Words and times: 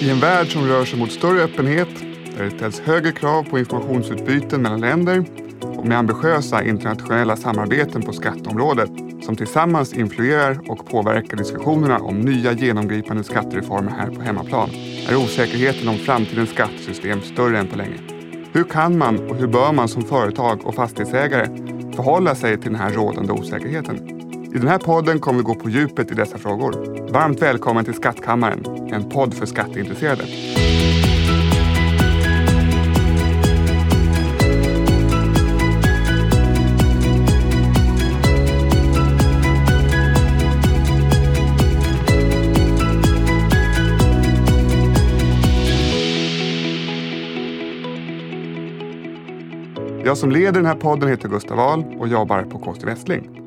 I 0.00 0.10
en 0.10 0.20
värld 0.20 0.52
som 0.52 0.66
rör 0.66 0.84
sig 0.84 0.98
mot 0.98 1.12
större 1.12 1.42
öppenhet, 1.42 1.88
där 2.36 2.44
det 2.44 2.50
ställs 2.50 2.80
högre 2.80 3.12
krav 3.12 3.42
på 3.42 3.58
informationsutbyten 3.58 4.62
mellan 4.62 4.80
länder 4.80 5.24
och 5.62 5.86
med 5.86 5.98
ambitiösa 5.98 6.64
internationella 6.64 7.36
samarbeten 7.36 8.02
på 8.02 8.12
skatteområdet 8.12 8.90
som 9.22 9.36
tillsammans 9.36 9.92
influerar 9.92 10.70
och 10.70 10.86
påverkar 10.86 11.36
diskussionerna 11.36 11.98
om 11.98 12.20
nya 12.20 12.52
genomgripande 12.52 13.24
skattereformer 13.24 13.90
här 13.90 14.10
på 14.10 14.22
hemmaplan 14.22 14.70
är 15.08 15.16
osäkerheten 15.16 15.88
om 15.88 15.96
framtidens 15.96 16.50
skattesystem 16.50 17.20
större 17.20 17.58
än 17.58 17.66
på 17.66 17.76
länge. 17.76 17.98
Hur 18.52 18.64
kan 18.64 18.98
man 18.98 19.30
och 19.30 19.36
hur 19.36 19.46
bör 19.46 19.72
man 19.72 19.88
som 19.88 20.02
företag 20.02 20.66
och 20.66 20.74
fastighetsägare 20.74 21.46
förhålla 21.96 22.34
sig 22.34 22.60
till 22.60 22.72
den 22.72 22.80
här 22.80 22.90
rådande 22.90 23.32
osäkerheten? 23.32 24.19
I 24.54 24.58
den 24.58 24.68
här 24.68 24.78
podden 24.78 25.18
kommer 25.18 25.38
vi 25.38 25.44
gå 25.44 25.54
på 25.54 25.70
djupet 25.70 26.10
i 26.10 26.14
dessa 26.14 26.38
frågor. 26.38 26.72
Varmt 27.12 27.42
välkommen 27.42 27.84
till 27.84 27.94
Skattkammaren, 27.94 28.64
en 28.92 29.08
podd 29.08 29.34
för 29.34 29.46
skatteintresserade. 29.46 30.24
Jag 50.04 50.18
som 50.18 50.30
leder 50.30 50.52
den 50.52 50.66
här 50.66 50.74
podden 50.74 51.08
heter 51.08 51.28
Gustav 51.28 51.60
Ahl 51.60 51.84
och 51.98 52.08
jobbar 52.08 52.42
på 52.42 52.58
KST 52.58 52.84
Västling. 52.84 53.39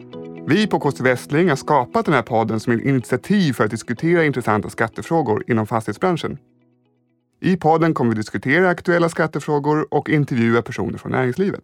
Vi 0.47 0.67
på 0.67 0.79
KC 0.79 1.03
Västling 1.03 1.49
har 1.49 1.55
skapat 1.55 2.05
den 2.05 2.13
här 2.15 2.21
podden 2.21 2.59
som 2.59 2.73
ett 2.73 2.81
initiativ 2.81 3.53
för 3.53 3.63
att 3.63 3.71
diskutera 3.71 4.25
intressanta 4.25 4.69
skattefrågor 4.69 5.43
inom 5.47 5.67
fastighetsbranschen. 5.67 6.37
I 7.41 7.57
podden 7.57 7.93
kommer 7.93 8.11
vi 8.11 8.15
diskutera 8.15 8.69
aktuella 8.69 9.09
skattefrågor 9.09 9.87
och 9.93 10.09
intervjua 10.09 10.61
personer 10.61 10.97
från 10.97 11.11
näringslivet. 11.11 11.63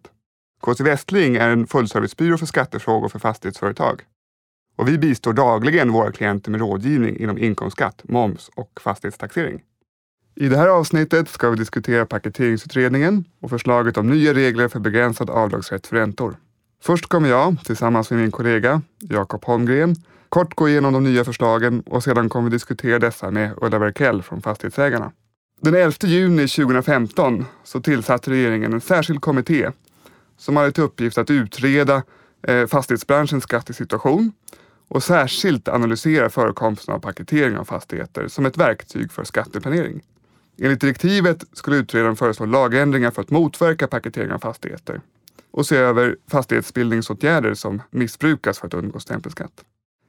KC 0.60 0.84
Västling 0.84 1.36
är 1.36 1.48
en 1.48 1.66
fullservicebyrå 1.66 2.38
för 2.38 2.46
skattefrågor 2.46 3.08
för 3.08 3.18
fastighetsföretag. 3.18 4.02
Och 4.76 4.88
vi 4.88 4.98
bistår 4.98 5.32
dagligen 5.32 5.92
våra 5.92 6.12
klienter 6.12 6.50
med 6.50 6.60
rådgivning 6.60 7.16
inom 7.16 7.38
inkomstskatt, 7.38 8.02
moms 8.04 8.50
och 8.54 8.80
fastighetstaxering. 8.80 9.62
I 10.34 10.48
det 10.48 10.56
här 10.56 10.68
avsnittet 10.68 11.28
ska 11.28 11.50
vi 11.50 11.56
diskutera 11.56 12.06
paketeringsutredningen 12.06 13.24
och 13.40 13.50
förslaget 13.50 13.96
om 13.96 14.10
nya 14.10 14.34
regler 14.34 14.68
för 14.68 14.80
begränsad 14.80 15.30
avdragsrätt 15.30 15.86
för 15.86 15.96
räntor. 15.96 16.36
Först 16.82 17.06
kommer 17.06 17.28
jag, 17.28 17.56
tillsammans 17.64 18.10
med 18.10 18.20
min 18.20 18.30
kollega 18.30 18.82
Jakob 18.98 19.44
Holmgren, 19.44 19.96
kort 20.28 20.54
gå 20.54 20.68
igenom 20.68 20.92
de 20.92 21.04
nya 21.04 21.24
förslagen 21.24 21.80
och 21.80 22.04
sedan 22.04 22.28
kommer 22.28 22.50
vi 22.50 22.56
diskutera 22.56 22.98
dessa 22.98 23.30
med 23.30 23.52
Ulla 23.56 23.78
Berkell 23.78 24.22
från 24.22 24.42
Fastighetsägarna. 24.42 25.12
Den 25.60 25.74
11 25.74 25.92
juni 26.02 26.48
2015 26.48 27.46
så 27.64 27.80
tillsatte 27.80 28.30
regeringen 28.30 28.72
en 28.72 28.80
särskild 28.80 29.20
kommitté 29.20 29.70
som 30.38 30.56
hade 30.56 30.72
till 30.72 30.82
uppgift 30.82 31.18
att 31.18 31.30
utreda 31.30 32.02
eh, 32.42 32.66
fastighetsbranschens 32.66 33.44
skattesituation 33.44 34.32
och 34.88 35.02
särskilt 35.02 35.68
analysera 35.68 36.30
förekomsten 36.30 36.94
av 36.94 36.98
paketering 36.98 37.58
av 37.58 37.64
fastigheter 37.64 38.28
som 38.28 38.46
ett 38.46 38.56
verktyg 38.56 39.12
för 39.12 39.24
skatteplanering. 39.24 40.00
Enligt 40.62 40.80
direktivet 40.80 41.44
skulle 41.52 41.76
utredaren 41.76 42.16
föreslå 42.16 42.46
lagändringar 42.46 43.10
för 43.10 43.22
att 43.22 43.30
motverka 43.30 43.86
paketering 43.86 44.32
av 44.32 44.38
fastigheter 44.38 45.00
och 45.50 45.66
se 45.66 45.76
över 45.76 46.16
fastighetsbildningsåtgärder 46.30 47.54
som 47.54 47.82
missbrukas 47.90 48.58
för 48.58 48.66
att 48.66 48.74
undgå 48.74 49.00
stämpelskatt. 49.00 49.64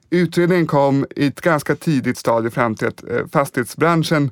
Utredningen 0.10 0.68
kom 0.68 1.06
i 1.16 1.28
ett 1.28 1.42
ganska 1.42 1.76
tidigt 1.76 2.18
stadie 2.18 2.52
fram 2.52 2.76
till 2.76 2.88
att 2.88 3.04
eh, 3.04 3.28
fastighetsbranschen 3.28 4.32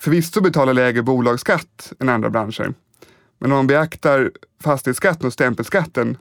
förvisso 0.00 0.40
betalar 0.40 0.74
lägre 0.74 1.02
bolagsskatt 1.02 1.92
än 2.00 2.08
andra 2.08 2.30
branscher. 2.30 2.74
Men 3.38 3.52
om 3.52 3.56
man 3.56 3.66
beaktar 3.66 4.30
fastighetsskatten 4.60 5.26
och 5.26 5.32
stämpelskatten 5.32 6.16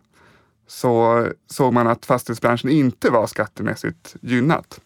så 0.67 1.27
såg 1.47 1.73
man 1.73 1.87
att 1.87 2.05
fastighetsbranschen 2.05 2.69
inte 2.69 3.09
var 3.09 3.27
skattemässigt 3.27 4.15
gynnat. 4.21 4.79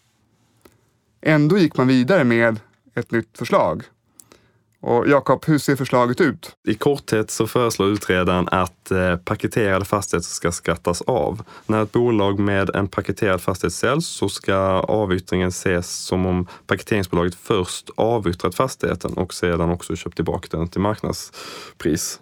Ändå 1.20 1.58
gick 1.58 1.76
man 1.76 1.88
vidare 1.88 2.24
med 2.24 2.60
ett 2.94 3.10
nytt 3.10 3.38
förslag 3.38 3.82
och 4.80 5.08
Jakob, 5.08 5.44
hur 5.46 5.58
ser 5.58 5.76
förslaget 5.76 6.20
ut? 6.20 6.56
I 6.68 6.74
korthet 6.74 7.30
så 7.30 7.46
föreslår 7.46 7.88
utredaren 7.88 8.48
att 8.48 8.90
eh, 8.90 9.16
paketerade 9.16 9.84
fastigheter 9.84 10.28
ska 10.28 10.52
skattas 10.52 11.02
av. 11.02 11.42
När 11.66 11.82
ett 11.82 11.92
bolag 11.92 12.38
med 12.38 12.70
en 12.74 12.88
paketerad 12.88 13.40
fastighet 13.40 13.72
säljs 13.72 14.06
så 14.06 14.28
ska 14.28 14.56
avyttringen 14.80 15.48
ses 15.48 15.90
som 15.90 16.26
om 16.26 16.46
paketeringsbolaget 16.66 17.34
först 17.34 17.90
avyttrat 17.96 18.54
fastigheten 18.54 19.12
och 19.12 19.34
sedan 19.34 19.70
också 19.70 19.96
köpt 19.96 20.16
tillbaka 20.16 20.56
den 20.56 20.68
till 20.68 20.80
marknadspris. 20.80 22.20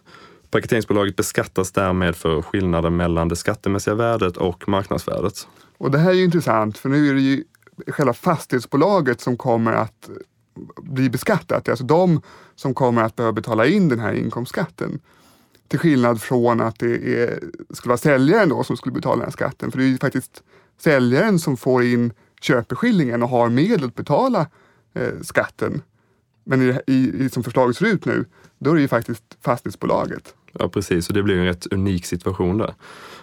Paketeringsbolaget 0.51 1.17
beskattas 1.17 1.73
därmed 1.73 2.17
för 2.17 2.43
skillnaden 2.43 2.97
mellan 2.97 3.29
det 3.29 3.37
skattemässiga 3.37 3.95
värdet 3.95 4.37
och 4.37 4.69
marknadsvärdet. 4.69 5.49
Och 5.79 5.91
det 5.91 5.99
här 5.99 6.11
är 6.11 6.15
ju 6.15 6.25
intressant 6.25 6.79
för 6.79 6.89
nu 6.89 7.09
är 7.09 7.15
det 7.15 7.21
ju 7.21 7.45
själva 7.87 8.13
fastighetsbolaget 8.13 9.21
som 9.21 9.37
kommer 9.37 9.73
att 9.73 10.11
bli 10.77 11.11
beskattat. 11.11 11.65
Det 11.65 11.69
är 11.69 11.73
alltså 11.73 11.85
de 11.85 12.21
som 12.55 12.75
kommer 12.75 13.03
att 13.03 13.17
behöva 13.17 13.33
betala 13.33 13.67
in 13.67 13.89
den 13.89 13.99
här 13.99 14.13
inkomstskatten. 14.13 15.01
Till 15.69 15.79
skillnad 15.79 16.23
från 16.23 16.61
att 16.61 16.79
det 16.79 17.23
är, 17.23 17.41
skulle 17.71 17.91
vara 17.91 17.99
säljaren 17.99 18.49
då 18.49 18.65
som 18.65 18.77
skulle 18.77 18.93
betala 18.93 19.17
den 19.17 19.25
här 19.25 19.31
skatten. 19.31 19.71
För 19.71 19.79
det 19.79 19.85
är 19.85 19.89
ju 19.89 19.99
faktiskt 19.99 20.43
säljaren 20.81 21.39
som 21.39 21.57
får 21.57 21.85
in 21.85 22.13
köpeskillingen 22.41 23.23
och 23.23 23.29
har 23.29 23.49
medel 23.49 23.85
att 23.85 23.95
betala 23.95 24.47
eh, 24.95 25.21
skatten. 25.23 25.83
Men 26.45 26.63
i, 26.63 26.81
i, 26.87 27.25
i, 27.25 27.31
som 27.31 27.43
förslaget 27.43 27.77
ser 27.77 27.87
ut 27.87 28.05
nu, 28.05 28.25
då 28.59 28.71
är 28.71 28.75
det 28.75 28.81
ju 28.81 28.89
faktiskt 28.89 29.25
fastighetsbolaget. 29.41 30.35
Ja 30.53 30.69
precis, 30.69 31.09
och 31.09 31.15
det 31.15 31.23
blir 31.23 31.39
en 31.39 31.45
rätt 31.45 31.67
unik 31.67 32.07
situation 32.07 32.59
där. 32.59 32.75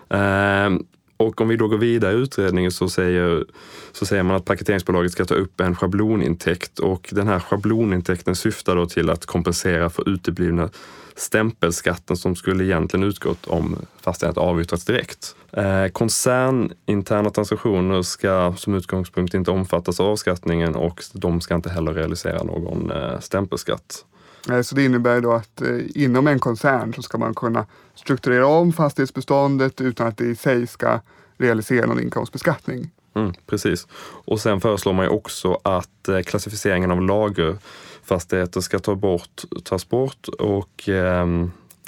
Eh, 0.10 0.80
och 1.22 1.42
om 1.42 1.48
vi 1.48 1.56
då 1.56 1.68
går 1.68 1.78
vidare 1.78 2.14
i 2.14 2.16
utredningen 2.16 2.72
så 2.72 2.90
säger, 2.90 3.46
så 3.92 4.06
säger 4.06 4.24
man 4.24 4.36
att 4.36 4.46
paketeringsbolaget 4.46 5.12
ska 5.12 5.26
ta 5.26 5.36
upp 5.36 5.62
en 5.62 5.76
schablonintäkt 5.76 6.80
och 6.80 7.10
den 7.12 7.28
här 7.28 7.40
schablonintäkten 7.40 8.36
syftar 8.36 8.76
då 8.76 8.86
till 8.86 9.10
att 9.10 9.26
kompensera 9.26 9.90
för 9.90 10.10
uteblivna 10.10 10.70
stämpelskatten 11.16 12.18
som 12.18 12.36
skulle 12.36 12.64
egentligen 12.64 13.04
utgått 13.04 13.48
om 13.48 13.76
fastigheten 14.02 14.44
avyttrats 14.44 14.86
direkt. 14.86 15.36
Eh, 15.52 15.88
koncerninterna 15.88 17.30
transaktioner 17.30 18.02
ska 18.02 18.54
som 18.58 18.76
utgångspunkt 18.76 19.34
inte 19.34 19.52
omfattas 19.52 20.00
av 20.00 20.08
avskattningen 20.08 20.76
och 20.76 21.04
de 21.14 21.42
ska 21.42 21.56
inte 21.56 21.70
heller 21.70 21.94
realisera 21.94 22.44
någon 22.44 22.92
eh, 22.92 23.20
stämpelskatt. 23.20 24.06
Eh, 24.50 24.62
så 24.62 24.76
det 24.76 24.86
innebär 24.86 25.22
då 25.22 25.34
att 25.34 25.62
eh, 25.62 25.78
inom 25.96 26.28
en 26.28 26.40
koncern 26.40 26.94
så 26.94 27.02
ska 27.02 27.18
man 27.18 27.34
kunna 27.34 27.66
strukturera 27.96 28.48
om 28.48 28.74
fastighetsbeståndet 28.74 29.82
utan 29.82 30.08
att 30.08 30.18
det 30.18 30.26
i 30.26 30.36
sig 30.36 30.68
ska 30.68 31.00
realisera 31.38 31.86
någon 31.86 32.00
inkomstbeskattning. 32.00 32.92
Mm, 33.16 33.34
precis. 33.48 33.88
Och 34.26 34.40
sen 34.40 34.62
föreslår 34.62 34.94
man 34.94 35.06
ju 35.06 35.10
också 35.10 35.60
att 35.64 36.08
eh, 36.08 36.20
klassificeringen 36.20 36.92
av 36.92 37.02
lagerfastigheter 37.02 38.62
ska 38.62 38.80
ta 38.80 38.96
bort, 38.96 39.42
tas 39.64 39.90
bort 39.90 40.28
och 40.28 40.90
eh, 40.90 41.26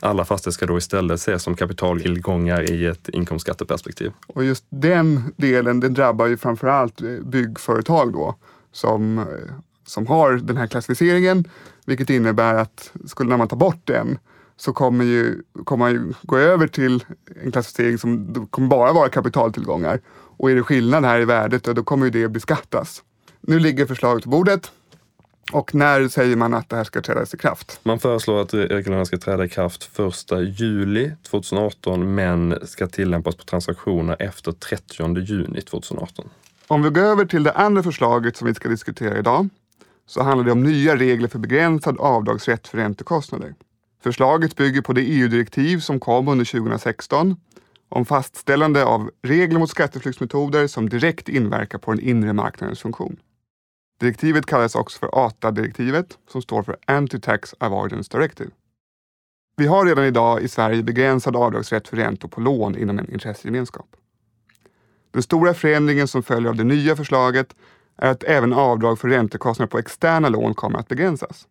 alla 0.01 0.25
fastigheter 0.25 0.51
ska 0.51 0.65
då 0.65 0.77
istället 0.77 1.19
ses 1.19 1.43
som 1.43 1.55
kapitaltillgångar 1.55 2.71
i 2.71 2.85
ett 2.85 3.09
inkomstskatteperspektiv. 3.09 4.11
Och 4.27 4.43
just 4.43 4.65
den 4.69 5.33
delen 5.37 5.79
den 5.79 5.93
drabbar 5.93 6.27
ju 6.27 6.37
framförallt 6.37 7.01
byggföretag 7.23 8.13
då 8.13 8.35
som 8.71 9.25
som 9.85 10.07
har 10.07 10.33
den 10.33 10.57
här 10.57 10.67
klassificeringen, 10.67 11.45
vilket 11.85 12.09
innebär 12.09 12.55
att 12.55 12.91
skulle 13.05 13.29
när 13.29 13.37
man 13.37 13.47
ta 13.47 13.55
bort 13.55 13.81
den 13.83 14.17
så 14.57 14.73
kommer, 14.73 15.05
ju, 15.05 15.41
kommer 15.63 15.85
man 15.85 15.91
ju 15.91 16.13
gå 16.21 16.37
över 16.37 16.67
till 16.67 17.05
en 17.43 17.51
klassificering 17.51 17.97
som 17.97 18.47
kommer 18.49 18.67
bara 18.67 18.93
vara 18.93 19.09
kapitaltillgångar. 19.09 19.99
Och 20.37 20.51
är 20.51 20.55
det 20.55 20.63
skillnad 20.63 21.05
här 21.05 21.19
i 21.19 21.25
värdet, 21.25 21.63
då 21.63 21.83
kommer 21.83 22.05
ju 22.05 22.11
det 22.11 22.27
beskattas. 22.27 23.03
Nu 23.41 23.59
ligger 23.59 23.85
förslaget 23.85 24.23
på 24.23 24.29
bordet. 24.29 24.71
Och 25.51 25.75
när 25.75 26.07
säger 26.07 26.35
man 26.35 26.53
att 26.53 26.69
det 26.69 26.75
här 26.75 26.83
ska 26.83 27.01
träda 27.01 27.23
i 27.23 27.37
kraft? 27.37 27.79
Man 27.83 27.99
föreslår 27.99 28.41
att 28.41 28.53
reglerna 28.53 29.05
ska 29.05 29.17
träda 29.17 29.45
i 29.45 29.49
kraft 29.49 29.99
1 30.31 30.59
juli 30.59 31.11
2018 31.29 32.15
men 32.15 32.59
ska 32.63 32.87
tillämpas 32.87 33.35
på 33.35 33.43
transaktioner 33.43 34.15
efter 34.19 34.51
30 34.51 35.19
juni 35.19 35.61
2018. 35.61 36.29
Om 36.67 36.83
vi 36.83 36.89
går 36.89 37.01
över 37.01 37.25
till 37.25 37.43
det 37.43 37.51
andra 37.51 37.83
förslaget 37.83 38.37
som 38.37 38.47
vi 38.47 38.55
ska 38.55 38.69
diskutera 38.69 39.17
idag 39.17 39.49
så 40.05 40.23
handlar 40.23 40.45
det 40.45 40.51
om 40.51 40.63
nya 40.63 40.95
regler 40.95 41.27
för 41.27 41.39
begränsad 41.39 41.99
avdragsrätt 41.99 42.67
för 42.67 42.77
räntekostnader. 42.77 43.55
Förslaget 44.03 44.55
bygger 44.55 44.81
på 44.81 44.93
det 44.93 45.01
EU-direktiv 45.01 45.79
som 45.79 45.99
kom 45.99 46.27
under 46.27 46.45
2016 46.45 47.35
om 47.89 48.05
fastställande 48.05 48.85
av 48.85 49.11
regler 49.21 49.59
mot 49.59 49.69
skatteflyktsmetoder 49.69 50.67
som 50.67 50.89
direkt 50.89 51.29
inverkar 51.29 51.77
på 51.77 51.91
den 51.91 51.99
inre 51.99 52.33
marknadens 52.33 52.81
funktion. 52.81 53.19
Direktivet 53.99 54.45
kallas 54.45 54.75
också 54.75 54.99
för 54.99 55.25
ATA-direktivet 55.25 56.17
som 56.29 56.41
står 56.41 56.63
för 56.63 56.77
Anti-Tax 56.87 57.53
Avoidance 57.59 58.17
Directive. 58.17 58.51
Vi 59.55 59.67
har 59.67 59.85
redan 59.85 60.05
idag 60.05 60.41
i 60.41 60.47
Sverige 60.47 60.83
begränsad 60.83 61.35
avdragsrätt 61.35 61.87
för 61.87 61.97
räntor 61.97 62.27
på 62.27 62.41
lån 62.41 62.77
inom 62.77 62.99
en 62.99 63.13
intressegemenskap. 63.13 63.95
Den 65.11 65.23
stora 65.23 65.53
förändringen 65.53 66.07
som 66.07 66.23
följer 66.23 66.49
av 66.49 66.55
det 66.55 66.63
nya 66.63 66.95
förslaget 66.95 67.55
att 68.09 68.23
även 68.23 68.53
avdrag 68.53 68.99
för 68.99 69.09
räntekostnader 69.09 69.69
på 69.69 69.77
externa 69.77 70.29
lån 70.29 70.53
kommer 70.53 70.79
att 70.79 70.87
begränsas. 70.87 71.47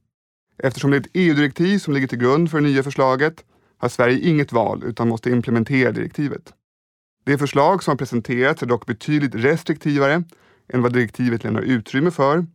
Eftersom 0.59 0.91
det 0.91 0.97
är 0.97 1.01
ett 1.01 1.11
EU-direktiv 1.13 1.79
som 1.79 1.95
ligger 1.95 2.07
till 2.07 2.19
grund 2.19 2.51
för 2.51 2.61
det 2.61 2.67
nya 2.67 2.83
förslaget 2.83 3.45
har 3.79 3.89
Sverige 3.89 4.19
inget 4.19 4.53
val 4.53 4.83
utan 4.87 5.09
måste 5.09 5.31
implementera 5.31 5.93
direktivet. 5.93 6.53
Det 7.25 7.39
förslag 7.39 7.83
som 7.83 7.91
har 7.91 7.97
presenterats 7.97 8.63
är 8.63 8.67
dock 8.67 8.87
betydligt 8.87 9.35
restriktivare 9.35 10.25
än 10.73 10.83
vad 10.83 10.93
direktivet 10.93 11.45
lämnar 11.45 11.63
utrymme 11.63 12.11
för 12.11 12.47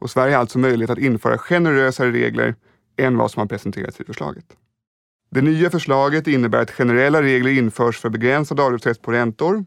och 0.00 0.10
Sverige 0.10 0.34
har 0.34 0.40
alltså 0.40 0.58
möjlighet 0.58 0.90
att 0.90 0.98
införa 0.98 1.38
generösare 1.38 2.10
regler 2.10 2.54
än 2.96 3.16
vad 3.16 3.30
som 3.30 3.40
har 3.40 3.46
presenterats 3.46 4.00
i 4.00 4.04
förslaget. 4.04 4.56
Det 5.30 5.42
nya 5.42 5.70
förslaget 5.70 6.26
innebär 6.26 6.62
att 6.62 6.70
generella 6.70 7.22
regler 7.22 7.50
införs 7.50 7.98
för 7.98 8.08
begränsad 8.08 8.60
avdragsrätt 8.60 9.02
på 9.02 9.12
räntor. 9.12 9.64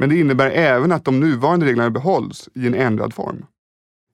Men 0.00 0.08
det 0.08 0.18
innebär 0.18 0.50
även 0.50 0.92
att 0.92 1.04
de 1.04 1.20
nuvarande 1.20 1.66
reglerna 1.66 1.90
behålls 1.90 2.48
i 2.54 2.66
en 2.66 2.74
ändrad 2.74 3.14
form. 3.14 3.46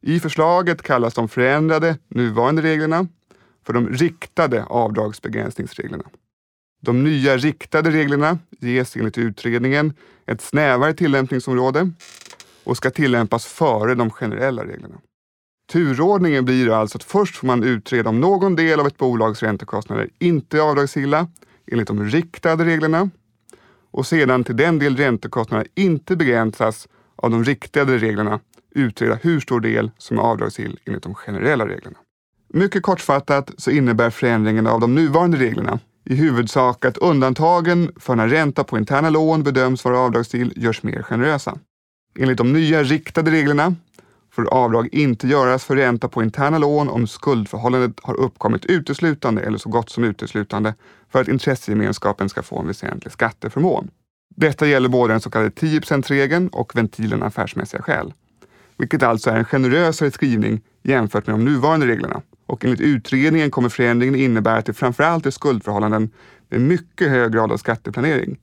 I 0.03 0.21
förslaget 0.21 0.83
kallas 0.83 1.15
de 1.15 1.29
förändrade 1.29 1.99
nuvarande 2.09 2.63
reglerna 2.63 3.07
för 3.67 3.73
de 3.73 3.89
riktade 3.89 4.65
avdragsbegränsningsreglerna. 4.65 6.05
De 6.83 7.05
nya 7.05 7.37
riktade 7.37 7.91
reglerna 7.91 8.39
ges 8.61 8.97
enligt 8.97 9.19
utredningen 9.19 9.95
ett 10.27 10.41
snävare 10.41 10.95
tillämpningsområde 10.95 11.91
och 12.65 12.77
ska 12.77 12.91
tillämpas 12.91 13.47
före 13.47 13.95
de 13.95 14.11
generella 14.11 14.65
reglerna. 14.65 14.97
Turordningen 15.73 16.45
blir 16.45 16.71
alltså 16.71 16.99
att 16.99 17.05
först 17.05 17.37
får 17.37 17.47
man 17.47 17.65
utreda 17.65 18.11
om 18.11 18.21
någon 18.21 18.57
del 18.57 18.81
av 18.81 18.87
ett 18.87 18.99
bolags 18.99 19.43
räntekostnader 19.43 20.11
inte 20.19 20.57
är 20.57 20.61
avdragsgilla 20.61 21.29
enligt 21.67 21.89
de 21.89 22.05
riktade 22.05 22.65
reglerna 22.65 23.11
och 23.95 24.07
sedan 24.07 24.45
till 24.45 24.57
den 24.57 24.79
del 24.79 24.97
räntekostnaderna 24.97 25.71
inte 25.75 26.17
begränsas 26.17 26.89
av 27.17 27.31
de 27.31 27.45
riktade 27.45 27.99
reglerna 27.99 28.41
utreda 28.71 29.15
hur 29.15 29.41
stor 29.41 29.61
del 29.61 29.91
som 29.99 30.19
är 30.19 30.23
avdragsgill 30.23 30.79
enligt 30.85 31.03
de 31.03 31.15
generella 31.15 31.67
reglerna. 31.69 31.97
Mycket 32.53 32.83
kortfattat 32.83 33.51
så 33.59 33.71
innebär 33.71 34.11
förändringen 34.11 34.67
av 34.67 34.81
de 34.81 34.95
nuvarande 34.95 35.37
reglerna 35.37 35.79
i 36.05 36.15
huvudsak 36.15 36.85
att 36.85 36.99
undantagen 36.99 37.93
för 37.97 38.17
när 38.17 38.29
ränta 38.29 38.65
på 38.65 38.79
interna 38.79 39.11
lån 39.11 39.43
bedöms 39.43 39.85
vara 39.85 39.99
avdragsgill 39.99 40.53
görs 40.57 40.83
mer 40.83 41.03
generösa. 41.03 41.59
Enligt 42.19 42.39
de 42.39 42.53
nya 42.53 42.83
riktade 42.83 43.31
reglerna 43.31 43.75
får 44.33 44.55
avdrag 44.55 44.89
inte 44.93 45.27
göras 45.27 45.65
för 45.65 45.77
ränta 45.77 46.09
på 46.09 46.23
interna 46.23 46.59
lån 46.59 46.89
om 46.89 47.07
skuldförhållandet 47.07 48.01
har 48.03 48.15
uppkommit 48.15 48.65
uteslutande 48.65 49.43
eller 49.43 49.59
så 49.59 49.69
gott 49.69 49.91
som 49.91 50.05
uteslutande 50.05 50.75
för 51.15 51.21
att 51.21 51.29
intressegemenskapen 51.29 52.29
ska 52.29 52.43
få 52.43 52.59
en 52.59 52.67
väsentlig 52.67 53.13
skatteförmån. 53.13 53.91
Detta 54.37 54.67
gäller 54.67 54.89
både 54.89 55.15
den 55.15 55.21
så 55.21 55.31
kallade 55.31 55.51
10 55.51 55.81
regeln 55.81 56.49
och 56.49 56.77
ventilen 56.77 57.23
affärsmässiga 57.23 57.83
skäl, 57.83 58.13
vilket 58.79 59.03
alltså 59.03 59.31
är 59.31 59.37
en 59.37 59.45
generösare 59.45 60.11
skrivning 60.11 60.61
jämfört 60.83 61.27
med 61.27 61.35
de 61.35 61.45
nuvarande 61.45 61.87
reglerna. 61.87 62.23
Och 62.47 62.65
enligt 62.65 62.81
utredningen 62.81 63.51
kommer 63.51 63.69
förändringen 63.69 64.15
innebära 64.15 64.57
att 64.57 64.67
det 64.67 64.73
framförallt 64.73 65.27
är 65.27 65.31
skuldförhållanden 65.31 66.11
med 66.49 66.61
mycket 66.61 67.09
hög 67.11 67.33
grad 67.33 67.53
av 67.53 67.57
skatteplanering, 67.57 68.39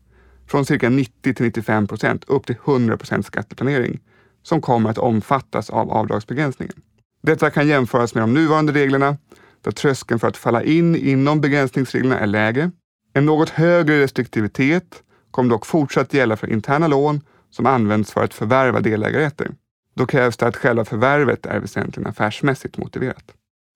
från 0.47 0.65
cirka 0.65 0.89
90 0.89 1.33
till 1.33 1.45
95 1.45 1.88
procent 1.88 2.23
upp 2.27 2.45
till 2.45 2.57
100 2.65 2.97
procent 2.97 3.25
skatteplanering, 3.25 4.00
som 4.44 4.62
kommer 4.62 4.89
att 4.89 4.97
omfattas 4.97 5.69
av 5.69 5.91
avdragsbegränsningen. 5.91 6.75
Detta 7.23 7.50
kan 7.50 7.68
jämföras 7.68 8.15
med 8.15 8.23
de 8.23 8.33
nuvarande 8.33 8.73
reglerna 8.73 9.18
där 9.62 9.72
tröskeln 9.72 10.19
för 10.19 10.28
att 10.28 10.38
falla 10.38 10.63
in 10.63 10.96
inom 10.96 11.42
begränsningsreglerna 11.42 12.19
är 12.19 12.28
lägre. 12.28 12.72
En 13.13 13.25
något 13.25 13.50
högre 13.50 14.02
restriktivitet 14.02 15.04
kommer 15.31 15.50
dock 15.50 15.66
fortsatt 15.66 16.13
gälla 16.13 16.38
för 16.38 16.50
interna 16.50 16.88
lån 16.88 17.22
som 17.50 17.66
används 17.66 18.12
för 18.12 18.24
att 18.24 18.34
förvärva 18.34 18.80
delägarrätter. 18.80 19.52
Då 19.96 20.06
krävs 20.06 20.38
det 20.38 20.48
att 20.48 20.58
själva 20.58 20.86
förvärvet 20.86 21.46
är 21.46 21.60
väsentligen 21.60 22.10
affärsmässigt 22.10 22.78
motiverat. 22.78 23.34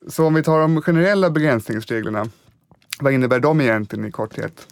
Så 0.08 0.26
om 0.26 0.34
vi 0.34 0.44
tar 0.44 0.60
de 0.60 0.82
generella 0.82 1.30
begränsningsreglerna, 1.30 2.26
vad 3.00 3.14
innebär 3.14 3.40
de 3.40 3.62
egentligen 3.62 4.06
i 4.06 4.12
korthet? 4.12 4.68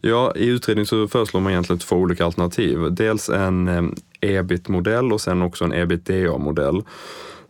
Ja, 0.00 0.32
i 0.36 0.46
utredningen 0.46 0.86
så 0.86 1.08
föreslår 1.08 1.40
man 1.40 1.52
egentligen 1.52 1.78
två 1.78 1.96
olika 1.96 2.24
alternativ. 2.24 2.78
Dels 2.90 3.28
en 3.28 3.68
eh, 3.68 3.82
ebit-modell 4.20 5.12
och 5.12 5.20
sen 5.20 5.42
också 5.42 5.64
en 5.64 5.72
ebitda-modell. 5.72 6.82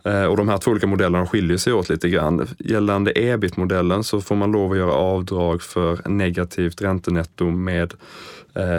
Eh, 0.03 0.25
och 0.25 0.37
de 0.37 0.49
här 0.49 0.57
två 0.57 0.71
olika 0.71 0.87
modellerna 0.87 1.27
skiljer 1.27 1.57
sig 1.57 1.73
åt 1.73 1.89
lite 1.89 2.09
grann. 2.09 2.47
Gällande 2.59 3.11
ebit-modellen 3.15 4.03
så 4.03 4.21
får 4.21 4.35
man 4.35 4.51
lov 4.51 4.71
att 4.71 4.77
göra 4.77 4.93
avdrag 4.93 5.61
för 5.61 6.09
negativt 6.09 6.81
räntenetto 6.81 7.45
med 7.45 7.93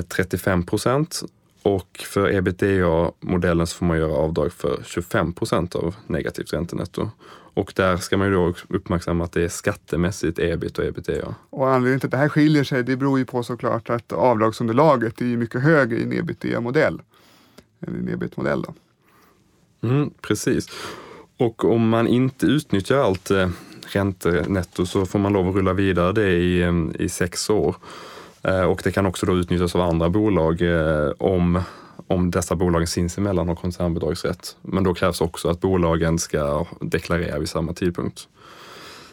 35 0.08 0.60
eh, 0.60 0.66
procent 0.66 1.22
och 1.62 2.04
för 2.04 2.34
ebitda-modellen 2.34 3.66
så 3.66 3.76
får 3.76 3.86
man 3.86 3.98
göra 3.98 4.12
avdrag 4.12 4.52
för 4.52 4.82
25 4.84 5.32
procent 5.32 5.74
av 5.74 5.94
negativt 6.06 6.52
räntenetto. 6.52 7.10
Och 7.54 7.72
där 7.76 7.96
ska 7.96 8.16
man 8.16 8.26
ju 8.26 8.34
då 8.34 8.54
uppmärksamma 8.68 9.24
att 9.24 9.32
det 9.32 9.42
är 9.42 9.48
skattemässigt 9.48 10.38
ebit 10.38 10.78
och 10.78 10.84
ebitda. 10.84 11.34
Och 11.50 11.68
anledningen 11.68 12.00
till 12.00 12.06
att 12.06 12.10
det 12.10 12.16
här 12.16 12.28
skiljer 12.28 12.64
sig, 12.64 12.84
det 12.84 12.96
beror 12.96 13.18
ju 13.18 13.24
på 13.24 13.42
såklart 13.42 13.90
att 13.90 14.12
avdragsunderlaget 14.12 15.20
är 15.20 15.24
mycket 15.36 15.62
högre 15.62 15.98
i 15.98 16.02
en 16.02 16.12
ebitda-modell 16.12 17.02
än 17.80 17.94
i 17.94 17.98
en 17.98 18.08
ebit-modell. 18.08 18.64
Mm, 19.82 20.10
precis. 20.20 20.68
Och 21.36 21.64
om 21.64 21.88
man 21.88 22.06
inte 22.08 22.46
utnyttjar 22.46 22.96
allt 22.96 23.30
eh, 23.30 23.48
räntenetto 23.86 24.86
så 24.86 25.06
får 25.06 25.18
man 25.18 25.32
lov 25.32 25.48
att 25.48 25.54
rulla 25.54 25.72
vidare 25.72 26.12
det 26.12 26.30
i, 26.30 26.62
eh, 26.62 26.72
i 26.98 27.08
sex 27.08 27.50
år. 27.50 27.76
Eh, 28.42 28.62
och 28.62 28.80
det 28.84 28.92
kan 28.92 29.06
också 29.06 29.26
då 29.26 29.36
utnyttjas 29.36 29.74
av 29.74 29.80
andra 29.80 30.08
bolag 30.08 30.62
om, 31.18 31.62
om 32.06 32.30
dessa 32.30 32.56
bolag 32.56 32.88
sinsemellan 32.88 33.48
har 33.48 33.56
koncernbidragsrätt. 33.56 34.56
Men 34.62 34.84
då 34.84 34.94
krävs 34.94 35.20
också 35.20 35.48
att 35.48 35.60
bolagen 35.60 36.18
ska 36.18 36.66
deklarera 36.80 37.38
vid 37.38 37.48
samma 37.48 37.72
tidpunkt. 37.72 38.28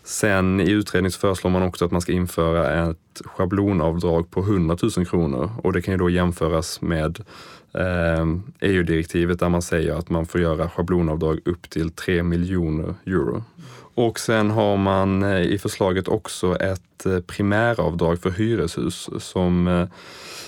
Sen 0.03 0.59
i 0.59 0.71
utredningen 0.71 1.12
föreslår 1.12 1.51
man 1.51 1.63
också 1.63 1.85
att 1.85 1.91
man 1.91 2.01
ska 2.01 2.12
införa 2.12 2.89
ett 2.89 3.21
schablonavdrag 3.25 4.31
på 4.31 4.39
100 4.39 4.77
000 4.97 5.06
kronor 5.06 5.51
och 5.63 5.74
det 5.74 5.81
kan 5.81 5.94
ju 5.94 5.97
då 5.97 6.09
jämföras 6.09 6.81
med 6.81 7.24
Ehm, 7.73 8.44
e 8.59 8.68
EU-direktivet 8.68 9.39
där 9.39 9.50
man 9.50 9.62
säger 9.62 9.94
att 9.95 10.09
man 10.09 10.25
får 10.25 10.41
göra 10.41 10.69
schablonavdrag 10.69 11.39
upp 11.45 11.69
till 11.69 11.91
3 11.91 12.23
miljoner 12.23 12.95
euro. 13.06 13.44
Och 13.95 14.19
sen 14.19 14.51
har 14.51 14.77
man 14.77 15.23
eh, 15.23 15.41
i 15.41 15.57
förslaget 15.57 16.07
också 16.07 16.56
ett 16.56 17.06
eh, 17.06 17.19
primäravdrag 17.19 18.19
för 18.19 18.29
hyreshus 18.29 19.09
som 19.19 19.68
eh, 19.68 19.88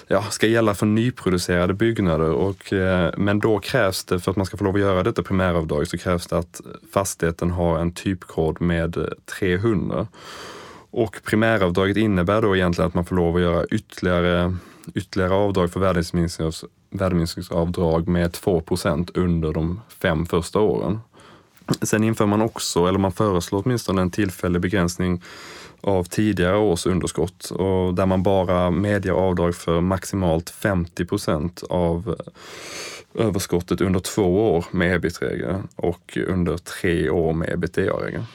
ja, 0.07 0.23
ska 0.23 0.47
gälla 0.47 0.75
för 0.75 0.85
nyproducerade 0.85 1.73
byggnader. 1.73 2.29
Och, 2.29 2.73
men 3.17 3.39
då 3.39 3.59
krävs 3.59 4.05
det, 4.05 4.19
för 4.19 4.31
att 4.31 4.37
man 4.37 4.45
ska 4.45 4.57
få 4.57 4.63
lov 4.63 4.75
att 4.75 4.81
göra 4.81 5.03
detta 5.03 5.23
primäravdrag, 5.23 5.87
så 5.87 5.97
krävs 5.97 6.27
det 6.27 6.37
att 6.37 6.61
fastigheten 6.93 7.51
har 7.51 7.79
en 7.79 7.91
typkod 7.91 8.61
med 8.61 8.97
300. 9.39 10.07
Och 10.91 11.15
primäravdraget 11.23 11.97
innebär 11.97 12.41
då 12.41 12.55
egentligen 12.55 12.87
att 12.87 12.93
man 12.93 13.05
får 13.05 13.15
lov 13.15 13.35
att 13.35 13.41
göra 13.41 13.65
ytterligare, 13.65 14.57
ytterligare 14.95 15.33
avdrag 15.33 15.71
för 15.71 15.79
värdeminskningsavdrag 16.93 18.07
med 18.07 18.31
2% 18.31 19.11
under 19.13 19.53
de 19.53 19.81
fem 20.01 20.25
första 20.25 20.59
åren. 20.59 20.99
Sen 21.81 22.03
inför 22.03 22.25
man 22.25 22.41
också, 22.41 22.85
eller 22.85 22.99
man 22.99 23.11
föreslår 23.11 23.61
åtminstone 23.65 24.01
en 24.01 24.11
tillfällig 24.11 24.61
begränsning 24.61 25.21
av 25.81 26.03
tidigare 26.03 26.57
års 26.57 26.85
underskott 26.85 27.49
och 27.49 27.93
där 27.93 28.05
man 28.05 28.23
bara 28.23 28.71
medger 28.71 29.11
avdrag 29.11 29.55
för 29.55 29.81
maximalt 29.81 30.49
50 30.49 31.05
procent 31.05 31.63
av 31.69 32.15
eh, 32.19 33.25
överskottet 33.25 33.81
under 33.81 33.99
två 33.99 34.55
år 34.55 34.65
med 34.71 34.95
ebit-regeln 34.95 35.67
och 35.75 36.17
under 36.27 36.57
tre 36.57 37.09
år 37.09 37.33
med 37.33 37.49
ebitda-regeln. 37.49 38.25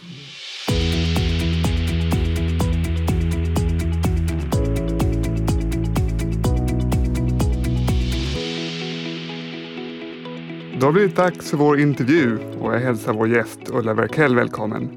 Då 10.81 10.87
har 10.87 10.93
det 10.93 10.99
blivit 10.99 11.17
dags 11.17 11.51
för 11.51 11.57
vår 11.57 11.81
intervju 11.81 12.39
och 12.61 12.75
jag 12.75 12.81
hälsar 12.81 13.13
vår 13.13 13.29
gäst 13.29 13.59
Ulla 13.69 13.95
Verkell 13.95 14.35
välkommen. 14.35 14.91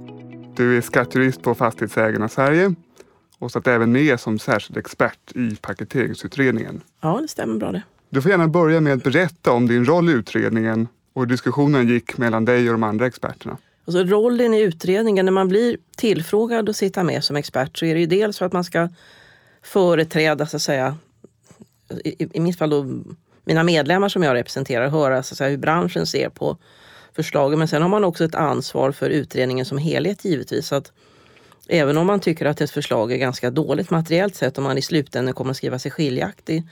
Du 0.55 0.77
är 0.77 0.81
skattejurist 0.81 1.41
på 1.41 1.55
Fastighetsägarna 1.55 2.29
Sverige 2.29 2.75
och 3.39 3.51
satt 3.51 3.67
även 3.67 3.91
med 3.91 4.19
som 4.19 4.39
särskild 4.39 4.77
expert 4.77 5.31
i 5.35 5.55
paketeringsutredningen. 5.55 6.81
Ja, 7.01 7.19
det 7.21 7.27
stämmer 7.27 7.59
bra 7.59 7.71
det. 7.71 7.83
Du 8.09 8.21
får 8.21 8.31
gärna 8.31 8.47
börja 8.47 8.81
med 8.81 8.93
att 8.93 9.03
berätta 9.03 9.51
om 9.51 9.67
din 9.67 9.85
roll 9.85 10.09
i 10.09 10.11
utredningen 10.11 10.87
och 11.13 11.21
hur 11.21 11.29
diskussionen 11.29 11.87
gick 11.87 12.17
mellan 12.17 12.45
dig 12.45 12.67
och 12.67 12.73
de 12.73 12.83
andra 12.83 13.07
experterna. 13.07 13.57
Alltså 13.85 14.03
rollen 14.03 14.53
i 14.53 14.61
utredningen, 14.61 15.25
när 15.25 15.31
man 15.31 15.47
blir 15.47 15.77
tillfrågad 15.97 16.69
att 16.69 16.75
sitta 16.75 17.03
med 17.03 17.23
som 17.23 17.35
expert 17.35 17.77
så 17.77 17.85
är 17.85 17.93
det 17.93 17.99
ju 17.99 18.07
dels 18.07 18.37
för 18.37 18.45
att 18.45 18.53
man 18.53 18.63
ska 18.63 18.89
företräda, 19.61 20.45
så 20.45 20.55
att 20.55 20.61
säga, 20.61 20.97
i, 22.03 22.37
i 22.37 22.39
mitt 22.39 22.57
fall 22.57 22.69
då 22.69 22.85
mina 23.51 23.63
medlemmar 23.63 24.09
som 24.09 24.23
jag 24.23 24.33
representerar 24.33 24.89
höra 24.89 25.23
så 25.23 25.35
säga, 25.35 25.49
hur 25.49 25.57
branschen 25.57 26.05
ser 26.05 26.29
på 26.29 26.57
förslagen. 27.15 27.59
Men 27.59 27.67
sen 27.67 27.81
har 27.81 27.89
man 27.89 28.03
också 28.03 28.23
ett 28.23 28.35
ansvar 28.35 28.91
för 28.91 29.09
utredningen 29.09 29.65
som 29.65 29.77
helhet 29.77 30.25
givetvis. 30.25 30.67
Så 30.67 30.75
att 30.75 30.91
även 31.67 31.97
om 31.97 32.07
man 32.07 32.19
tycker 32.19 32.45
att 32.45 32.61
ett 32.61 32.71
förslag 32.71 33.11
är 33.11 33.17
ganska 33.17 33.51
dåligt 33.51 33.89
materiellt 33.89 34.35
sett, 34.35 34.57
och 34.57 34.63
man 34.63 34.77
i 34.77 34.81
slutändan 34.81 35.33
kommer 35.33 35.51
att 35.51 35.57
skriva 35.57 35.79
sig 35.79 35.91
skiljaktig, 35.91 36.63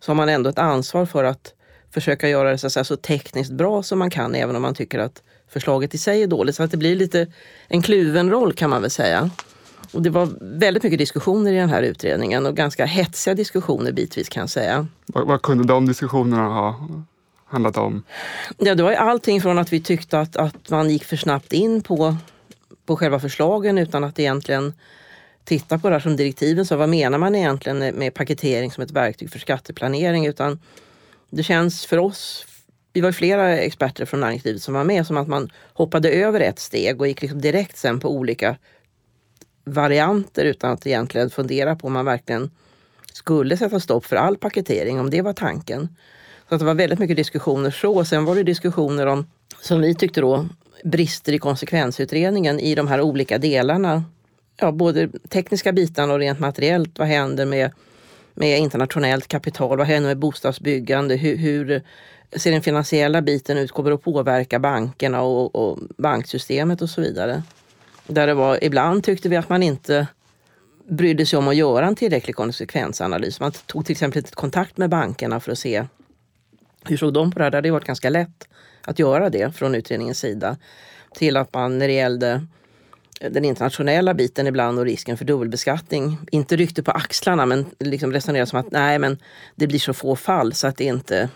så 0.00 0.10
har 0.10 0.14
man 0.14 0.28
ändå 0.28 0.50
ett 0.50 0.58
ansvar 0.58 1.06
för 1.06 1.24
att 1.24 1.54
försöka 1.90 2.28
göra 2.28 2.50
det 2.50 2.58
så, 2.58 2.70
säga, 2.70 2.84
så 2.84 2.96
tekniskt 2.96 3.52
bra 3.52 3.82
som 3.82 3.98
man 3.98 4.10
kan 4.10 4.34
även 4.34 4.56
om 4.56 4.62
man 4.62 4.74
tycker 4.74 4.98
att 4.98 5.22
förslaget 5.48 5.94
i 5.94 5.98
sig 5.98 6.22
är 6.22 6.26
dåligt. 6.26 6.56
Så 6.56 6.62
att 6.62 6.70
det 6.70 6.76
blir 6.76 6.96
lite 6.96 7.26
en 7.68 7.82
kluven 7.82 8.30
roll 8.30 8.52
kan 8.52 8.70
man 8.70 8.82
väl 8.82 8.90
säga. 8.90 9.30
Och 9.92 10.02
det 10.02 10.10
var 10.10 10.28
väldigt 10.40 10.82
mycket 10.82 10.98
diskussioner 10.98 11.52
i 11.52 11.56
den 11.56 11.68
här 11.68 11.82
utredningen 11.82 12.46
och 12.46 12.56
ganska 12.56 12.84
hetsiga 12.84 13.34
diskussioner 13.34 13.92
bitvis 13.92 14.28
kan 14.28 14.40
jag 14.40 14.50
säga. 14.50 14.86
Vad, 15.06 15.26
vad 15.26 15.42
kunde 15.42 15.64
de 15.64 15.86
diskussionerna 15.86 16.42
ha 16.42 16.88
handlat 17.44 17.76
om? 17.76 18.02
Ja, 18.58 18.74
det 18.74 18.82
var 18.82 18.92
allting 18.92 19.40
från 19.40 19.58
att 19.58 19.72
vi 19.72 19.80
tyckte 19.80 20.20
att, 20.20 20.36
att 20.36 20.70
man 20.70 20.90
gick 20.90 21.04
för 21.04 21.16
snabbt 21.16 21.52
in 21.52 21.82
på, 21.82 22.16
på 22.86 22.96
själva 22.96 23.20
förslagen 23.20 23.78
utan 23.78 24.04
att 24.04 24.18
egentligen 24.18 24.74
titta 25.44 25.78
på 25.78 25.88
det 25.88 25.94
här 25.94 26.00
som 26.00 26.16
direktiven 26.16 26.66
sa. 26.66 26.76
Vad 26.76 26.88
menar 26.88 27.18
man 27.18 27.34
egentligen 27.34 27.78
med 27.78 28.14
paketering 28.14 28.70
som 28.70 28.82
ett 28.82 28.90
verktyg 28.90 29.30
för 29.30 29.38
skatteplanering? 29.38 30.26
Utan 30.26 30.60
det 31.30 31.42
känns 31.42 31.86
för 31.86 31.98
oss, 31.98 32.46
vi 32.92 33.00
var 33.00 33.12
flera 33.12 33.58
experter 33.58 34.04
från 34.04 34.20
näringslivet 34.20 34.62
som 34.62 34.74
var 34.74 34.84
med, 34.84 35.06
som 35.06 35.16
att 35.16 35.28
man 35.28 35.50
hoppade 35.72 36.10
över 36.10 36.40
ett 36.40 36.58
steg 36.58 37.00
och 37.00 37.08
gick 37.08 37.22
liksom 37.22 37.40
direkt 37.40 37.76
sen 37.76 38.00
på 38.00 38.10
olika 38.10 38.56
varianter 39.64 40.44
utan 40.44 40.72
att 40.72 40.86
egentligen 40.86 41.30
fundera 41.30 41.76
på 41.76 41.86
om 41.86 41.92
man 41.92 42.04
verkligen 42.04 42.50
skulle 43.12 43.56
sätta 43.56 43.80
stopp 43.80 44.04
för 44.04 44.16
all 44.16 44.36
paketering, 44.36 45.00
om 45.00 45.10
det 45.10 45.22
var 45.22 45.32
tanken. 45.32 45.88
Så 46.48 46.54
att 46.54 46.58
det 46.58 46.66
var 46.66 46.74
väldigt 46.74 46.98
mycket 46.98 47.16
diskussioner 47.16 47.70
så. 47.70 48.04
Sen 48.04 48.24
var 48.24 48.34
det 48.34 48.42
diskussioner 48.42 49.06
om, 49.06 49.26
som 49.60 49.80
vi 49.80 49.94
tyckte 49.94 50.20
då, 50.20 50.46
brister 50.84 51.32
i 51.32 51.38
konsekvensutredningen 51.38 52.60
i 52.60 52.74
de 52.74 52.88
här 52.88 53.00
olika 53.00 53.38
delarna. 53.38 54.04
Ja, 54.56 54.72
både 54.72 55.08
tekniska 55.28 55.72
bitarna 55.72 56.12
och 56.12 56.18
rent 56.18 56.38
materiellt. 56.38 56.98
Vad 56.98 57.08
händer 57.08 57.46
med, 57.46 57.70
med 58.34 58.58
internationellt 58.58 59.28
kapital? 59.28 59.78
Vad 59.78 59.86
händer 59.86 60.10
med 60.10 60.18
bostadsbyggande? 60.18 61.16
Hur, 61.16 61.36
hur 61.36 61.82
ser 62.36 62.52
den 62.52 62.62
finansiella 62.62 63.22
biten 63.22 63.58
ut? 63.58 63.72
Kommer 63.72 63.90
det 63.90 63.94
att 63.94 64.02
påverka 64.02 64.58
bankerna 64.58 65.22
och, 65.22 65.56
och 65.56 65.78
banksystemet 65.98 66.82
och 66.82 66.90
så 66.90 67.00
vidare? 67.00 67.42
Där 68.06 68.26
det 68.26 68.34
var, 68.34 68.64
ibland 68.64 69.04
tyckte 69.04 69.28
vi 69.28 69.36
att 69.36 69.48
man 69.48 69.62
inte 69.62 70.06
brydde 70.88 71.26
sig 71.26 71.38
om 71.38 71.48
att 71.48 71.56
göra 71.56 71.86
en 71.86 71.96
tillräcklig 71.96 72.36
konsekvensanalys. 72.36 73.40
Man 73.40 73.52
tog 73.52 73.86
till 73.86 73.92
exempel 73.92 74.18
inte 74.18 74.34
kontakt 74.34 74.76
med 74.76 74.90
bankerna 74.90 75.40
för 75.40 75.52
att 75.52 75.58
se 75.58 75.84
hur 76.84 76.96
såg 76.96 77.12
de 77.12 77.30
på 77.30 77.38
det 77.38 77.44
här? 77.44 77.50
Det 77.50 77.56
hade 77.56 77.70
varit 77.70 77.84
ganska 77.84 78.10
lätt 78.10 78.48
att 78.82 78.98
göra 78.98 79.30
det 79.30 79.56
från 79.56 79.74
utredningens 79.74 80.18
sida. 80.18 80.56
Till 81.14 81.36
att 81.36 81.54
man 81.54 81.78
när 81.78 81.88
det 81.88 81.94
gällde 81.94 82.46
den 83.30 83.44
internationella 83.44 84.14
biten 84.14 84.46
ibland 84.46 84.78
och 84.78 84.84
risken 84.84 85.16
för 85.16 85.24
dubbelbeskattning 85.24 86.18
inte 86.30 86.56
ryckte 86.56 86.82
på 86.82 86.90
axlarna 86.90 87.46
men 87.46 87.66
liksom 87.78 88.12
resonerade 88.12 88.46
som 88.46 88.58
att 88.58 88.70
nej 88.70 88.98
men 88.98 89.18
det 89.54 89.66
blir 89.66 89.78
så 89.78 89.94
få 89.94 90.16
fall 90.16 90.52
så 90.52 90.66
att 90.66 90.76
det 90.76 90.84
inte 90.84 91.28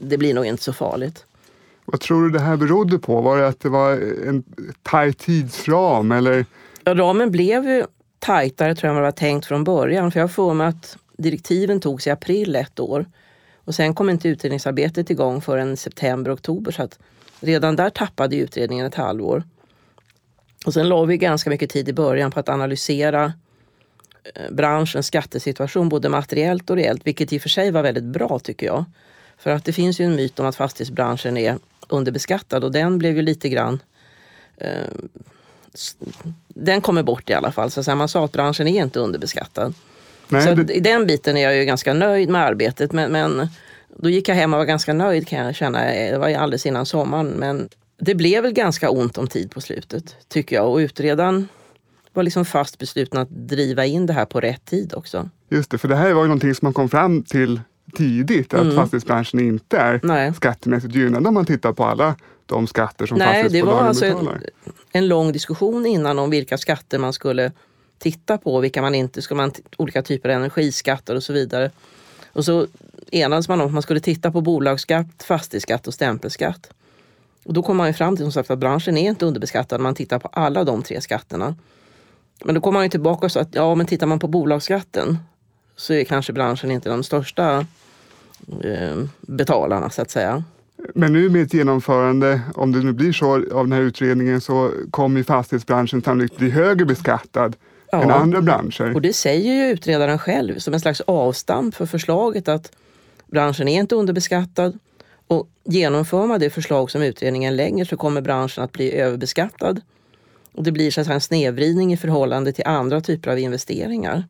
det 0.00 0.18
blir 0.18 0.34
nog 0.34 0.46
inte 0.46 0.62
så 0.62 0.72
farligt. 0.72 1.24
Vad 1.86 2.00
tror 2.00 2.22
du 2.22 2.30
det 2.30 2.40
här 2.40 2.56
berodde 2.56 2.98
på? 2.98 3.20
Var 3.20 3.38
det 3.38 3.48
att 3.48 3.60
det 3.60 3.68
var 3.68 3.92
en 4.28 4.44
tajt 4.82 5.18
tidsram 5.18 6.12
eller? 6.12 6.46
Ja, 6.84 6.94
ramen 6.94 7.30
blev 7.30 7.64
ju 7.64 7.84
tajtare 8.18 8.74
tror 8.74 8.88
jag 8.88 8.90
än 8.90 8.94
vad 8.94 9.02
det 9.02 9.06
var 9.06 9.12
tänkt 9.12 9.46
från 9.46 9.64
början. 9.64 10.12
För 10.12 10.20
jag 10.20 10.24
har 10.24 10.28
för 10.28 10.54
mig 10.54 10.66
att 10.66 10.98
direktiven 11.16 11.80
togs 11.80 12.06
i 12.06 12.10
april 12.10 12.56
ett 12.56 12.80
år. 12.80 13.06
Och 13.64 13.74
sen 13.74 13.94
kom 13.94 14.10
inte 14.10 14.28
utredningsarbetet 14.28 15.10
igång 15.10 15.40
förrän 15.40 15.76
september, 15.76 16.34
oktober. 16.34 16.72
Så 16.72 16.82
att 16.82 16.98
redan 17.40 17.76
där 17.76 17.90
tappade 17.90 18.36
utredningen 18.36 18.86
ett 18.86 18.94
halvår. 18.94 19.42
Och 20.66 20.74
sen 20.74 20.88
la 20.88 21.04
vi 21.04 21.16
ganska 21.16 21.50
mycket 21.50 21.70
tid 21.70 21.88
i 21.88 21.92
början 21.92 22.30
på 22.30 22.40
att 22.40 22.48
analysera 22.48 23.32
eh, 24.34 24.52
branschens 24.52 25.06
skattesituation 25.06 25.88
både 25.88 26.08
materiellt 26.08 26.70
och 26.70 26.76
reellt, 26.76 27.06
vilket 27.06 27.32
i 27.32 27.38
och 27.38 27.42
för 27.42 27.48
sig 27.48 27.70
var 27.70 27.82
väldigt 27.82 28.04
bra 28.04 28.38
tycker 28.38 28.66
jag. 28.66 28.84
För 29.38 29.50
att 29.50 29.64
det 29.64 29.72
finns 29.72 30.00
ju 30.00 30.04
en 30.04 30.16
myt 30.16 30.40
om 30.40 30.46
att 30.46 30.56
fastighetsbranschen 30.56 31.36
är 31.36 31.58
underbeskattad 31.88 32.64
och 32.64 32.72
den 32.72 32.98
blev 32.98 33.16
ju 33.16 33.22
lite 33.22 33.48
grann 33.48 33.82
eh, 34.56 34.70
den 36.48 36.80
kommer 36.80 37.02
bort 37.02 37.30
i 37.30 37.34
alla 37.34 37.52
fall. 37.52 37.70
Så 37.70 37.94
man 37.94 38.08
sa 38.08 38.24
att 38.24 38.32
branschen 38.32 38.68
är 38.68 38.82
inte 38.82 39.00
underbeskattad. 39.00 39.74
Nej, 40.28 40.42
så 40.42 40.54
det... 40.54 40.74
i 40.74 40.80
den 40.80 41.06
biten 41.06 41.36
är 41.36 41.42
jag 41.42 41.56
ju 41.56 41.64
ganska 41.64 41.94
nöjd 41.94 42.28
med 42.28 42.40
arbetet. 42.40 42.92
Men, 42.92 43.12
men, 43.12 43.48
då 43.96 44.10
gick 44.10 44.28
jag 44.28 44.34
hem 44.34 44.54
och 44.54 44.58
var 44.58 44.64
ganska 44.64 44.92
nöjd 44.92 45.28
kan 45.28 45.46
jag 45.46 45.54
känna. 45.54 45.78
Det 45.84 46.18
var 46.18 46.28
alldeles 46.28 46.66
innan 46.66 46.86
sommaren. 46.86 47.26
Men 47.26 47.68
det 47.98 48.14
blev 48.14 48.42
väl 48.42 48.52
ganska 48.52 48.90
ont 48.90 49.18
om 49.18 49.26
tid 49.26 49.50
på 49.50 49.60
slutet, 49.60 50.16
tycker 50.28 50.56
jag. 50.56 50.70
Och 50.70 50.76
utredaren 50.76 51.48
var 52.12 52.22
liksom 52.22 52.44
fast 52.44 52.78
besluten 52.78 53.20
att 53.20 53.30
driva 53.30 53.86
in 53.86 54.06
det 54.06 54.12
här 54.12 54.24
på 54.24 54.40
rätt 54.40 54.64
tid 54.64 54.94
också. 54.94 55.30
Just 55.50 55.70
det, 55.70 55.78
för 55.78 55.88
det 55.88 55.96
här 55.96 56.12
var 56.12 56.22
ju 56.22 56.28
någonting 56.28 56.54
som 56.54 56.66
man 56.66 56.72
kom 56.72 56.88
fram 56.88 57.22
till 57.22 57.60
tidigt, 57.94 58.54
att 58.54 58.60
mm. 58.60 58.76
fastighetsbranschen 58.76 59.40
inte 59.40 59.78
är 59.78 60.00
Nej. 60.02 60.34
skattemässigt 60.34 60.94
gynnad 60.94 61.26
om 61.26 61.34
man 61.34 61.46
tittar 61.46 61.72
på 61.72 61.84
alla 61.84 62.16
de 62.46 62.66
skatter 62.66 63.06
som 63.06 63.18
Nej, 63.18 63.42
fastighetsbolagen. 63.42 63.76
Det 63.76 63.82
var 63.82 63.88
alltså 63.88 64.04
en, 64.04 64.42
en 64.92 65.08
lång 65.08 65.32
diskussion 65.32 65.86
innan 65.86 66.18
om 66.18 66.30
vilka 66.30 66.58
skatter 66.58 66.98
man 66.98 67.12
skulle 67.12 67.52
titta 67.98 68.38
på, 68.38 68.60
vilka 68.60 68.82
man 68.82 68.94
inte 68.94 69.22
ska 69.22 69.34
man 69.34 69.52
olika 69.76 70.02
typer 70.02 70.28
av 70.28 70.34
energiskatter 70.34 71.14
och 71.14 71.22
så 71.22 71.32
vidare. 71.32 71.70
Och 72.32 72.44
så 72.44 72.66
enades 73.12 73.48
man 73.48 73.60
om 73.60 73.66
att 73.66 73.72
man 73.72 73.82
skulle 73.82 74.00
titta 74.00 74.30
på 74.30 74.40
bolagsskatt, 74.40 75.22
fastighetsskatt 75.22 75.86
och 75.86 75.94
stämpelskatt. 75.94 76.70
Och 77.44 77.52
då 77.52 77.62
kom 77.62 77.76
man 77.76 77.86
ju 77.86 77.92
fram 77.92 78.16
till 78.16 78.24
som 78.24 78.32
sagt 78.32 78.50
att 78.50 78.58
branschen 78.58 78.96
är 78.96 79.08
inte 79.08 79.26
underbeskattad 79.26 79.80
när 79.80 79.82
man 79.82 79.94
tittar 79.94 80.18
på 80.18 80.28
alla 80.28 80.64
de 80.64 80.82
tre 80.82 81.00
skatterna. 81.00 81.54
Men 82.44 82.54
då 82.54 82.60
kom 82.60 82.74
man 82.74 82.82
ju 82.82 82.88
tillbaka 82.88 83.26
och 83.26 83.32
sa 83.32 83.40
att 83.40 83.54
ja, 83.54 83.74
men 83.74 83.86
tittar 83.86 84.06
man 84.06 84.18
på 84.18 84.28
bolagsskatten 84.28 85.18
så 85.76 85.92
är 85.92 86.04
kanske 86.04 86.32
branschen 86.32 86.70
inte 86.70 86.88
de 86.88 87.02
största 87.02 87.66
eh, 88.64 88.96
betalarna 89.20 89.90
så 89.90 90.02
att 90.02 90.10
säga. 90.10 90.44
Men 90.94 91.12
nu 91.12 91.28
med 91.28 91.42
ett 91.42 91.54
genomförande, 91.54 92.40
om 92.54 92.72
det 92.72 92.78
nu 92.78 92.92
blir 92.92 93.12
så 93.12 93.34
av 93.34 93.64
den 93.64 93.72
här 93.72 93.80
utredningen, 93.80 94.40
så 94.40 94.72
kommer 94.90 95.22
fastighetsbranschen 95.22 96.02
sannolikt 96.02 96.36
bli 96.36 96.50
högre 96.50 96.84
beskattad 96.84 97.56
ja. 97.92 98.02
än 98.02 98.10
andra 98.10 98.40
branscher. 98.40 98.94
Och 98.94 99.02
det 99.02 99.12
säger 99.12 99.52
ju 99.54 99.72
utredaren 99.72 100.18
själv 100.18 100.58
som 100.58 100.74
en 100.74 100.80
slags 100.80 101.00
avstamp 101.00 101.74
för 101.74 101.86
förslaget 101.86 102.48
att 102.48 102.72
branschen 103.26 103.68
är 103.68 103.80
inte 103.80 103.94
underbeskattad. 103.94 104.78
Och 105.26 105.48
genomför 105.64 106.26
man 106.26 106.40
det 106.40 106.50
förslag 106.50 106.90
som 106.90 107.02
utredningen 107.02 107.56
lägger 107.56 107.84
så 107.84 107.96
kommer 107.96 108.20
branschen 108.20 108.64
att 108.64 108.72
bli 108.72 108.92
överbeskattad. 108.92 109.80
Och 110.52 110.62
det 110.62 110.72
blir 110.72 110.90
så 110.90 111.00
att 111.00 111.08
en 111.08 111.20
snedvridning 111.20 111.92
i 111.92 111.96
förhållande 111.96 112.52
till 112.52 112.66
andra 112.66 113.00
typer 113.00 113.30
av 113.30 113.38
investeringar. 113.38 114.24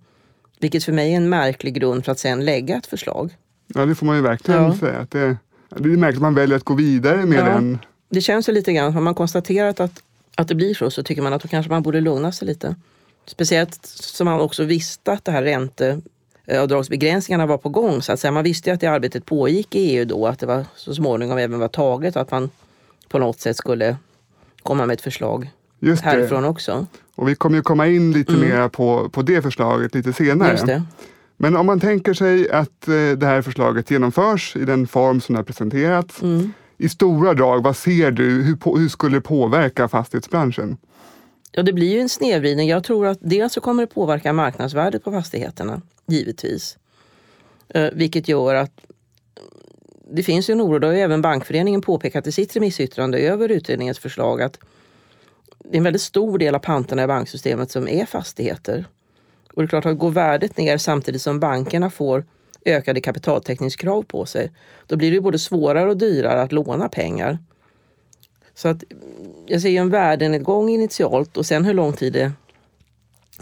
Vilket 0.60 0.84
för 0.84 0.92
mig 0.92 1.12
är 1.12 1.16
en 1.16 1.28
märklig 1.28 1.74
grund 1.74 2.04
för 2.04 2.12
att 2.12 2.18
sen 2.18 2.44
lägga 2.44 2.76
ett 2.76 2.86
förslag. 2.86 3.36
Ja, 3.66 3.86
det 3.86 3.94
får 3.94 4.06
man 4.06 4.16
ju 4.16 4.22
verkligen 4.22 4.62
ja. 4.62 4.76
säga. 4.76 4.98
Att 4.98 5.10
det, 5.10 5.36
det 5.68 5.88
är 5.88 5.96
märkligt 5.96 6.16
att 6.16 6.22
man 6.22 6.34
väljer 6.34 6.56
att 6.56 6.64
gå 6.64 6.74
vidare 6.74 7.26
med 7.26 7.38
ja. 7.38 7.44
den. 7.44 7.78
Det 8.08 8.20
känns 8.20 8.48
ju 8.48 8.52
lite 8.52 8.72
grann, 8.72 8.92
har 8.92 9.00
man 9.00 9.14
konstaterat 9.14 9.80
att, 9.80 10.02
att 10.36 10.48
det 10.48 10.54
blir 10.54 10.74
så, 10.74 10.90
så 10.90 11.02
tycker 11.02 11.22
man 11.22 11.32
att 11.32 11.42
då 11.42 11.48
kanske 11.48 11.72
man 11.72 11.82
borde 11.82 12.00
lugna 12.00 12.32
sig 12.32 12.48
lite. 12.48 12.76
Speciellt 13.26 13.86
som 13.86 14.24
man 14.24 14.40
också 14.40 14.64
visste 14.64 15.12
att 15.12 15.24
det 15.24 15.32
här 15.32 15.42
ränteavdragsbegränsningarna 15.42 17.46
var 17.46 17.58
på 17.58 17.68
gång. 17.68 18.02
Så 18.02 18.12
att 18.12 18.20
säga. 18.20 18.32
Man 18.32 18.44
visste 18.44 18.70
ju 18.70 18.74
att 18.74 18.80
det 18.80 18.86
arbetet 18.86 19.24
pågick 19.24 19.74
i 19.74 19.78
EU 19.78 20.04
då, 20.04 20.26
att 20.26 20.38
det 20.38 20.46
var 20.46 20.64
så 20.76 20.94
småningom 20.94 21.38
även 21.38 21.58
var 21.58 21.68
taget 21.68 22.16
och 22.16 22.22
att 22.22 22.30
man 22.30 22.50
på 23.08 23.18
något 23.18 23.40
sätt 23.40 23.56
skulle 23.56 23.96
komma 24.62 24.86
med 24.86 24.94
ett 24.94 25.00
förslag 25.00 25.50
Just 25.78 26.02
härifrån 26.02 26.42
det. 26.42 26.48
också. 26.48 26.86
Och 27.16 27.28
vi 27.28 27.34
kommer 27.34 27.56
ju 27.56 27.62
komma 27.62 27.86
in 27.86 28.12
lite 28.12 28.32
mm. 28.32 28.48
mer 28.48 28.68
på, 28.68 29.08
på 29.08 29.22
det 29.22 29.42
förslaget 29.42 29.94
lite 29.94 30.12
senare. 30.12 30.82
Men 31.36 31.56
om 31.56 31.66
man 31.66 31.80
tänker 31.80 32.14
sig 32.14 32.50
att 32.50 32.88
eh, 32.88 32.94
det 32.94 33.26
här 33.26 33.42
förslaget 33.42 33.90
genomförs 33.90 34.56
i 34.56 34.64
den 34.64 34.86
form 34.86 35.20
som 35.20 35.32
det 35.32 35.38
har 35.38 35.44
presenterats. 35.44 36.22
Mm. 36.22 36.52
I 36.78 36.88
stora 36.88 37.34
drag, 37.34 37.62
vad 37.62 37.76
ser 37.76 38.10
du? 38.10 38.42
Hur, 38.42 38.78
hur 38.78 38.88
skulle 38.88 39.16
det 39.16 39.20
påverka 39.20 39.88
fastighetsbranschen? 39.88 40.76
Ja, 41.52 41.62
det 41.62 41.72
blir 41.72 41.92
ju 41.92 42.00
en 42.00 42.08
snedvridning. 42.08 42.68
Jag 42.68 42.84
tror 42.84 43.06
att 43.06 43.18
dels 43.20 43.52
så 43.52 43.60
kommer 43.60 43.82
det 43.82 43.86
påverka 43.86 44.32
marknadsvärdet 44.32 45.04
på 45.04 45.12
fastigheterna, 45.12 45.82
givetvis. 46.06 46.78
Eh, 47.68 47.88
vilket 47.92 48.28
gör 48.28 48.54
att 48.54 48.80
det 50.10 50.22
finns 50.22 50.50
ju 50.50 50.52
en 50.52 50.60
oro, 50.60 50.78
det 50.78 50.86
har 50.86 50.94
ju 50.94 51.00
även 51.00 51.22
Bankföreningen 51.22 51.80
påpekat 51.80 52.26
i 52.26 52.32
sitt 52.32 52.56
remissyttrande 52.56 53.18
över 53.18 53.48
utredningens 53.48 53.98
förslag, 53.98 54.42
att 54.42 54.58
det 55.70 55.76
är 55.76 55.78
en 55.78 55.84
väldigt 55.84 56.02
stor 56.02 56.38
del 56.38 56.54
av 56.54 56.58
panterna 56.58 57.02
i 57.02 57.06
banksystemet 57.06 57.70
som 57.70 57.88
är 57.88 58.06
fastigheter. 58.06 58.84
Och 59.52 59.62
det 59.62 59.66
är 59.66 59.68
klart 59.68 59.86
att 59.86 59.98
går 59.98 60.10
värdet 60.10 60.56
ner 60.56 60.78
samtidigt 60.78 61.22
som 61.22 61.40
bankerna 61.40 61.90
får 61.90 62.24
ökade 62.64 63.00
kapitaltäckningskrav 63.00 64.02
på 64.02 64.26
sig, 64.26 64.52
då 64.86 64.96
blir 64.96 65.12
det 65.12 65.20
både 65.20 65.38
svårare 65.38 65.90
och 65.90 65.96
dyrare 65.96 66.42
att 66.42 66.52
låna 66.52 66.88
pengar. 66.88 67.38
Så 68.54 68.68
att 68.68 68.84
jag 69.46 69.62
ser 69.62 69.80
en 69.80 69.90
värdenedgång 69.90 70.68
initialt 70.68 71.36
och 71.36 71.46
sen 71.46 71.64
hur 71.64 71.74
lång 71.74 71.92
tid 71.92 72.12
det, 72.12 72.32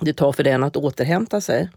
det 0.00 0.12
tar 0.12 0.32
för 0.32 0.42
den 0.42 0.64
att 0.64 0.76
återhämta 0.76 1.40
sig. 1.40 1.70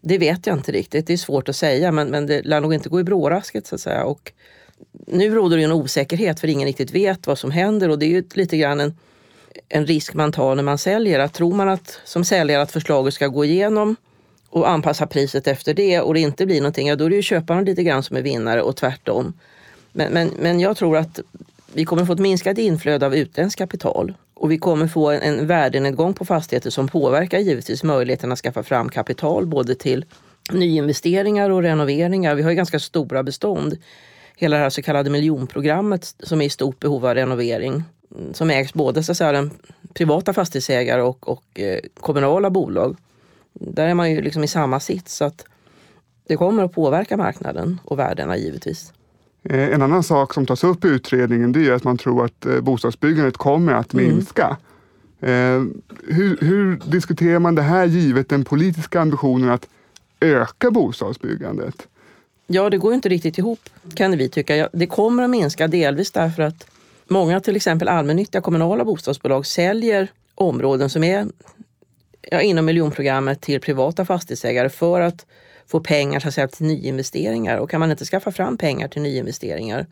Det 0.00 0.18
vet 0.18 0.46
jag 0.46 0.56
inte 0.56 0.72
riktigt. 0.72 1.06
Det 1.06 1.12
är 1.12 1.16
svårt 1.16 1.48
att 1.48 1.56
säga 1.56 1.92
men, 1.92 2.08
men 2.08 2.26
det 2.26 2.42
lär 2.42 2.60
nog 2.60 2.74
inte 2.74 2.88
gå 2.88 3.00
i 3.00 3.04
brårasket 3.04 3.66
så 3.66 3.74
att 3.74 3.80
säga. 3.80 4.04
Och 4.04 4.32
nu 5.06 5.34
råder 5.34 5.56
det 5.56 5.62
en 5.62 5.72
osäkerhet 5.72 6.40
för 6.40 6.48
ingen 6.48 6.66
riktigt 6.66 6.90
vet 6.90 7.26
vad 7.26 7.38
som 7.38 7.50
händer 7.50 7.88
och 7.88 7.98
det 7.98 8.06
är 8.06 8.10
ju 8.10 8.24
lite 8.34 8.56
grann 8.56 8.80
en, 8.80 8.94
en 9.68 9.86
risk 9.86 10.14
man 10.14 10.32
tar 10.32 10.54
när 10.54 10.62
man 10.62 10.78
säljer. 10.78 11.18
Att 11.18 11.32
tror 11.32 11.54
man 11.54 11.68
att, 11.68 12.00
som 12.04 12.24
säljare 12.24 12.62
att 12.62 12.72
förslaget 12.72 13.14
ska 13.14 13.26
gå 13.26 13.44
igenom 13.44 13.96
och 14.50 14.68
anpassa 14.68 15.06
priset 15.06 15.46
efter 15.46 15.74
det 15.74 16.00
och 16.00 16.14
det 16.14 16.20
inte 16.20 16.46
blir 16.46 16.60
någonting, 16.60 16.88
ja, 16.88 16.96
då 16.96 17.04
är 17.04 17.10
det 17.10 17.16
ju 17.16 17.22
köparen 17.22 17.64
lite 17.64 17.82
grann 17.82 18.02
som 18.02 18.16
är 18.16 18.22
vinnare 18.22 18.62
och 18.62 18.76
tvärtom. 18.76 19.32
Men, 19.92 20.12
men, 20.12 20.30
men 20.38 20.60
jag 20.60 20.76
tror 20.76 20.96
att 20.96 21.20
vi 21.72 21.84
kommer 21.84 22.04
få 22.04 22.12
ett 22.12 22.18
minskat 22.18 22.58
inflöde 22.58 23.06
av 23.06 23.14
utländskt 23.14 23.58
kapital 23.58 24.14
och 24.34 24.50
vi 24.50 24.58
kommer 24.58 24.86
få 24.86 25.10
en, 25.10 25.20
en 25.22 25.46
värdenedgång 25.46 26.14
på 26.14 26.24
fastigheter 26.24 26.70
som 26.70 26.88
påverkar 26.88 27.38
givetvis 27.38 27.82
möjligheten 27.82 28.32
att 28.32 28.38
skaffa 28.38 28.62
fram 28.62 28.88
kapital 28.88 29.46
både 29.46 29.74
till 29.74 30.04
nyinvesteringar 30.52 31.50
och 31.50 31.62
renoveringar. 31.62 32.34
Vi 32.34 32.42
har 32.42 32.50
ju 32.50 32.56
ganska 32.56 32.78
stora 32.80 33.22
bestånd. 33.22 33.78
Hela 34.36 34.56
det 34.56 34.62
här 34.62 34.70
så 34.70 34.82
kallade 34.82 35.10
miljonprogrammet 35.10 36.14
som 36.18 36.40
är 36.40 36.44
i 36.44 36.50
stort 36.50 36.80
behov 36.80 37.06
av 37.06 37.14
renovering. 37.14 37.84
Som 38.32 38.50
ägs 38.50 38.74
både 38.74 39.02
så 39.02 39.12
att 39.12 39.18
säga, 39.18 39.32
den 39.32 39.50
privata 39.94 40.32
fastighetsägare 40.32 41.02
och, 41.02 41.28
och 41.28 41.60
eh, 41.60 41.78
kommunala 42.00 42.50
bolag. 42.50 42.96
Där 43.52 43.88
är 43.88 43.94
man 43.94 44.10
ju 44.10 44.20
liksom 44.22 44.44
i 44.44 44.48
samma 44.48 44.80
sits. 44.80 45.16
Så 45.16 45.24
att 45.24 45.44
det 46.26 46.36
kommer 46.36 46.64
att 46.64 46.72
påverka 46.72 47.16
marknaden 47.16 47.80
och 47.84 47.98
värdena 47.98 48.36
givetvis. 48.36 48.92
Eh, 49.42 49.68
en 49.68 49.82
annan 49.82 50.02
sak 50.02 50.34
som 50.34 50.46
tas 50.46 50.64
upp 50.64 50.84
i 50.84 50.88
utredningen 50.88 51.52
det 51.52 51.66
är 51.68 51.72
att 51.72 51.84
man 51.84 51.98
tror 51.98 52.24
att 52.24 52.46
eh, 52.46 52.60
bostadsbyggandet 52.60 53.36
kommer 53.36 53.72
att 53.72 53.94
Mm. 53.94 54.06
minska. 54.06 54.56
Eh, 55.20 55.62
Hur, 56.06 56.36
hur 56.40 56.80
diskuterar 56.86 57.38
man 57.38 57.54
det 57.54 57.62
här 57.62 57.86
givet 57.86 58.28
den 58.28 58.44
politiska 58.44 59.00
ambitionen 59.00 59.50
att 59.50 59.68
öka 60.20 60.70
bostadsbyggandet? 60.70 61.86
Ja, 62.46 62.70
det 62.70 62.78
går 62.78 62.94
inte 62.94 63.08
riktigt 63.08 63.38
ihop 63.38 63.60
kan 63.94 64.18
vi 64.18 64.28
tycka. 64.28 64.68
Det 64.72 64.86
kommer 64.86 65.22
att 65.22 65.30
minska 65.30 65.68
delvis 65.68 66.10
därför 66.10 66.42
att 66.42 66.66
många 67.12 67.40
till 67.40 67.56
exempel 67.56 67.88
allmännyttiga 67.88 68.40
kommunala 68.42 68.84
bostadsbolag 68.84 69.46
säljer 69.46 70.08
områden 70.34 70.90
som 70.90 71.04
är 71.04 71.26
ja, 72.30 72.40
inom 72.40 72.64
miljonprogrammet 72.64 73.40
till 73.40 73.60
privata 73.60 74.04
fastighetsägare 74.04 74.68
för 74.68 75.00
att 75.00 75.26
få 75.66 75.80
pengar 75.80 76.20
så 76.20 76.28
att 76.28 76.34
säga, 76.34 76.48
till 76.48 76.66
nyinvesteringar. 76.66 77.56
Och 77.58 77.70
kan 77.70 77.80
man 77.80 77.90
inte 77.90 78.04
skaffa 78.04 78.32
fram 78.32 78.56
pengar 78.56 78.88
till 78.88 79.02
nyinvesteringar 79.02 79.86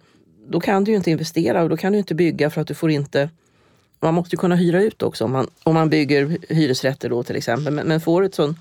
då 0.48 0.60
kan 0.60 0.84
du 0.84 0.90
ju 0.90 0.96
inte 0.96 1.10
investera 1.10 1.62
och 1.62 1.68
då 1.68 1.76
kan 1.76 1.92
du 1.92 1.98
inte 1.98 2.14
bygga 2.14 2.50
för 2.50 2.60
att 2.60 2.66
du 2.66 2.74
får 2.74 2.90
inte 2.90 3.30
man 4.00 4.14
måste 4.14 4.36
ju 4.36 4.38
kunna 4.38 4.56
hyra 4.56 4.82
ut 4.82 5.02
också 5.02 5.24
om 5.24 5.32
man, 5.32 5.48
om 5.62 5.74
man 5.74 5.90
bygger 5.90 6.38
hyresrätter 6.54 7.08
då 7.08 7.22
till 7.22 7.36
exempel. 7.36 7.74
Men, 7.74 7.86
men 7.86 8.00
får 8.00 8.22
ett 8.22 8.34
sån 8.34 8.56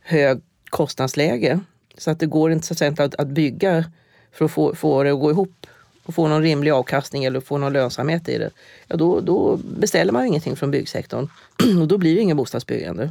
hög 0.00 0.40
kostnadsläge 0.70 1.60
så 1.98 2.10
att 2.10 2.20
det 2.20 2.26
går 2.26 2.52
inte, 2.52 2.66
så 2.66 2.74
att, 2.74 2.78
säga, 2.78 2.94
att, 2.98 3.14
att 3.14 3.28
bygga 3.28 3.84
för 4.32 4.44
att 4.44 4.50
få, 4.50 4.74
få 4.74 5.02
det 5.02 5.12
att 5.12 5.20
gå 5.20 5.30
ihop 5.30 5.66
och 6.02 6.14
får 6.14 6.28
någon 6.28 6.42
rimlig 6.42 6.70
avkastning 6.70 7.24
eller 7.24 7.40
får 7.40 7.58
någon 7.58 7.72
lönsamhet 7.72 8.28
i 8.28 8.38
det. 8.38 8.50
Ja, 8.86 8.96
då, 8.96 9.20
då 9.20 9.56
beställer 9.56 10.12
man 10.12 10.22
ju 10.22 10.28
ingenting 10.28 10.56
från 10.56 10.70
byggsektorn 10.70 11.28
och 11.80 11.88
då 11.88 11.98
blir 11.98 12.14
det 12.14 12.20
inget 12.20 12.36
bostadsbyggande. 12.36 13.10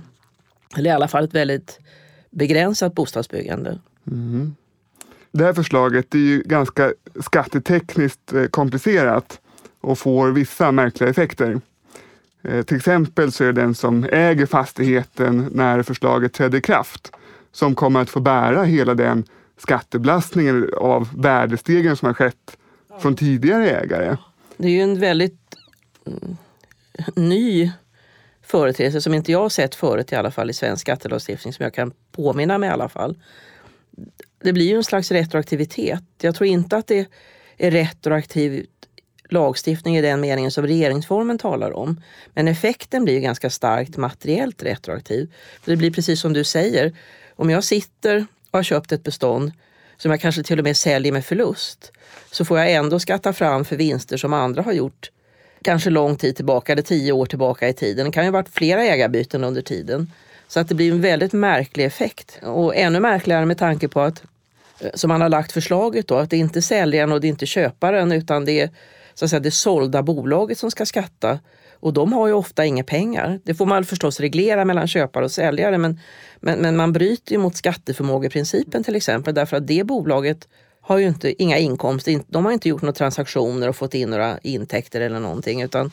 Eller 0.77 0.89
i 0.89 0.93
alla 0.93 1.07
fall 1.07 1.23
ett 1.23 1.33
väldigt 1.33 1.79
begränsat 2.29 2.95
bostadsbyggande. 2.95 3.79
Mm. 4.07 4.55
Det 5.31 5.43
här 5.43 5.53
förslaget 5.53 6.13
är 6.13 6.19
ju 6.19 6.41
ganska 6.41 6.93
skattetekniskt 7.19 8.33
eh, 8.33 8.45
komplicerat 8.45 9.39
och 9.81 9.99
får 9.99 10.31
vissa 10.31 10.71
märkliga 10.71 11.09
effekter. 11.09 11.61
Eh, 12.41 12.61
till 12.61 12.77
exempel 12.77 13.31
så 13.31 13.43
är 13.43 13.47
det 13.47 13.61
den 13.61 13.75
som 13.75 14.03
äger 14.03 14.45
fastigheten 14.45 15.49
när 15.51 15.83
förslaget 15.83 16.33
trädde 16.33 16.57
i 16.57 16.61
kraft 16.61 17.11
som 17.51 17.75
kommer 17.75 18.01
att 18.01 18.09
få 18.09 18.19
bära 18.19 18.63
hela 18.63 18.93
den 18.93 19.23
skattebelastningen 19.57 20.69
av 20.77 21.09
värdestegen 21.15 21.95
som 21.95 22.05
har 22.05 22.13
skett 22.13 22.57
från 22.99 23.15
tidigare 23.15 23.69
ägare. 23.69 24.17
Det 24.57 24.67
är 24.67 24.71
ju 24.71 24.81
en 24.81 24.99
väldigt 24.99 25.55
mm, 26.05 26.37
ny 27.15 27.71
företeelse 28.41 29.01
som 29.01 29.13
inte 29.13 29.31
jag 29.31 29.41
har 29.41 29.49
sett 29.49 29.75
förut 29.75 30.11
i 30.11 30.15
alla 30.15 30.31
fall 30.31 30.49
i 30.49 30.53
svensk 30.53 30.81
skattelagstiftning 30.81 31.53
som 31.53 31.63
jag 31.63 31.73
kan 31.73 31.93
påminna 32.11 32.57
mig 32.57 32.69
i 32.69 32.71
alla 32.71 32.89
fall. 32.89 33.17
Det 34.43 34.53
blir 34.53 34.67
ju 34.67 34.75
en 34.75 34.83
slags 34.83 35.11
retroaktivitet. 35.11 36.03
Jag 36.21 36.35
tror 36.35 36.47
inte 36.47 36.77
att 36.77 36.87
det 36.87 37.07
är 37.57 37.71
retroaktiv 37.71 38.65
lagstiftning 39.29 39.97
i 39.97 40.01
den 40.01 40.21
meningen 40.21 40.51
som 40.51 40.67
regeringsformen 40.67 41.37
talar 41.37 41.71
om. 41.71 42.01
Men 42.33 42.47
effekten 42.47 43.03
blir 43.03 43.13
ju 43.13 43.19
ganska 43.19 43.49
starkt 43.49 43.97
materiellt 43.97 44.63
retroaktiv. 44.63 45.33
För 45.61 45.71
det 45.71 45.77
blir 45.77 45.91
precis 45.91 46.21
som 46.21 46.33
du 46.33 46.43
säger, 46.43 46.93
om 47.35 47.49
jag 47.49 47.63
sitter 47.63 48.25
och 48.51 48.59
har 48.59 48.63
köpt 48.63 48.91
ett 48.91 49.03
bestånd 49.03 49.51
som 50.01 50.11
jag 50.11 50.21
kanske 50.21 50.43
till 50.43 50.59
och 50.59 50.63
med 50.63 50.77
säljer 50.77 51.11
med 51.11 51.25
förlust 51.25 51.91
så 52.31 52.45
får 52.45 52.59
jag 52.59 52.71
ändå 52.71 52.99
skatta 52.99 53.33
fram 53.33 53.65
för 53.65 53.75
vinster 53.75 54.17
som 54.17 54.33
andra 54.33 54.61
har 54.61 54.73
gjort 54.73 55.11
kanske 55.61 55.89
lång 55.89 56.15
tid 56.15 56.35
tillbaka 56.35 56.71
eller 56.71 56.81
tio 56.81 57.11
år 57.11 57.25
tillbaka 57.25 57.69
i 57.69 57.73
tiden. 57.73 58.05
Det 58.05 58.11
kan 58.11 58.23
ju 58.23 58.29
ha 58.29 58.39
varit 58.39 58.49
flera 58.49 58.83
ägarbyten 58.83 59.43
under 59.43 59.61
tiden. 59.61 60.11
Så 60.47 60.59
att 60.59 60.67
det 60.67 60.75
blir 60.75 60.91
en 60.91 61.01
väldigt 61.01 61.33
märklig 61.33 61.85
effekt. 61.85 62.39
Och 62.41 62.75
ännu 62.75 62.99
märkligare 62.99 63.45
med 63.45 63.57
tanke 63.57 63.87
på 63.87 64.01
att, 64.01 64.23
eh, 64.79 64.89
som 64.93 65.07
man 65.07 65.21
har 65.21 65.29
lagt 65.29 65.51
förslaget 65.51 66.07
då, 66.07 66.15
att 66.15 66.29
det 66.29 66.35
är 66.35 66.39
inte 66.39 66.61
säljaren 66.61 67.11
och 67.11 67.21
det 67.21 67.27
är 67.27 67.29
inte 67.29 67.45
köparen 67.45 68.11
utan 68.11 68.45
det 68.45 68.59
är 68.59 68.69
så 69.13 69.25
att 69.25 69.29
säga, 69.29 69.39
det 69.39 69.51
sålda 69.51 70.03
bolaget 70.03 70.57
som 70.57 70.71
ska 70.71 70.85
skatta. 70.85 71.39
Och 71.81 71.93
de 71.93 72.13
har 72.13 72.27
ju 72.27 72.33
ofta 72.33 72.65
inga 72.65 72.83
pengar. 72.83 73.39
Det 73.43 73.53
får 73.53 73.65
man 73.65 73.83
förstås 73.83 74.19
reglera 74.19 74.65
mellan 74.65 74.87
köpare 74.87 75.25
och 75.25 75.31
säljare 75.31 75.77
men, 75.77 75.99
men, 76.39 76.59
men 76.59 76.75
man 76.75 76.93
bryter 76.93 77.31
ju 77.31 77.37
mot 77.37 77.55
skatteförmågeprincipen 77.55 78.83
till 78.83 78.95
exempel 78.95 79.33
därför 79.33 79.57
att 79.57 79.67
det 79.67 79.83
bolaget 79.83 80.47
har 80.81 80.97
ju 80.97 81.07
inte, 81.07 81.43
inga 81.43 81.57
inkomster, 81.57 82.21
de 82.27 82.45
har 82.45 82.51
inte 82.51 82.69
gjort 82.69 82.81
några 82.81 82.93
transaktioner 82.93 83.69
och 83.69 83.75
fått 83.75 83.93
in 83.93 84.09
några 84.09 84.39
intäkter 84.39 85.01
eller 85.01 85.19
någonting 85.19 85.61
utan 85.61 85.91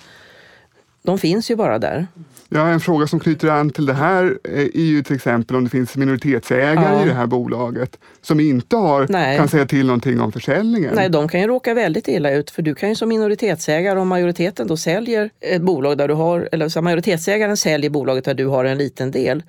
de 1.03 1.19
finns 1.19 1.51
ju 1.51 1.57
bara 1.57 1.79
där. 1.79 2.07
Ja, 2.49 2.69
en 2.69 2.81
fråga 2.81 3.07
som 3.07 3.21
knyter 3.21 3.49
an 3.49 3.71
till 3.71 3.87
det 3.87 3.93
här 3.95 4.39
är 4.45 4.81
ju 4.81 5.03
till 5.03 5.17
exempel 5.17 5.57
om 5.57 5.65
det 5.65 5.71
finns 5.71 5.97
minoritetsägare 5.97 6.95
Ja. 6.97 7.05
i 7.05 7.09
det 7.09 7.15
här 7.15 7.27
bolaget 7.27 7.99
som 8.23 8.41
inte 8.41 8.77
har, 8.77 9.07
Nej. 9.09 9.37
kan 9.39 9.49
säga 9.49 9.67
till 9.67 9.87
någonting 9.87 10.21
om 10.21 10.33
försäljningen. 10.33 10.95
Nej, 10.95 11.09
de 11.09 11.29
kan 11.29 11.41
ju 11.41 11.47
råka 11.47 11.75
väldigt 11.75 12.09
illa 12.09 12.31
ut 12.31 12.51
för 12.51 12.63
du 12.63 12.75
kan 12.75 12.89
ju 12.89 12.95
som 12.95 13.09
minoritetsägare, 13.09 13.99
om 13.99 14.09
majoriteten 14.09 14.67
då 14.67 14.77
säljer 14.77 15.31
ett 15.41 15.63
bolag 15.63 15.99
där 15.99 16.09
du 16.09 16.15
har, 16.15 16.49
eller 16.53 16.69
så 16.69 16.83
majoritetsägaren 16.83 17.57
säljer 17.57 17.91
bolaget 17.91 18.25
där 18.25 18.35
du 18.35 18.47
har 18.47 18.65
en 18.65 18.79
liten 18.79 19.11
del, 19.11 19.43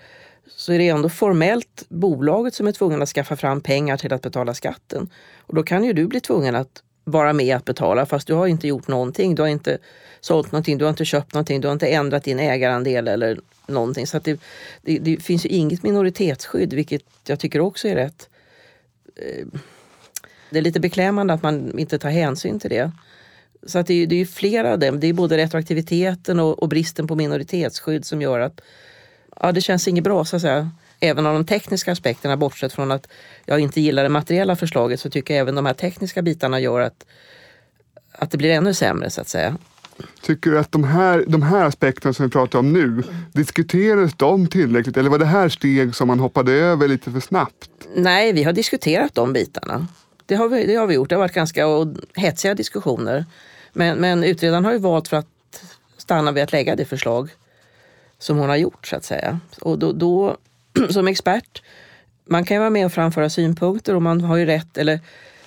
så 0.55 0.73
är 0.73 0.77
det 0.79 0.87
ändå 0.87 1.09
formellt 1.09 1.83
bolaget 1.89 2.53
som 2.53 2.67
är 2.67 2.71
tvungen 2.71 3.01
att 3.01 3.09
skaffa 3.09 3.35
fram 3.35 3.61
pengar 3.61 3.97
till 3.97 4.13
att 4.13 4.21
betala 4.21 4.53
skatten. 4.53 5.09
Och 5.39 5.55
då 5.55 5.63
kan 5.63 5.83
ju 5.83 5.93
du 5.93 6.07
bli 6.07 6.19
tvungen 6.19 6.55
att 6.55 6.83
vara 7.03 7.33
med 7.33 7.55
att 7.55 7.65
betala 7.65 8.05
fast 8.05 8.27
du 8.27 8.33
har 8.33 8.47
inte 8.47 8.67
gjort 8.67 8.87
någonting. 8.87 9.35
Du 9.35 9.41
har 9.41 9.49
inte 9.49 9.77
sålt 10.21 10.51
någonting, 10.51 10.77
du 10.77 10.85
har 10.85 10.89
inte 10.89 11.05
köpt 11.05 11.33
någonting, 11.33 11.61
du 11.61 11.67
har 11.67 11.73
inte 11.73 11.87
ändrat 11.87 12.23
din 12.23 12.39
ägarandel 12.39 13.07
eller 13.07 13.39
någonting. 13.67 14.07
Så 14.07 14.17
att 14.17 14.23
det, 14.23 14.39
det, 14.81 14.99
det 14.99 15.23
finns 15.23 15.45
ju 15.45 15.49
inget 15.49 15.83
minoritetsskydd 15.83 16.73
vilket 16.73 17.01
jag 17.27 17.39
tycker 17.39 17.59
också 17.59 17.87
är 17.87 17.95
rätt 17.95 18.29
eh, 19.15 19.45
det 20.49 20.57
är 20.57 20.61
lite 20.61 20.79
beklämmande 20.79 21.33
att 21.33 21.43
man 21.43 21.79
inte 21.79 21.99
tar 21.99 22.09
hänsyn 22.09 22.59
till 22.59 22.69
det. 22.69 22.91
Så 23.65 23.79
att 23.79 23.87
det, 23.87 23.93
är, 23.93 24.07
det 24.07 24.15
är 24.15 24.19
ju 24.19 24.25
flera 24.25 24.73
av 24.73 24.79
dem. 24.79 24.99
Det 24.99 25.07
är 25.07 25.13
både 25.13 25.37
retroaktiviteten 25.37 26.39
och, 26.39 26.63
och 26.63 26.69
bristen 26.69 27.07
på 27.07 27.15
minoritetsskydd 27.15 28.05
som 28.05 28.21
gör 28.21 28.39
att 28.39 28.61
ja, 29.41 29.51
det 29.51 29.61
känns 29.61 29.87
inget 29.87 30.03
bra 30.03 30.25
så 30.25 30.35
att 30.35 30.41
säga. 30.41 30.71
Även 30.99 31.25
av 31.25 31.33
de 31.33 31.45
tekniska 31.45 31.91
aspekterna, 31.91 32.37
bortsett 32.37 32.73
från 32.73 32.91
att 32.91 33.07
jag 33.45 33.59
inte 33.59 33.81
gillar 33.81 34.03
det 34.03 34.09
materiella 34.09 34.55
förslaget, 34.55 34.99
så 34.99 35.09
tycker 35.09 35.33
jag 35.33 35.41
även 35.41 35.55
de 35.55 35.65
här 35.65 35.73
tekniska 35.73 36.21
bitarna 36.21 36.59
gör 36.59 36.79
att, 36.79 37.05
att 38.11 38.31
det 38.31 38.37
blir 38.37 38.49
ännu 38.49 38.73
sämre 38.73 39.09
så 39.09 39.21
att 39.21 39.27
säga. 39.27 39.57
Tycker 40.21 40.51
du 40.51 40.59
att 40.59 40.71
de 40.71 40.83
här, 40.83 41.23
de 41.27 41.41
här 41.41 41.65
aspekterna 41.65 42.13
som 42.13 42.25
vi 42.25 42.31
pratar 42.31 42.59
om 42.59 42.73
nu, 42.73 43.03
diskuterades 43.33 44.13
de 44.13 44.47
tillräckligt 44.47 44.97
eller 44.97 45.09
var 45.09 45.19
det 45.19 45.25
här 45.25 45.49
steg 45.49 45.95
som 45.95 46.07
man 46.07 46.19
hoppade 46.19 46.51
över 46.51 46.87
lite 46.87 47.11
för 47.11 47.19
snabbt? 47.19 47.69
Nej, 47.95 48.33
vi 48.33 48.43
har 48.43 48.53
diskuterat 48.53 49.15
de 49.15 49.33
bitarna. 49.33 49.87
Det 50.25 50.35
har 50.35 50.49
vi, 50.49 50.65
det 50.65 50.75
har 50.75 50.87
vi 50.87 50.95
gjort. 50.95 51.09
Det 51.09 51.15
har 51.15 51.19
varit 51.19 51.33
ganska 51.33 51.65
hetsiga 52.15 52.53
diskussioner. 52.53 53.25
Men, 53.73 53.97
men 53.97 54.23
utredaren 54.23 54.65
har 54.65 54.71
ju 54.71 54.77
valt 54.77 55.07
för 55.07 55.17
att 55.17 55.27
stanna 55.97 56.31
vid 56.31 56.43
att 56.43 56.51
lägga 56.51 56.75
det 56.75 56.85
förslag 56.85 57.29
som 58.19 58.37
hon 58.37 58.49
har 58.49 58.55
gjort 58.55 58.87
så 58.87 58.95
att 58.95 59.03
säga. 59.03 59.39
Och 59.61 59.79
då, 59.79 59.91
då 59.91 60.37
som 60.89 61.07
expert, 61.07 61.63
man 62.25 62.45
kan 62.45 62.55
ju 62.55 62.59
vara 62.59 62.69
med 62.69 62.85
och 62.85 62.93
framföra 62.93 63.29
synpunkter 63.29 63.95
och 63.95 64.01
man 64.01 64.21
har 64.21 64.37
ju 64.37 64.45
rätt, 64.45 64.77
eller 64.77 64.99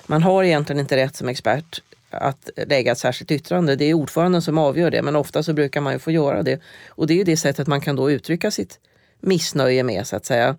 man 0.06 0.22
har 0.22 0.44
egentligen 0.44 0.80
inte 0.80 0.96
rätt 0.96 1.16
som 1.16 1.28
expert 1.28 1.82
att 2.12 2.51
lägga 2.66 2.92
ett 2.92 2.98
särskilt 2.98 3.31
yttrande. 3.31 3.77
Det 3.77 3.85
är 3.85 3.94
ordföranden 3.94 4.42
som 4.42 4.59
avgör 4.59 4.90
det, 4.90 5.03
men 5.03 5.16
ofta 5.16 5.42
så 5.42 5.53
brukar 5.53 5.81
man 5.81 5.92
ju 5.92 5.98
få 5.98 6.11
göra 6.11 6.42
det. 6.42 6.61
Och 6.88 7.07
det 7.07 7.14
är 7.14 7.18
ju 7.18 7.25
det 7.25 7.37
sättet 7.37 7.66
man 7.66 7.81
kan 7.81 7.96
då 7.96 8.11
uttrycka 8.11 8.51
sitt 8.51 8.79
missnöje 9.20 9.83
med 9.83 10.07
så 10.07 10.16
att 10.16 10.25
säga. 10.27 10.57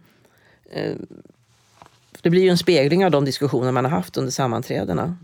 Eh, 0.72 0.92
Det 2.22 2.30
blir 2.30 2.42
ju 2.44 2.50
en 2.50 2.58
spegling 2.58 3.06
av 3.06 3.12
de 3.12 3.26
diskussioner 3.26 3.72
man 3.72 3.86
har 3.86 3.92
haft 3.92 4.18
under 4.18 4.32
sammanträdena. 4.32 5.18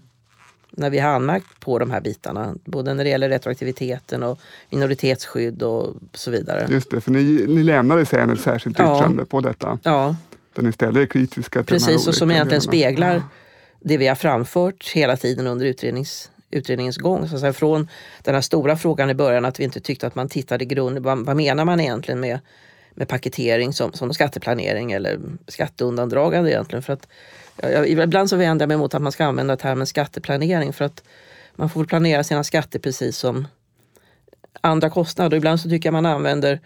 När 0.72 0.90
vi 0.90 1.00
har 1.00 1.10
anmärkt 1.10 1.60
på 1.60 1.80
de 1.80 1.92
här 1.92 2.02
bitarna, 2.02 2.56
både 2.66 2.94
när 2.94 3.04
det 3.04 3.10
gäller 3.10 3.30
retroaktiviteten 3.30 4.24
och 4.24 4.40
minoritetsskydd 4.70 5.64
och 5.64 5.96
så 6.14 6.32
vidare. 6.32 6.68
Just 6.70 6.92
det, 6.92 7.02
för 7.02 7.12
ni, 7.12 7.24
ni 7.48 7.64
lämnade 7.64 8.06
sen 8.06 8.30
ett 8.30 8.40
särskilt 8.42 8.80
Ja. 8.80 8.98
yttrande 8.98 9.26
på 9.26 9.42
detta. 9.42 9.80
Ja, 9.84 10.16
Där 10.56 10.64
ni 10.64 10.72
ställer 10.72 11.02
er 11.02 11.06
kritiska 11.06 11.64
till 11.64 11.76
de 11.78 11.84
här 11.84 11.92
precis. 11.94 12.08
Och 12.08 12.16
som 12.16 12.32
egentligen 12.32 12.62
delarna. 12.62 12.72
speglar 12.72 13.24
det 13.80 13.98
vi 13.98 14.08
har 14.08 14.16
framfört 14.16 14.90
hela 14.90 15.18
tiden 15.18 15.48
under 15.48 15.66
utrednings, 15.66 16.32
utredningens 16.52 16.98
gång. 16.98 17.28
Så 17.28 17.54
från 17.54 17.88
den 18.24 18.34
här 18.34 18.42
stora 18.42 18.78
frågan 18.78 19.10
i 19.10 19.14
början 19.14 19.46
att 19.46 19.60
vi 19.60 19.64
inte 19.64 19.80
tyckte 19.80 20.08
att 20.08 20.16
man 20.16 20.30
tittade 20.30 20.64
i 20.64 20.68
grunden. 20.68 21.04
Vad, 21.04 21.26
vad 21.26 21.36
menar 21.36 21.66
man 21.66 21.80
egentligen 21.80 22.20
med, 22.20 22.40
med 22.94 23.08
paketering 23.08 23.74
som, 23.74 23.94
som 23.94 24.14
skatteplanering 24.14 24.92
eller 24.92 25.20
skatteundandragande 25.48 26.52
egentligen. 26.52 26.84
För 26.84 26.94
att, 26.94 27.08
jag, 27.62 27.90
ibland 27.90 28.30
så 28.30 28.36
vänder 28.36 28.64
jag 28.64 28.68
mig 28.68 28.78
mot 28.78 28.94
att 28.94 29.02
man 29.02 29.12
ska 29.12 29.26
använda 29.26 29.58
termen 29.58 29.88
skatteplanering 29.88 30.74
för 30.74 30.86
att 30.86 31.04
man 31.56 31.70
får 31.70 31.86
planera 31.86 32.24
sina 32.24 32.44
skatter 32.44 32.80
precis 32.80 33.18
som 33.18 33.48
andra 34.62 34.90
kostnader. 34.90 35.38
Ibland 35.38 35.60
så 35.60 35.70
tycker 35.70 35.88
jag 35.88 35.94
man 35.94 36.06
använder 36.06 36.60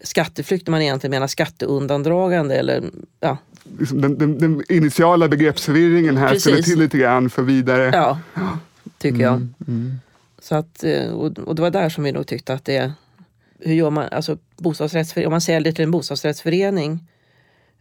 skatteflykt 0.00 0.66
när 0.66 0.70
man 0.70 0.82
egentligen 0.82 1.10
menar 1.10 1.26
skatteundandragande. 1.26 2.54
Eller, 2.54 2.82
ja. 3.20 3.36
Liksom 3.78 4.00
den, 4.00 4.18
den, 4.18 4.38
den, 4.38 4.62
initiala 4.68 5.28
begreppsförvirringen 5.28 6.16
här 6.16 6.28
Precis. 6.28 6.42
ställer 6.42 6.62
till 6.62 6.78
lite 6.78 6.98
grann 6.98 7.30
för 7.30 7.42
vidare. 7.42 7.90
Ja, 7.92 8.18
tycker 8.98 9.20
jag. 9.20 9.34
Mm, 9.34 9.54
mm. 9.68 9.92
Så 10.38 10.54
att, 10.54 10.84
eh, 10.84 11.10
och, 11.10 11.38
och 11.38 11.54
det 11.54 11.62
var 11.62 11.70
där 11.70 11.88
som 11.88 12.04
vi 12.04 12.12
nog 12.12 12.26
tyckte 12.26 12.54
att 12.54 12.64
det... 12.64 12.92
Hur 13.58 13.74
gör 13.74 13.90
man? 13.90 14.08
Alltså 14.12 14.38
bostadsrättsförening, 14.56 15.26
om 15.26 15.30
man 15.30 15.40
säljer 15.40 15.72
till 15.72 15.84
en 15.84 15.90
bostadsrättsförening 15.90 17.08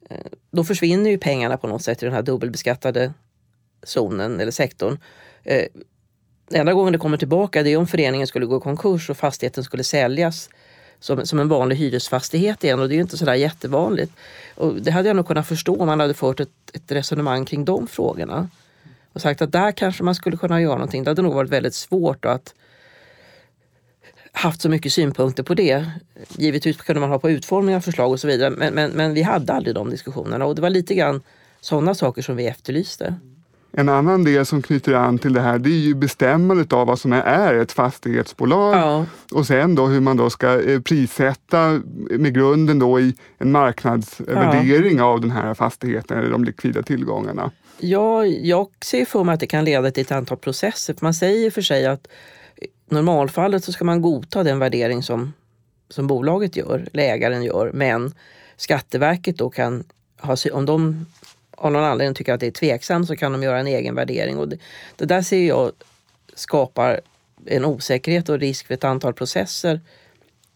eh, 0.09 0.17
då 0.51 0.63
försvinner 0.63 1.09
ju 1.09 1.17
pengarna 1.17 1.57
på 1.57 1.67
något 1.67 1.83
sätt 1.83 2.03
i 2.03 2.05
den 2.05 2.15
här 2.15 2.21
dubbelbeskattade 2.21 3.13
zonen 3.83 4.39
eller 4.39 4.51
sektorn. 4.51 4.97
Eh, 5.43 5.65
enda 6.51 6.73
gången 6.73 6.93
det 6.93 6.99
kommer 6.99 7.17
tillbaka 7.17 7.63
det 7.63 7.69
är 7.69 7.77
om 7.77 7.87
föreningen 7.87 8.27
skulle 8.27 8.45
gå 8.45 8.57
i 8.57 8.61
konkurs 8.61 9.09
och 9.09 9.17
fastigheten 9.17 9.63
skulle 9.63 9.83
säljas 9.83 10.49
som, 11.01 11.25
som 11.25 11.39
en 11.39 11.47
vanlig 11.47 11.75
hyresfastighet 11.75 12.63
igen 12.63 12.79
och 12.79 12.87
det 12.87 12.93
är 12.93 12.95
ju 12.95 13.01
inte 13.01 13.17
sådär 13.17 13.33
jättevanligt. 13.33 14.13
Och 14.55 14.81
det 14.81 14.91
hade 14.91 15.09
jag 15.09 15.15
nog 15.15 15.27
kunnat 15.27 15.47
förstå 15.47 15.75
om 15.75 15.87
man 15.87 15.99
hade 15.99 16.13
fört 16.13 16.39
ett, 16.39 16.49
ett 16.73 16.91
resonemang 16.91 17.45
kring 17.45 17.65
de 17.65 17.87
frågorna. 17.87 18.49
Och 19.13 19.21
sagt 19.21 19.41
att 19.41 19.51
där 19.51 19.71
kanske 19.71 20.03
man 20.03 20.15
skulle 20.15 20.37
kunna 20.37 20.61
göra 20.61 20.75
någonting. 20.75 21.03
Det 21.03 21.09
hade 21.09 21.21
nog 21.21 21.33
varit 21.33 21.49
väldigt 21.49 21.73
svårt 21.73 22.25
att 22.25 22.53
haft 24.31 24.61
så 24.61 24.69
mycket 24.69 24.93
synpunkter 24.93 25.43
på 25.43 25.53
det. 25.53 25.85
Givetvis 26.29 26.77
kunde 26.77 26.99
man 26.99 27.09
ha 27.09 27.19
på 27.19 27.29
utformning 27.29 27.75
av 27.75 27.81
förslag 27.81 28.11
och 28.11 28.19
så 28.19 28.27
vidare 28.27 28.49
men, 28.49 28.73
men, 28.73 28.91
men 28.91 29.13
vi 29.13 29.21
hade 29.21 29.53
aldrig 29.53 29.75
de 29.75 29.89
diskussionerna 29.89 30.45
och 30.45 30.55
det 30.55 30.61
var 30.61 30.69
lite 30.69 30.95
grann 30.95 31.21
sådana 31.61 31.95
saker 31.95 32.21
som 32.21 32.35
vi 32.35 32.47
efterlyste. 32.47 33.15
En 33.73 33.89
annan 33.89 34.23
del 34.23 34.45
som 34.45 34.61
knyter 34.61 34.93
an 34.93 35.17
till 35.17 35.33
det 35.33 35.41
här 35.41 35.59
det 35.59 35.69
är 35.69 35.79
ju 35.79 35.93
bestämmandet 35.93 36.73
av 36.73 36.87
vad 36.87 36.99
som 36.99 37.13
är 37.13 37.53
ett 37.53 37.71
fastighetsbolag 37.71 38.75
Ja, 38.75 39.05
och 39.31 39.47
sen 39.47 39.75
då 39.75 39.85
hur 39.87 39.99
man 39.99 40.17
då 40.17 40.29
ska 40.29 40.61
eh, 40.61 40.81
prissätta 40.81 41.81
med 42.09 42.33
grunden 42.33 42.79
då 42.79 42.99
i 42.99 43.15
en 43.37 43.51
marknadsvärdering 43.51 45.01
av 45.01 45.21
den 45.21 45.31
här 45.31 45.53
fastigheten 45.53 46.17
eller 46.17 46.29
de 46.29 46.43
likvida 46.43 46.83
tillgångarna. 46.83 47.51
Ja, 47.79 48.25
jag 48.25 48.67
ser 48.85 49.05
för 49.05 49.23
mig 49.23 49.33
att 49.33 49.39
det 49.39 49.47
kan 49.47 49.65
leda 49.65 49.91
till 49.91 50.01
ett 50.01 50.11
antal 50.11 50.37
processer. 50.37 50.95
Man 50.99 51.13
säger 51.13 51.51
för 51.51 51.61
sig 51.61 51.85
att 51.85 52.07
i 52.55 52.67
normalfallet 52.89 53.63
så 53.63 53.71
ska 53.71 53.85
man 53.85 54.01
godta 54.01 54.43
den 54.43 54.59
värdering 54.59 55.03
som, 55.03 55.33
som 55.89 56.07
bolaget 56.07 56.55
gör, 56.55 56.87
eller 56.93 57.03
ägaren 57.03 57.43
gör. 57.43 57.71
Men 57.73 58.13
Skatteverket 58.57 59.37
då 59.37 59.49
kan 59.49 59.83
ha, 60.19 60.35
om 60.53 60.65
de 60.65 61.05
av 61.61 61.71
någon 61.71 61.83
anledning 61.83 62.15
tycker 62.15 62.33
att 62.33 62.39
det 62.39 62.47
är 62.47 62.51
tveksamt 62.51 63.07
så 63.07 63.15
kan 63.15 63.31
de 63.31 63.43
göra 63.43 63.59
en 63.59 63.67
egen 63.67 63.95
värdering. 63.95 64.37
Och 64.37 64.47
det, 64.47 64.57
det 64.95 65.05
där 65.05 65.21
ser 65.21 65.47
jag 65.47 65.71
skapar 66.33 67.01
en 67.45 67.65
osäkerhet 67.65 68.29
och 68.29 68.39
risk 68.39 68.67
för 68.67 68.73
ett 68.73 68.83
antal 68.83 69.13
processer 69.13 69.81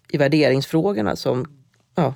i 0.09 0.17
värderingsfrågorna 0.17 1.15
som 1.15 1.45
ja, 1.95 2.13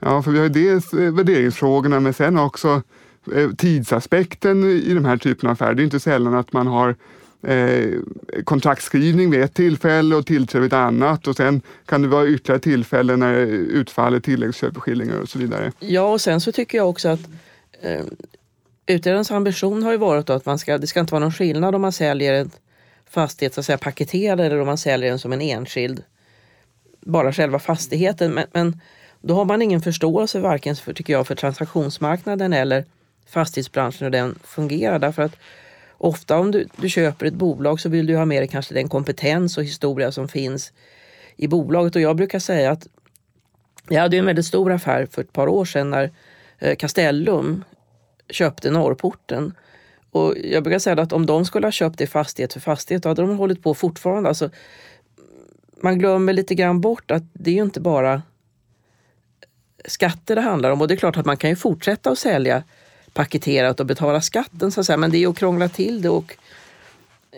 Ja, 0.00 0.22
för 0.22 0.30
vi 0.30 0.38
har 0.38 0.44
ju 0.44 0.50
dels 0.50 0.92
eh, 0.92 1.14
värderingsfrågorna 1.14 2.00
men 2.00 2.14
sen 2.14 2.38
också 2.38 2.82
eh, 3.34 3.50
tidsaspekten 3.50 4.64
i 4.64 4.94
de 4.94 5.04
här 5.04 5.16
typerna 5.16 5.50
av 5.50 5.52
affärer. 5.52 5.74
Det 5.74 5.82
är 5.82 5.84
inte 5.84 6.00
sällan 6.00 6.34
att 6.34 6.52
man 6.52 6.66
har 6.66 6.96
eh, 7.42 7.90
kontraktskrivning 8.44 9.30
vid 9.30 9.42
ett 9.42 9.54
tillfälle 9.54 10.16
och 10.16 10.26
tillträde 10.26 10.62
vid 10.62 10.72
ett 10.72 10.78
annat 10.78 11.26
och 11.26 11.36
sen 11.36 11.62
kan 11.86 12.02
det 12.02 12.08
vara 12.08 12.26
ytterligare 12.26 12.60
tillfällen 12.60 13.20
när 13.20 13.34
utfallet 13.34 14.24
tilläggsköpeskillingar 14.24 15.20
och 15.20 15.28
så 15.28 15.38
vidare. 15.38 15.72
Ja, 15.78 16.12
och 16.12 16.20
sen 16.20 16.40
så 16.40 16.52
tycker 16.52 16.78
jag 16.78 16.88
också 16.88 17.08
att 17.08 17.20
eh, 17.82 18.04
utredarens 18.86 19.30
ambition 19.30 19.82
har 19.82 19.92
ju 19.92 19.98
varit 19.98 20.26
då 20.26 20.32
att 20.32 20.46
man 20.46 20.58
ska, 20.58 20.78
det 20.78 20.86
ska 20.86 21.00
inte 21.00 21.12
vara 21.12 21.20
någon 21.20 21.32
skillnad 21.32 21.74
om 21.74 21.82
man 21.82 21.92
säljer 21.92 22.34
en 22.34 22.50
fastighet 23.10 23.54
så 23.54 23.60
att 23.60 23.66
säga 23.66 23.78
paketerad 23.78 24.40
eller 24.40 24.60
om 24.60 24.66
man 24.66 24.78
säljer 24.78 25.10
den 25.10 25.18
som 25.18 25.32
en 25.32 25.40
enskild, 25.40 26.02
bara 27.00 27.32
själva 27.32 27.58
fastigheten. 27.58 28.34
Men, 28.34 28.46
men 28.52 28.80
då 29.20 29.34
har 29.34 29.44
man 29.44 29.62
ingen 29.62 29.80
förståelse 29.80 30.40
varken 30.40 30.76
för, 30.76 30.92
tycker 30.92 31.12
jag, 31.12 31.26
för 31.26 31.34
transaktionsmarknaden 31.34 32.52
eller 32.52 32.84
fastighetsbranschen 33.26 34.04
hur 34.04 34.10
den 34.10 34.38
fungerar. 34.44 34.98
Därför 34.98 35.22
att 35.22 35.36
ofta 35.98 36.38
om 36.38 36.50
du, 36.50 36.68
du 36.76 36.88
köper 36.88 37.26
ett 37.26 37.34
bolag 37.34 37.80
så 37.80 37.88
vill 37.88 38.06
du 38.06 38.16
ha 38.16 38.24
med 38.24 38.42
dig 38.42 38.48
kanske 38.48 38.74
den 38.74 38.88
kompetens 38.88 39.58
och 39.58 39.64
historia 39.64 40.12
som 40.12 40.28
finns 40.28 40.72
i 41.36 41.48
bolaget. 41.48 41.96
Och 41.96 42.02
jag 42.02 42.16
brukar 42.16 42.38
säga 42.38 42.70
att 42.70 42.86
jag 43.88 44.00
hade 44.00 44.16
en 44.16 44.26
väldigt 44.26 44.46
stor 44.46 44.72
affär 44.72 45.06
för 45.10 45.22
ett 45.22 45.32
par 45.32 45.48
år 45.48 45.64
sedan 45.64 45.90
när 45.90 46.10
eh, 46.58 46.76
Castellum 46.76 47.64
köpte 48.30 48.70
Norrporten. 48.70 49.54
Och 50.10 50.34
jag 50.44 50.62
brukar 50.62 50.78
säga 50.78 51.02
att 51.02 51.12
om 51.12 51.26
de 51.26 51.44
skulle 51.44 51.66
ha 51.66 51.72
köpt 51.72 51.98
det 51.98 52.06
fastighet 52.06 52.52
för 52.52 52.60
fastighet 52.60 53.02
då 53.02 53.08
hade 53.08 53.22
de 53.22 53.36
hållit 53.36 53.62
på 53.62 53.74
fortfarande. 53.74 54.28
Alltså, 54.28 54.50
man 55.80 55.98
glömmer 55.98 56.32
lite 56.32 56.54
grann 56.54 56.80
bort 56.80 57.10
att 57.10 57.22
det 57.32 57.50
är 57.50 57.54
ju 57.54 57.62
inte 57.62 57.80
bara 57.80 58.22
skatter 59.84 60.34
det 60.34 60.40
handlar 60.40 60.70
om. 60.70 60.80
Och 60.80 60.88
det 60.88 60.94
är 60.94 60.96
klart 60.96 61.16
att 61.16 61.26
man 61.26 61.36
kan 61.36 61.50
ju 61.50 61.56
fortsätta 61.56 62.10
att 62.10 62.18
sälja 62.18 62.62
paketerat 63.12 63.80
och 63.80 63.86
betala 63.86 64.20
skatten 64.20 64.72
så 64.72 64.80
att 64.80 64.86
säga. 64.86 64.96
Men 64.96 65.10
det 65.10 65.16
är 65.16 65.20
ju 65.20 65.30
att 65.30 65.38
krångla 65.38 65.68
till 65.68 66.02
det. 66.02 66.08
Och 66.08 66.36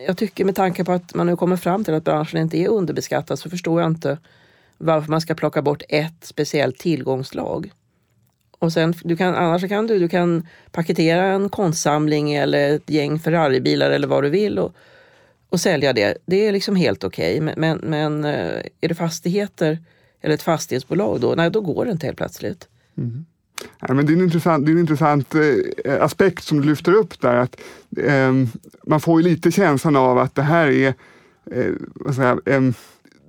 jag 0.07 0.17
tycker 0.17 0.45
med 0.45 0.57
tanke 0.57 0.85
på 0.85 0.93
att 0.93 1.15
man 1.15 1.27
nu 1.27 1.37
kommer 1.37 1.57
fram 1.57 1.85
till 1.85 1.95
att 1.95 2.05
branschen 2.05 2.41
inte 2.41 2.59
är 2.59 2.69
underbeskattad 2.69 3.39
så 3.39 3.51
förstår 3.51 3.81
jag 3.81 3.91
inte 3.91 4.19
varför 4.79 5.11
man 5.11 5.21
ska 5.21 5.35
plocka 5.35 5.63
bort 5.63 5.83
ett 5.89 6.25
speciellt 6.25 6.79
tillgångslag. 6.79 7.73
Och 8.61 8.73
sen, 8.73 8.95
du 9.05 9.17
kan, 9.17 9.35
annars 9.35 9.69
kan 9.69 9.87
du, 9.87 9.99
du 9.99 10.09
kan 10.09 10.47
paketera 10.71 11.25
en 11.25 11.49
konstsamling 11.49 12.35
eller 12.35 12.75
ett 12.75 12.91
gäng 12.91 13.19
Ferraribilar 13.19 13.91
eller 13.91 14.09
vad 14.09 14.25
du 14.25 14.31
vill 14.31 14.59
och, 14.59 14.75
och 15.49 15.61
sälja 15.61 15.93
det. 15.93 16.19
Det 16.27 16.47
är 16.47 16.53
liksom 16.53 16.77
helt 16.77 17.05
okej. 17.05 17.41
Men, 17.41 17.55
men, 17.57 17.79
men 17.79 18.25
eh, 18.25 18.63
är 18.81 18.89
det 18.89 18.95
fastigheter 18.95 19.79
eller 20.21 20.35
ett 20.35 20.43
fastighetsbolag 20.43 21.21
då, 21.21 21.35
nej 21.37 21.51
då 21.51 21.61
går 21.61 21.85
det 21.85 21.91
inte 21.91 22.07
helt 22.07 22.19
plötsligt. 22.19 22.69
Mm. 22.99 23.25
Ja, 23.81 23.95
men 23.95 24.07
det 24.07 24.13
är 24.13 24.17
en 24.17 24.23
intressant, 24.23 24.67
det 24.67 24.71
är 24.71 24.75
en 24.75 24.81
intressant 24.81 25.35
eh, 25.35 26.03
aspekt 26.03 26.45
som 26.45 26.61
du 26.61 26.69
lyfter 26.69 26.93
upp 26.93 27.21
där. 27.21 27.37
Att, 27.37 27.61
eh, 27.97 28.33
man 28.87 29.01
får 29.01 29.23
ju 29.23 29.29
lite 29.29 29.51
känslan 29.51 29.97
av 29.97 30.19
att 30.19 30.35
det 30.35 30.43
här 30.43 30.67
är 30.67 30.95
eh, 31.51 31.73
vad 31.95 32.15
ska 32.15 32.23
jag, 32.23 32.49
ehm, 32.49 32.75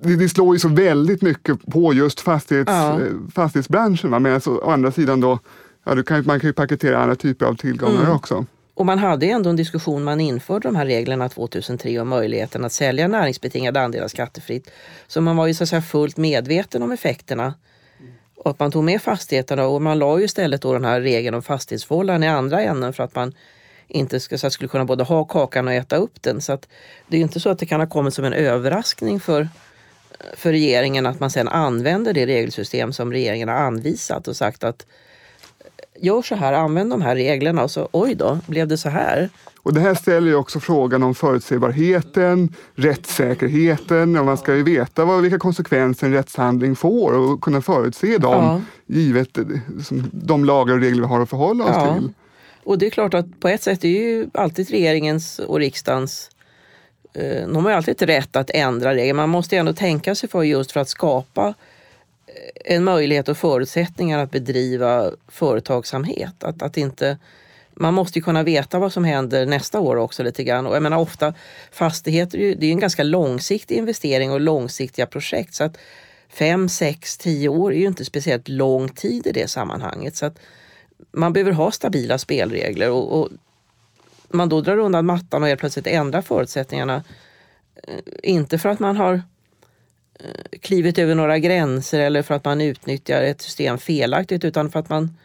det, 0.03 0.15
det 0.15 0.29
slår 0.29 0.55
ju 0.55 0.59
så 0.59 0.67
väldigt 0.67 1.21
mycket 1.21 1.65
på 1.71 1.93
just 1.93 2.19
fastighets, 2.19 2.71
Ja. 2.71 2.99
eh, 3.01 3.07
fastighetsbranschen. 3.35 4.11
Va? 4.11 4.19
Medan 4.19 4.41
så, 4.41 4.57
å 4.59 4.69
andra 4.71 4.91
sidan 4.91 5.21
då, 5.21 5.39
ja, 5.83 6.03
kan, 6.03 6.23
man 6.25 6.39
kan 6.39 6.47
ju 6.49 6.53
paketera 6.53 6.97
andra 6.97 7.15
typer 7.15 7.45
av 7.45 7.55
tillgångar 7.55 8.01
Mm. 8.01 8.11
också. 8.15 8.45
Och 8.73 8.85
man 8.85 8.99
hade 8.99 9.25
ändå 9.25 9.49
en 9.49 9.55
diskussion, 9.55 10.03
man 10.03 10.19
införde 10.21 10.67
de 10.67 10.75
här 10.75 10.85
reglerna 10.85 11.29
2003 11.29 11.99
om 11.99 12.07
möjligheten 12.09 12.65
att 12.65 12.71
sälja 12.73 13.07
näringsbetingade 13.07 13.81
andelar 13.81 14.07
skattefritt. 14.07 14.71
Så 15.07 15.21
man 15.21 15.35
var 15.37 15.47
ju 15.47 15.53
så 15.53 15.63
att 15.63 15.69
säga 15.69 15.81
fullt 15.81 16.17
medveten 16.17 16.83
om 16.83 16.91
effekterna. 16.91 17.53
Och 18.37 18.51
att 18.51 18.59
man 18.59 18.71
tog 18.71 18.83
med 18.83 19.01
fastigheterna 19.01 19.65
och 19.67 19.81
man 19.81 19.99
la 19.99 20.19
ju 20.19 20.25
istället 20.25 20.61
då 20.61 20.73
den 20.73 20.85
här 20.85 21.01
regeln 21.01 21.35
om 21.35 21.41
fastighetsförhållanden 21.41 22.23
i 22.23 22.27
andra 22.33 22.61
änden 22.61 22.93
för 22.93 23.03
att 23.03 23.15
man 23.15 23.33
inte 23.87 24.19
ska, 24.19 24.37
så 24.37 24.47
att 24.47 24.53
skulle 24.53 24.67
kunna 24.67 24.85
både 24.85 25.03
ha 25.03 25.23
kakan 25.25 25.67
och 25.67 25.73
äta 25.73 25.95
upp 25.95 26.21
den. 26.21 26.41
Så 26.41 26.53
att 26.53 26.67
det 27.07 27.15
är 27.15 27.17
ju 27.17 27.23
inte 27.23 27.39
så 27.39 27.49
att 27.49 27.59
det 27.59 27.65
kan 27.65 27.79
ha 27.79 27.87
kommit 27.87 28.13
som 28.13 28.25
en 28.25 28.33
överraskning 28.33 29.19
för, 29.19 29.49
för 30.37 30.51
regeringen 30.51 31.05
att 31.05 31.19
man 31.19 31.29
sen 31.29 31.47
använder 31.47 32.13
det 32.13 32.25
regelsystem 32.25 32.93
som 32.93 33.11
regeringen 33.11 33.49
har 33.49 33.55
anvisat 33.55 34.27
och 34.27 34.35
sagt 34.35 34.63
att 34.63 34.85
gör 35.99 36.21
så 36.21 36.35
här, 36.35 36.53
använd 36.53 36.89
de 36.89 37.01
här 37.01 37.15
reglerna 37.15 37.63
och 37.63 37.71
så 37.71 37.89
oj 37.91 38.15
då, 38.15 38.39
blev 38.47 38.67
det 38.67 38.77
så 38.77 38.89
här. 38.89 39.29
Och 39.63 39.73
det 39.73 39.79
här 39.81 39.95
ställer 39.95 40.27
ju 40.27 40.35
också 40.35 40.59
frågan 40.59 41.03
om 41.03 41.15
förutsägbarheten, 41.15 42.55
rättssäkerheten. 42.75 44.17
Och 44.17 44.25
man 44.25 44.37
ska 44.37 44.55
ju 44.55 44.63
veta 44.63 45.05
vad, 45.05 45.21
vilka 45.21 45.39
konsekvenser 45.39 46.07
en 46.07 46.13
rättshandling 46.13 46.75
får 46.75 47.13
och 47.13 47.41
kunna 47.41 47.61
förutse 47.61 48.17
dem 48.17 48.43
Ja. 48.45 48.61
givet 48.95 49.37
eh, 49.37 49.43
som, 49.83 50.09
de 50.13 50.45
lagar 50.45 50.73
och 50.75 50.81
regler 50.81 51.01
vi 51.01 51.07
har 51.07 51.21
att 51.21 51.29
förhålla 51.29 51.63
oss 51.63 51.71
Ja. 51.73 51.95
till. 51.95 52.13
Och 52.63 52.77
det 52.77 52.85
är 52.85 52.89
klart 52.89 53.13
att 53.13 53.39
på 53.39 53.47
ett 53.47 53.63
sätt 53.63 53.83
är 53.83 53.89
ju 53.89 54.27
alltid 54.33 54.69
regeringens 54.69 55.39
och 55.39 55.59
riksdagens 55.59 56.29
eh, 56.29 56.40
Eh, 57.13 57.47
de 57.47 57.55
har 57.65 57.71
ju 57.71 57.77
alltid 57.77 58.01
rätt 58.01 58.35
att 58.35 58.49
ändra 58.49 58.95
regler. 58.95 59.13
Man 59.13 59.29
måste 59.29 59.55
ju 59.55 59.59
ändå 59.59 59.73
tänka 59.73 60.15
sig 60.15 60.29
för 60.29 60.43
just 60.43 60.71
för 60.71 60.79
att 60.79 60.89
skapa 60.89 61.53
eh, 62.27 62.75
en 62.75 62.83
möjlighet 62.83 63.29
och 63.29 63.37
förutsättningar 63.37 64.19
att 64.19 64.31
bedriva 64.31 65.11
företagsamhet. 65.27 66.43
Att, 66.43 66.61
att 66.61 66.77
inte, 66.77 67.17
man 67.73 67.93
måste 67.93 68.19
ju 68.19 68.23
kunna 68.23 68.43
veta 68.43 68.79
vad 68.79 68.93
som 68.93 69.03
händer 69.05 69.45
nästa 69.45 69.79
år 69.79 69.95
också 69.95 70.23
lite 70.23 70.43
grann. 70.43 70.67
Och 70.67 70.75
jag 70.75 70.83
menar 70.83 70.97
ofta 70.97 71.33
fastigheter, 71.71 72.37
är 72.37 72.41
ju- 72.41 72.55
det 72.55 72.65
är 72.65 72.67
ju 72.67 72.73
en 72.73 72.79
ganska 72.79 73.03
långsiktig 73.03 73.77
investering 73.77 74.31
och 74.31 74.41
långsiktiga 74.41 75.05
projekt. 75.05 75.53
Så 75.53 75.63
att 75.63 75.77
fem, 76.29 76.69
sex, 76.69 77.17
tio 77.17 77.49
år 77.49 77.73
är 77.73 77.77
ju 77.77 77.87
inte 77.87 78.05
speciellt 78.05 78.47
lång 78.47 78.89
tid 78.89 79.27
i 79.27 79.31
det 79.31 79.47
sammanhanget. 79.49 80.15
Så 80.15 80.25
att 80.25 80.39
man 81.11 81.33
behöver 81.33 81.51
ha 81.51 81.71
stabila 81.71 82.17
spelregler 82.17 82.91
och, 82.91 83.19
och 83.19 83.29
man 84.33 84.49
då 84.49 84.61
drar 84.61 84.77
undan 84.77 85.05
mattan 85.05 85.41
och 85.41 85.47
helt 85.47 85.59
plötsligt 85.59 85.87
ändrar 85.87 86.21
förutsättningarna. 86.21 87.03
Eh, 87.83 87.99
inte 88.23 88.57
för 88.57 88.69
att 88.69 88.79
man 88.79 88.97
har 88.97 89.13
eh, 90.19 90.59
klivit 90.61 90.97
över 90.97 91.15
några 91.15 91.39
gränser 91.39 91.99
eller 91.99 92.21
för 92.21 92.35
att 92.35 92.45
man 92.45 92.61
utnyttjar 92.61 93.21
ett 93.21 93.41
system 93.41 93.77
felaktigt 93.77 94.45
utan 94.45 94.71
för 94.71 94.79
att 94.79 94.89
man, 94.89 95.17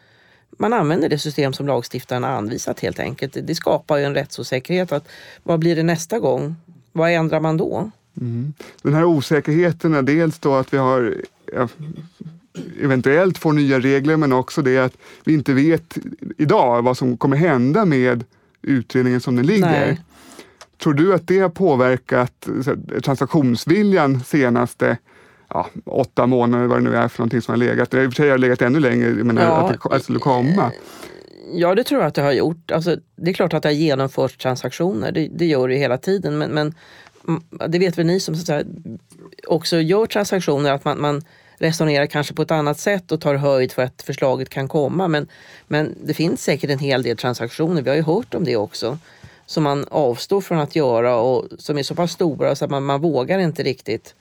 man 0.57 0.73
använder 0.73 1.09
det 1.09 1.19
system 1.19 1.53
som 1.53 1.67
lagstiftaren 1.67 2.23
har 2.23 2.31
anvisat 2.31 2.79
helt 2.79 2.99
enkelt. 2.99 3.37
Det 3.43 3.55
skapar 3.55 3.97
ju 3.97 4.03
en 4.03 4.13
rättsosäkerhet. 4.13 4.91
Att, 4.91 5.07
vad 5.43 5.59
blir 5.59 5.75
det 5.75 5.83
nästa 5.83 6.19
gång? 6.19 6.55
Vad 6.91 7.11
ändrar 7.11 7.39
man 7.39 7.57
då? 7.57 7.91
Mm. 8.21 8.53
Den 8.81 8.93
här 8.93 9.05
osäkerheten 9.05 9.93
är 9.93 10.01
dels 10.01 10.39
då 10.39 10.55
att 10.55 10.73
vi 10.73 10.77
har 10.77 11.15
ja, 11.53 11.67
eventuellt 12.81 13.37
får 13.37 13.53
nya 13.53 13.79
regler 13.79 14.17
men 14.17 14.33
också 14.33 14.61
det 14.61 14.77
att 14.77 14.97
vi 15.23 15.33
inte 15.33 15.53
vet 15.53 15.97
idag 16.37 16.81
vad 16.81 16.97
som 16.97 17.17
kommer 17.17 17.37
hända 17.37 17.85
med 17.85 18.23
utredningen 18.67 19.21
som 19.21 19.35
den 19.35 19.45
ligger. 19.45 19.85
Nej. 19.85 20.01
Tror 20.83 20.93
du 20.93 21.13
att 21.13 21.27
det 21.27 21.39
har 21.39 21.49
påverkat 21.49 22.47
transaktionsviljan 23.03 24.23
senaste 24.23 24.97
ja, 25.49 25.67
åtta 25.85 26.25
månader, 26.25 26.65
vad 26.65 26.77
det 26.77 26.89
nu 26.89 26.95
är 26.95 27.07
för 27.07 27.19
någonting 27.19 27.41
som 27.41 27.51
har 27.51 27.57
legat? 27.57 27.91
Det 27.91 27.97
har 27.97 28.03
i 28.03 28.07
och 28.07 28.13
för 28.13 28.15
sig 28.15 28.29
har 28.29 28.37
legat 28.37 28.61
ännu 28.61 28.79
längre, 28.79 29.09
men 29.09 29.37
ja, 29.37 29.73
att 29.81 29.91
det 29.91 29.99
skulle 29.99 30.19
komma. 30.19 30.71
Ja, 31.53 31.75
det 31.75 31.83
tror 31.83 32.01
jag 32.01 32.07
att 32.07 32.15
det 32.15 32.21
har 32.21 32.31
gjort. 32.31 32.71
Alltså, 32.71 32.97
det 33.15 33.31
är 33.31 33.33
klart 33.33 33.53
att 33.53 33.63
det 33.63 33.69
har 33.69 33.73
genomförts 33.73 34.37
transaktioner, 34.37 35.11
det, 35.11 35.27
det 35.35 35.45
gör 35.45 35.67
det 35.67 35.75
hela 35.75 35.97
tiden. 35.97 36.37
Men, 36.37 36.51
men 36.51 36.73
det 37.67 37.79
vet 37.79 37.97
väl 37.97 38.05
ni 38.05 38.19
som 38.19 38.35
så 38.35 38.53
här, 38.53 38.65
också 39.47 39.77
gör 39.77 40.05
transaktioner, 40.05 40.71
att 40.71 40.85
man, 40.85 41.01
man 41.01 41.21
resonerar 41.57 42.05
kanske 42.05 42.33
på 42.33 42.41
ett 42.41 42.51
annat 42.51 42.79
sätt 42.79 43.11
och 43.11 43.21
tar 43.21 43.35
höjd 43.35 43.71
för 43.71 43.83
att 43.83 44.01
förslaget 44.01 44.49
kan 44.49 44.67
komma. 44.67 45.07
Men, 45.07 45.27
men 45.67 45.95
det 46.03 46.13
finns 46.13 46.43
säkert 46.43 46.69
en 46.69 46.79
hel 46.79 47.03
del 47.03 47.17
transaktioner, 47.17 47.81
vi 47.81 47.89
har 47.89 47.97
ju 47.97 48.03
hört 48.03 48.33
om 48.33 48.43
det 48.43 48.55
också, 48.55 48.97
som 49.45 49.63
man 49.63 49.85
avstår 49.91 50.41
från 50.41 50.59
att 50.59 50.75
göra 50.75 51.15
och 51.15 51.45
som 51.59 51.77
är 51.77 51.83
så 51.83 51.95
pass 51.95 52.11
stora 52.11 52.55
så 52.55 52.65
att 52.65 52.71
man, 52.71 52.85
man 52.85 53.01
vågar 53.01 53.39
inte 53.39 53.63
riktigt 53.63 54.15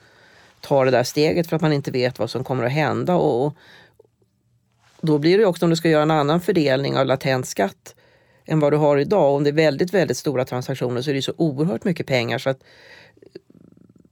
ta 0.61 0.85
det 0.85 0.91
där 0.91 1.05
steget 1.05 1.47
för 1.47 1.57
att 1.57 1.63
man 1.63 1.73
inte 1.73 1.91
vet 1.91 2.19
vad 2.19 2.31
som 2.31 2.45
kommer 2.45 2.65
att 2.65 2.73
hända. 2.73 3.15
Och, 3.15 3.55
då 5.01 5.19
blir 5.19 5.39
det 5.39 5.47
också 5.47 5.67
om 5.67 5.71
du 5.71 5.77
ska 5.77 5.89
göra 5.89 6.03
en 6.03 6.11
annan 6.11 6.41
fördelning 6.41 6.97
av 6.97 7.07
latent 7.07 7.47
skatt 7.47 7.95
än 8.45 8.61
vad 8.61 8.73
du 8.73 8.77
har 8.77 8.97
idag. 8.97 9.35
Om 9.35 9.45
det 9.45 9.51
är 9.51 9.53
väldigt, 9.53 9.95
väldigt 9.95 10.17
stora 10.17 10.45
transaktioner 10.45 11.03
så 11.03 11.11
är 11.11 11.15
det 11.15 11.23
så 11.23 11.33
oerhört 11.37 11.85
mycket 11.85 12.07
pengar 12.07 12.39
så 12.39 12.51
att 12.51 12.61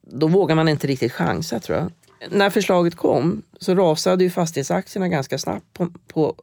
då 0.01 0.27
vågar 0.27 0.55
man 0.55 0.69
inte 0.69 0.87
riktigt 0.87 1.13
chansa 1.13 1.61
tror 1.61 1.79
jag. 1.79 1.91
När 2.31 2.51
förslaget 2.51 2.95
kom 2.95 3.43
så 3.61 3.75
rasade 3.75 4.25
ju 4.25 4.31
fastighetsaktierna 4.31 5.09
ganska 5.09 5.39
snabbt 5.39 5.73
på, 5.73 5.93
på, 6.09 6.35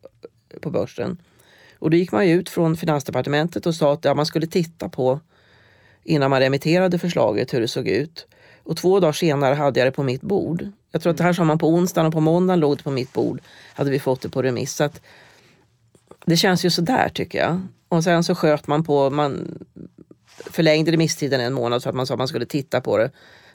på 0.61 0.69
börsen. 0.69 1.17
Och 1.79 1.89
då 1.89 1.97
gick 1.97 2.11
man 2.11 2.23
ut 2.23 2.49
från 2.49 2.77
Finansdepartementet 2.77 3.65
och 3.65 3.75
sa 3.75 3.93
att 3.93 4.05
ja, 4.05 4.13
man 4.13 4.25
skulle 4.25 4.47
titta 4.47 4.89
på 4.89 5.19
innan 6.03 6.29
man 6.29 6.39
remitterade 6.39 6.99
förslaget 6.99 7.53
hur 7.53 7.61
det 7.61 7.67
såg 7.67 7.87
ut. 7.87 8.27
Och 8.63 8.77
två 8.77 8.99
dagar 8.99 9.13
senare 9.13 9.55
hade 9.55 9.79
jag 9.79 9.87
det 9.87 9.91
på 9.91 10.03
mitt 10.03 10.21
bord. 10.21 10.67
Jag 10.91 11.01
tror 11.01 11.11
att 11.11 11.17
det 11.17 11.23
här 11.23 11.33
sa 11.33 11.43
man 11.43 11.57
på 11.57 11.67
onsdagen 11.67 12.07
och 12.07 12.13
på 12.13 12.19
måndagen 12.19 12.59
låg 12.59 12.77
det 12.77 12.83
på 12.83 12.91
mitt 12.91 13.13
bord. 13.13 13.41
Hade 13.73 13.91
vi 13.91 13.99
fått 13.99 14.21
det 14.21 14.29
på 14.29 14.41
remiss. 14.41 14.75
Så 14.75 14.89
det 16.25 16.37
känns 16.37 16.65
ju 16.65 16.69
sådär 16.69 17.09
tycker 17.09 17.39
jag. 17.39 17.61
Och 17.87 18.03
sen 18.03 18.23
så 18.23 18.35
sköt 18.35 18.67
man 18.67 18.83
på, 18.83 19.09
man 19.09 19.59
förlängde 20.35 20.91
remisstiden 20.91 21.41
en 21.41 21.53
månad 21.53 21.83
så 21.83 21.89
att 21.89 21.95
man 21.95 22.07
sa 22.07 22.13
att 22.13 22.17
man 22.17 22.27
skulle 22.27 22.45
titta 22.45 22.81
på 22.81 22.97
det 22.97 23.11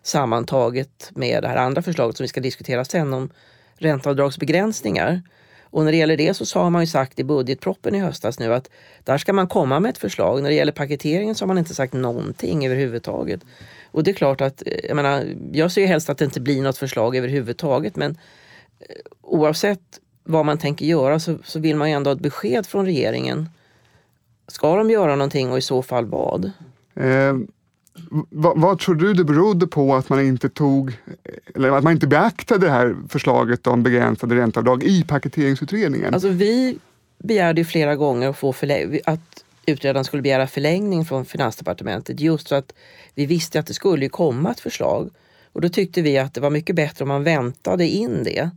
sammantaget 0.07 1.11
med 1.15 1.43
det 1.43 1.49
här 1.49 1.57
andra 1.57 1.83
förslaget 1.83 2.17
som 2.17 2.25
vi 2.25 2.29
ska 2.29 2.41
diskutera 2.41 2.85
sen 2.85 3.15
om 3.15 3.31
ränteavdragsbegränsningar. 3.77 5.23
Och 5.63 5.85
när 5.85 5.93
det 5.93 5.99
gäller 5.99 6.17
det 6.17 6.35
så 6.35 6.61
har 6.61 6.71
man 6.71 6.83
ju 6.83 6.87
sagt 6.87 7.19
i 7.19 7.25
budgetproppen 7.25 7.95
i 7.95 7.99
höstas 7.99 8.39
nu 8.39 8.55
att 8.55 8.71
där 9.05 9.19
ska 9.19 9.33
man 9.33 9.49
komma 9.49 9.81
med 9.81 9.91
ett 9.91 9.99
förslag. 9.99 10.43
När 10.43 10.49
det 10.49 10.55
gäller 10.55 10.73
paketeringen 10.73 11.35
så 11.35 11.43
har 11.43 11.47
man 11.47 11.59
inte 11.59 11.75
sagt 11.75 11.93
någonting 11.93 12.67
överhuvudtaget. 12.67 13.41
Och 13.91 14.03
det 14.03 14.11
är 14.11 14.15
klart 14.15 14.41
att, 14.41 14.63
eh, 14.67 14.73
jag 14.85 14.97
menar, 14.97 15.25
jag 15.53 15.73
ser 15.73 15.81
ju 15.81 15.87
helst 15.87 16.11
att 16.11 16.19
det 16.19 16.25
inte 16.25 16.41
blir 16.41 16.63
något 16.63 16.79
förslag 16.79 17.17
överhuvudtaget 17.17 17.97
men 17.97 18.11
eh, 18.81 18.87
oavsett 19.23 20.01
vad 20.25 20.47
man 20.47 20.59
tänker 20.59 20.87
göra 20.87 21.21
så, 21.21 21.39
så 21.45 21.59
vill 21.59 21.77
man 21.77 21.91
ju 21.91 21.97
ändå 21.97 22.11
ha 22.11 22.17
ett 22.17 22.23
besked 22.23 22.67
från 22.67 22.87
regeringen. 22.87 23.49
Ska 24.49 24.77
de 24.77 24.91
göra 24.91 25.17
någonting 25.17 25.53
och 25.53 25.59
i 25.59 25.63
så 25.63 25.83
fall 25.83 26.07
vad? 26.07 26.51
Eh, 26.95 27.35
vad, 28.31 28.61
vad, 28.61 28.79
tror 28.79 28.95
du 28.95 29.15
det 29.15 29.25
berodde 29.25 29.67
på 29.67 29.95
att 29.95 30.09
man 30.09 30.21
inte 30.21 30.49
tog, 30.49 30.93
eller 31.55 31.71
att 31.71 31.85
man 31.85 31.93
inte 31.93 32.07
beaktade 32.07 32.67
det 32.67 32.73
här 32.73 32.97
förslaget 33.09 33.67
om 33.67 33.83
begränsade 33.83 34.35
ränteavdrag 34.35 34.85
i 34.85 35.03
paketeringsutredningen? 35.03 36.15
Alltså 36.15 36.29
vi 36.29 36.79
begärde 37.19 37.65
flera 37.65 37.97
gånger 37.97 38.29
att, 38.29 38.37
få 38.37 38.55
att 39.05 39.45
utredaren 39.67 40.05
skulle 40.05 40.23
begära 40.23 40.47
förlängning 40.47 41.05
från 41.05 41.25
Finansdepartementet 41.25 42.21
just 42.21 42.49
för 42.49 42.57
att 42.57 42.73
vi 43.15 43.27
visste 43.27 43.61
att 43.61 43.67
det 43.67 43.75
skulle 43.75 44.09
komma 44.09 44.51
ett 44.51 44.61
förslag. 44.61 45.11
Och 45.53 45.61
då 45.61 45.69
tyckte 45.69 46.03
vi 46.03 46.19
att 46.19 46.35
det 46.35 46.41
var 46.41 46.51
mycket 46.51 46.77
bättre 46.77 47.03
om 47.05 47.09
man 47.09 47.25
väntade 47.25 47.89
in 47.89 48.25
det 48.25 48.51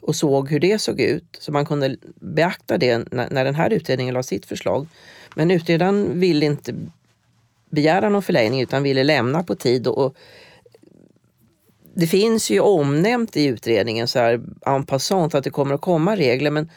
och 0.00 0.16
såg 0.16 0.50
hur 0.50 0.60
det 0.60 0.78
såg 0.78 1.00
ut 1.00 1.38
så 1.40 1.52
man 1.52 1.66
kunde 1.66 1.96
beakta 2.20 2.78
det 2.78 2.98
när, 3.12 3.30
när 3.30 3.44
den 3.44 3.54
här 3.54 3.70
utredningen 3.70 4.14
la 4.14 4.22
sitt 4.22 4.46
förslag. 4.46 4.86
Men 5.34 5.50
utredaren 5.50 6.20
ville 6.20 6.46
inte 6.46 6.74
begära 7.74 8.08
någon 8.08 8.22
förlängning 8.22 8.60
utan 8.60 8.82
ville 8.82 9.04
lämna 9.04 9.42
på 9.42 9.54
tid. 9.54 9.86
Och, 9.86 10.16
det 11.94 12.06
finns 12.06 12.50
ju 12.50 12.60
omnämnt 12.60 13.36
i 13.36 13.44
utredningen 13.44 14.08
så 14.08 14.18
här 14.18 14.40
en 14.66 14.86
passant 14.86 15.34
att 15.34 15.44
det 15.44 15.50
kommer 15.50 15.74
att 15.74 15.80
komma 15.80 16.16
regler 16.16 16.50
men, 16.50 16.70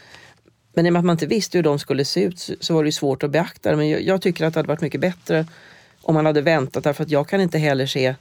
men 0.74 0.86
i 0.86 0.90
och 0.90 0.94
med 0.94 1.00
att 1.00 1.06
man 1.06 1.14
inte 1.14 1.26
visste 1.26 1.58
hur 1.58 1.64
de 1.64 1.80
skulle 1.80 2.06
se 2.06 2.24
ut 2.24 2.40
så, 2.40 2.54
så 2.60 2.74
var 2.74 2.84
det 2.84 2.92
svårt 2.92 3.24
att 3.24 3.32
beakta 3.32 3.72
det. 3.72 3.78
Men 3.78 3.90
jag, 3.90 4.02
jag, 4.02 4.22
tycker 4.22 4.46
att 4.46 4.54
det 4.54 4.60
hade 4.60 4.68
varit 4.68 4.82
mycket 4.82 5.02
bättre 5.02 5.46
om 6.02 6.16
man 6.16 6.26
hade 6.26 6.42
väntat 6.42 6.84
därför 6.84 7.04
att 7.04 7.12
jag 7.12 7.28
kan 7.28 7.42
inte 7.42 7.58
heller 7.58 7.86
se 7.86 8.16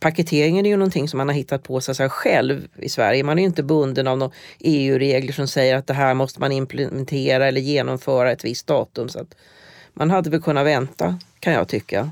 Paketeringen 0.00 0.66
är 0.66 0.70
ju 0.70 0.76
någonting 0.76 1.08
som 1.08 1.18
man 1.18 1.28
har 1.28 1.34
hittat 1.34 1.62
på 1.62 1.80
sig 1.80 2.08
själv 2.08 2.68
i 2.76 2.88
Sverige. 2.88 3.24
Man 3.24 3.38
är 3.38 3.42
ju 3.42 3.48
inte 3.48 3.62
bunden 3.62 4.06
av 4.06 4.18
några 4.18 4.32
EU-regler 4.58 5.32
som 5.32 5.48
säger 5.48 5.76
att 5.76 5.86
det 5.86 5.94
här 5.94 6.14
måste 6.14 6.40
man 6.40 6.52
implementera 6.52 7.46
eller 7.46 7.60
genomföra 7.60 8.32
ett 8.32 8.44
visst 8.44 8.66
datum. 8.66 9.08
Så 9.08 9.20
att 9.20 9.34
man 10.00 10.10
hade 10.10 10.30
väl 10.30 10.42
kunnat 10.42 10.66
vänta 10.66 11.18
kan 11.40 11.52
jag 11.52 11.68
tycka. 11.68 12.10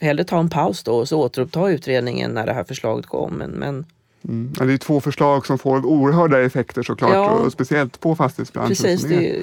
Hellre 0.00 0.24
ta 0.24 0.40
en 0.40 0.50
paus 0.50 0.82
då 0.82 0.96
och 0.96 1.08
så 1.08 1.20
återuppta 1.20 1.70
utredningen 1.70 2.30
när 2.30 2.46
det 2.46 2.52
här 2.52 2.64
förslaget 2.64 3.06
kom. 3.06 3.34
Men, 3.34 3.50
men... 3.50 3.84
Mm. 4.28 4.52
Det 4.52 4.72
är 4.72 4.78
två 4.78 5.00
förslag 5.00 5.46
som 5.46 5.58
får 5.58 5.86
oerhörda 5.86 6.42
effekter 6.42 6.82
såklart, 6.82 7.12
ja. 7.12 7.30
och 7.30 7.52
speciellt 7.52 8.00
på 8.00 8.16
fastighetsbranschen. 8.16 8.68
Precis, 8.68 9.02
det... 9.02 9.42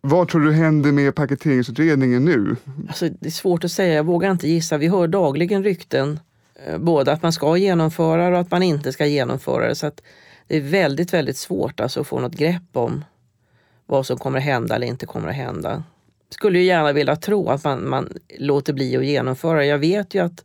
Vad 0.00 0.28
tror 0.28 0.40
du 0.40 0.52
händer 0.52 0.92
med 0.92 1.14
paketeringsutredningen 1.14 2.24
nu? 2.24 2.56
Alltså, 2.88 3.08
det 3.08 3.26
är 3.26 3.30
svårt 3.30 3.64
att 3.64 3.72
säga, 3.72 3.94
jag 3.94 4.04
vågar 4.04 4.30
inte 4.30 4.48
gissa. 4.48 4.78
Vi 4.78 4.88
hör 4.88 5.08
dagligen 5.08 5.64
rykten, 5.64 6.20
eh, 6.66 6.78
både 6.78 7.12
att 7.12 7.22
man 7.22 7.32
ska 7.32 7.56
genomföra 7.56 8.28
och 8.28 8.38
att 8.38 8.50
man 8.50 8.62
inte 8.62 8.92
ska 8.92 9.06
genomföra 9.06 9.68
det. 9.68 9.74
Så 9.74 9.86
att 9.86 10.02
det 10.46 10.56
är 10.56 10.60
väldigt, 10.60 11.12
väldigt 11.12 11.36
svårt 11.36 11.80
alltså 11.80 12.00
att 12.00 12.06
få 12.06 12.20
något 12.20 12.34
grepp 12.34 12.62
om 12.72 13.04
vad 13.86 14.06
som 14.06 14.18
kommer 14.18 14.38
att 14.38 14.44
hända 14.44 14.74
eller 14.74 14.86
inte 14.86 15.06
kommer 15.06 15.28
att 15.28 15.34
hända 15.34 15.82
skulle 16.32 16.58
ju 16.58 16.64
gärna 16.64 16.92
vilja 16.92 17.16
tro 17.16 17.48
att 17.48 17.64
man, 17.64 17.88
man 17.88 18.12
låter 18.38 18.72
bli 18.72 18.96
att 18.96 19.04
genomföra. 19.04 19.64
Jag 19.64 19.78
vet 19.78 20.14
ju 20.14 20.24
att 20.24 20.44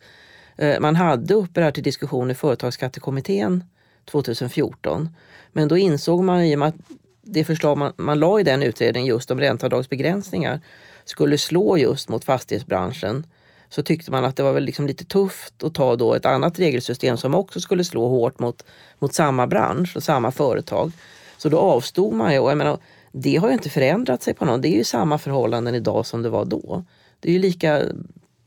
eh, 0.58 0.80
man 0.80 0.96
hade 0.96 1.34
uppe 1.34 1.60
det 1.60 1.64
här 1.64 1.72
till 1.72 1.84
diskussion 1.84 2.32
i 2.32 2.34
Företagsskattekommittén 2.34 3.64
2014. 4.06 5.10
Men 5.52 5.68
då 5.68 5.78
insåg 5.78 6.24
man 6.24 6.44
i 6.44 6.56
och 6.56 6.60
med 6.60 6.68
att 6.68 6.76
det 7.22 7.44
förslag 7.44 7.78
man, 7.78 7.94
man 7.98 8.20
la 8.20 8.40
i 8.40 8.44
den 8.44 8.64
utredningen 8.64 9.08
just 9.08 9.32
om 9.32 9.40
ränteavdragsbegränsningar 9.40 10.62
skulle 11.06 11.38
slå 11.38 11.78
just 11.78 12.10
mot 12.10 12.26
fastighetsbranschen 12.26 13.26
så 13.70 13.84
tyckte 13.84 14.12
man 14.12 14.26
att 14.26 14.36
det 14.36 14.44
var 14.44 14.54
väl 14.54 14.64
liksom 14.64 14.88
lite 14.88 15.06
tufft 15.06 15.64
att 15.64 15.74
ta 15.74 15.96
då 15.96 16.14
ett 16.14 16.26
annat 16.26 16.60
regelsystem 16.60 17.18
som 17.18 17.36
också 17.36 17.60
skulle 17.60 17.84
slå 17.84 18.08
hårt 18.08 18.40
mot, 18.40 18.66
mot 19.00 19.14
samma 19.14 19.48
bransch 19.48 19.96
och 19.96 20.04
samma 20.04 20.32
företag. 20.32 20.92
Så 21.38 21.50
då 21.50 21.58
avstod 21.58 22.14
man 22.14 22.34
ju. 22.34 22.40
Och 22.40 22.52
jag 22.52 22.58
menar, 22.58 22.78
det 23.12 23.36
har 23.36 23.48
ju 23.48 23.54
inte 23.54 23.70
förändrat 23.70 24.24
sig 24.24 24.34
på 24.34 24.46
något. 24.46 24.62
Det 24.62 24.68
är 24.68 24.78
ju 24.78 24.84
samma 24.84 25.18
förhållanden 25.18 25.76
idag 25.76 26.06
som 26.06 26.22
det 26.22 26.30
var 26.30 26.46
då. 26.46 26.84
Det 27.20 27.30
är 27.30 27.34
ju 27.34 27.40
lika, 27.40 27.84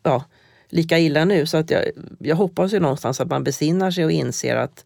ja, 0.03 0.25
lika 0.69 0.99
illa 0.99 1.25
nu. 1.25 1.47
Så 1.47 1.57
att 1.57 1.71
jag, 1.71 1.85
jag 2.19 2.37
hoppas 2.37 2.73
ju 2.73 2.81
någonstans 2.81 3.21
att 3.21 3.29
man 3.29 3.45
besinnar 3.45 3.91
sig 3.91 4.05
och 4.05 4.13
inser 4.13 4.57
att 4.57 4.85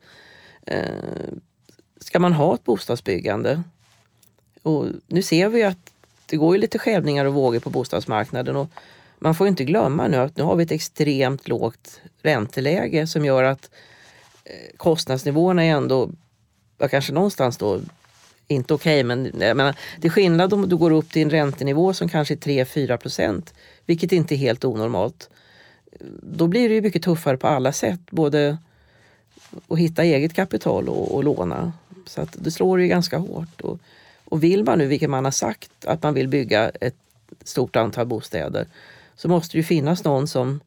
eh, 0.67 0.79
ska 2.01 2.19
man 2.19 2.33
ha 2.33 2.55
ett 2.55 2.65
bostadsbyggande 2.65 3.63
och 4.65 4.87
nu 5.07 5.23
ser 5.23 5.49
vi 5.49 5.63
att 5.63 5.93
det 6.27 6.37
går 6.37 6.55
ju 6.55 6.61
lite 6.61 6.79
skälvningar 6.79 7.25
och 7.25 7.35
vågor 7.35 7.61
på 7.61 7.71
bostadsmarknaden. 7.71 8.57
Och 8.57 8.71
man 9.19 9.35
får 9.35 9.49
inte 9.49 9.65
glömma 9.65 10.09
nu 10.09 10.17
att 10.17 10.37
nu 10.37 10.43
har 10.43 10.57
vi 10.57 10.65
ett 10.65 10.71
extremt 10.71 11.49
lågt 11.49 12.01
ränteläge 12.23 13.07
som 13.07 13.25
gör 13.25 13.43
att 13.45 13.71
eh, 14.45 14.77
kostnadsnivåerna 14.77 15.65
är 15.65 15.71
ändå, 15.71 16.11
kanske 16.91 17.13
någonstans 17.13 17.57
då 17.57 17.81
inte 18.49 18.75
okej, 18.75 19.05
okay, 19.05 19.05
men 19.05 19.23
menar, 19.57 19.77
det 20.01 20.09
är 20.09 20.11
skillnad 20.11 20.53
om 20.53 20.69
du 20.69 20.77
går 20.77 20.91
upp 20.91 21.11
till 21.11 21.23
en 21.23 21.31
räntenivå 21.31 21.95
som 21.95 22.09
kanske 22.09 22.35
är 22.35 22.39
3-4 22.39 22.97
procent, 22.97 23.55
vilket 23.87 24.13
inte 24.13 24.35
är 24.35 24.37
helt 24.37 24.65
onormalt. 24.65 25.31
Då 26.23 26.47
blir 26.47 26.69
det 26.69 26.75
ju 26.75 26.83
mycket 26.83 27.03
tuffare 27.03 27.37
på 27.37 27.47
alla 27.47 27.73
sätt, 27.73 28.01
både 28.11 28.59
att 29.69 29.79
hitta 29.79 30.05
eget 30.05 30.35
kapital 30.35 30.89
och, 30.89 31.15
och 31.15 31.25
låna. 31.25 31.73
Så 32.07 32.21
att 32.21 32.37
det 32.41 32.51
slår 32.51 32.81
ju 32.81 32.89
ganska 32.89 33.19
hårt. 33.19 33.61
Och, 33.61 33.79
och 34.25 34.45
vill 34.45 34.65
man 34.65 34.79
nu, 34.79 34.87
vilket 34.87 35.11
man 35.11 35.25
har 35.25 35.33
sagt, 35.33 35.71
att 35.87 36.03
man 36.03 36.15
vill 36.15 36.29
bygga 36.29 36.69
ett 36.69 36.97
stort 37.45 37.77
antal 37.77 38.07
bostäder 38.07 38.67
så 39.17 39.29
måste 39.29 39.57
det 39.57 39.59
ju 39.59 39.65
finnas 39.65 40.05
någon 40.05 40.29
som 40.29 40.61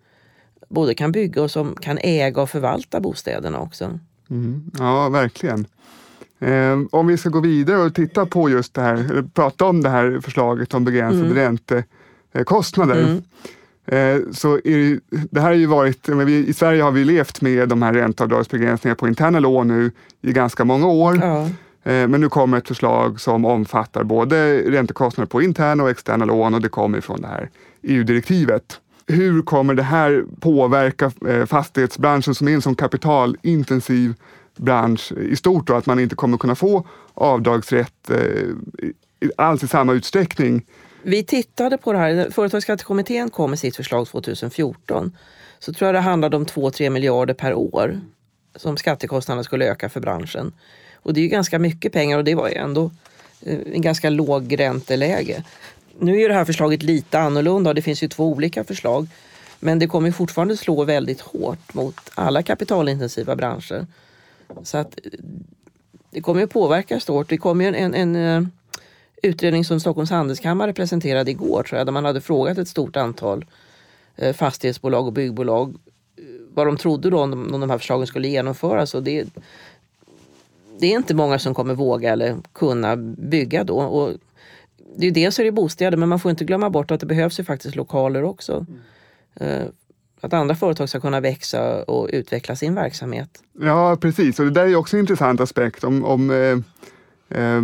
både 0.68 0.96
kan 0.96 1.12
bygga 1.12 1.44
och 1.44 1.52
som 1.52 1.76
kan 1.76 1.98
äga 1.98 2.42
och 2.42 2.50
förvalta 2.50 3.00
bostäderna 3.00 3.60
också. 3.60 4.00
Mm. 4.30 4.72
Ja, 4.78 5.10
verkligen. 5.10 5.66
Eh, 6.39 6.80
om 6.91 7.08
vi 7.08 7.17
ska 7.17 7.30
gå 7.30 7.39
vidare 7.39 7.78
och 7.78 7.95
titta 7.95 8.26
på 8.26 8.50
just 8.50 8.73
det 8.73 8.82
här, 8.82 9.26
prata 9.34 9.65
om 9.65 9.84
det 9.84 9.89
här 9.89 10.19
förslaget 10.23 10.73
om 10.73 10.86
begränsade 10.86 11.41
mm. 11.41 11.58
räntekostnader. 12.34 13.02
Mm. 13.04 13.23
Eh, 13.86 14.32
så 14.32 14.60
det, 14.63 15.00
det 15.10 15.41
här 15.41 15.47
har 15.47 15.54
ju 15.54 15.65
varit, 15.65 16.10
vi, 16.10 16.47
i 16.47 16.54
Sverige 16.54 16.84
har 16.84 16.91
vi 16.91 17.04
levt 17.04 17.41
med 17.41 17.69
de 17.69 17.82
här 17.82 17.93
ränteavdragsbegränsningarna 17.93 18.95
på 18.95 19.08
interna 19.08 19.39
lån 19.39 19.67
nu 19.67 19.91
i 20.21 20.34
ganska 20.34 20.65
många 20.65 20.88
år. 20.88 21.19
Ja. 21.21 21.50
Eh, 21.91 22.08
men 22.08 22.21
nu 22.21 22.30
kommer 22.30 22.58
ett 22.58 22.67
förslag 22.67 23.21
som 23.21 23.45
omfattar 23.45 24.04
både 24.04 24.58
räntekostnader 24.71 25.28
på 25.28 25.41
interna 25.41 25.84
och 25.84 25.89
externa 25.89 26.26
lån 26.26 26.54
och 26.54 26.62
det 26.62 26.69
kommer 26.69 27.02
från 27.02 27.21
det 27.21 27.28
här 27.28 27.50
EU-direktivet. 27.82 28.80
Hur 29.08 29.41
kommer 29.41 29.73
det 29.73 29.84
här 29.84 30.26
påverka 30.39 31.12
eh, 31.28 31.45
fastighetsbranschen 31.45 32.36
som 32.36 32.47
är 32.47 32.54
en 32.54 32.62
sån 32.62 32.76
kapitalintensiv 32.76 34.13
bransch 34.58 35.12
i 35.12 35.36
stort? 35.36 35.67
Då, 35.67 35.74
att 35.74 35.86
man 35.86 36.00
inte 36.00 36.15
kommer 36.15 36.38
kunna 36.38 36.56
få 36.56 36.88
avdragsrätt 37.13 38.10
eh, 38.10 39.30
alls 39.38 39.63
i 39.63 39.67
samma 39.67 39.93
utsträckning 39.93 40.65
vi 41.08 41.24
tittade 41.24 41.78
på 41.78 41.93
det 41.93 42.00
här, 42.00 42.30
Företagsskattekommittén 42.30 43.30
kom 43.30 43.50
med 43.50 43.60
sitt 43.60 43.76
förslag 43.76 44.08
2014. 44.08 45.17
Så 45.60 45.74
tror 45.74 45.88
jag 45.88 45.96
det 45.96 46.00
handlade 46.00 46.38
om 46.38 46.46
2-3 46.46 46.89
miljarder 46.89 47.34
per 47.34 47.54
år 47.54 48.00
som 48.56 48.78
skattekostnaderna 48.78 49.43
skulle 49.43 49.65
öka 49.65 49.89
för 49.89 50.00
branschen. 50.00 50.54
Och 50.96 51.13
det 51.13 51.20
är 51.20 51.22
ju 51.22 51.28
ganska 51.28 51.60
mycket 51.60 51.93
pengar 51.93 52.17
och 52.17 52.24
det 52.24 52.36
var 52.36 52.50
ju 52.50 52.56
ändå 52.56 52.91
eh, 53.41 53.60
en 53.74 53.82
ganska 53.82 54.10
låg 54.10 54.60
ränteläge. 54.60 55.43
Nu 56.00 56.22
är 56.22 56.30
det 56.30 56.36
här 56.36 56.46
förslaget 56.46 56.84
lite 56.84 57.20
annorlunda 57.20 57.70
och 57.70 57.76
det 57.76 57.82
finns 57.82 58.04
ju 58.04 58.08
två 58.08 58.28
olika 58.28 58.63
förslag. 58.63 59.08
Men 59.60 59.80
det 59.80 59.88
kommer 59.88 60.12
fortfarande 60.12 60.58
slå 60.58 60.84
väldigt 60.84 61.22
hårt 61.22 61.74
mot 61.74 61.96
alla 62.15 62.43
kapitalintensiva 62.43 63.36
branscher. 63.36 63.86
Så 64.64 64.78
att 64.78 65.00
det 66.12 66.22
kommer 66.22 66.44
att 66.44 66.50
påverka 66.50 67.00
stort. 67.00 67.30
Det 67.30 67.38
kommer 67.38 67.74
en, 67.74 67.94
en, 67.94 68.16
en 68.16 68.16
eh, 68.16 68.48
utredning 69.24 69.66
som 69.66 69.80
Stockholms 69.80 70.10
handelskammare 70.10 70.74
presenterade 70.74 71.32
igår 71.32 71.64
tror 71.64 71.78
jag, 71.78 71.88
där 71.88 71.92
man 71.92 72.06
hade 72.06 72.22
frågat 72.22 72.58
ett 72.58 72.68
stort 72.68 72.96
antal 72.96 73.46
eh, 74.16 74.34
fastighetsbolag 74.34 75.08
och 75.08 75.14
byggbolag 75.14 75.76
eh, 76.18 76.24
vad 76.54 76.68
de 76.68 76.78
trodde 76.78 77.10
då 77.10 77.20
om 77.20 77.32
de, 77.32 77.54
om 77.54 77.62
de 77.62 77.70
här 77.70 77.78
förslagen 77.78 78.08
skulle 78.08 78.28
genomföras. 78.28 78.94
Och 78.94 79.04
det, 79.04 79.26
det 80.80 80.88
är 80.88 80.98
inte 80.98 81.14
många 81.14 81.40
som 81.40 81.54
kommer 81.54 81.74
våga 81.74 82.12
eller 82.12 82.36
kunna 82.54 82.96
bygga 82.96 83.64
då. 83.64 83.80
Och 83.80 84.14
det 84.96 85.08
är 85.08 85.12
dels 85.12 85.40
är 85.40 85.44
det 85.44 85.52
bostäder 85.52 85.98
men 85.98 86.10
man 86.10 86.20
får 86.20 86.32
inte 86.32 86.46
glömma 86.46 86.70
bort 86.70 86.92
att 86.92 87.00
det 87.00 87.06
behövs 87.06 87.40
ju 87.40 87.44
faktiskt 87.44 87.76
lokaler 87.76 88.24
också. 88.24 88.66
Mm. 89.40 89.72
Att 90.22 90.34
andra 90.34 90.56
företag 90.56 90.90
ska 90.90 91.00
kunna 91.00 91.20
växa 91.20 91.84
och 91.84 92.10
utveckla 92.14 92.56
sin 92.56 92.76
verksamhet. 92.76 93.30
Ja 93.62 93.98
precis 94.02 94.40
och 94.40 94.46
det 94.46 94.52
där 94.52 94.66
är 94.66 94.76
också 94.76 94.96
en 94.96 95.00
intressant 95.00 95.40
aspekt. 95.42 95.84
om, 95.84 96.06
om 96.06 96.30
eh 96.30 96.58
eh, 97.30 97.62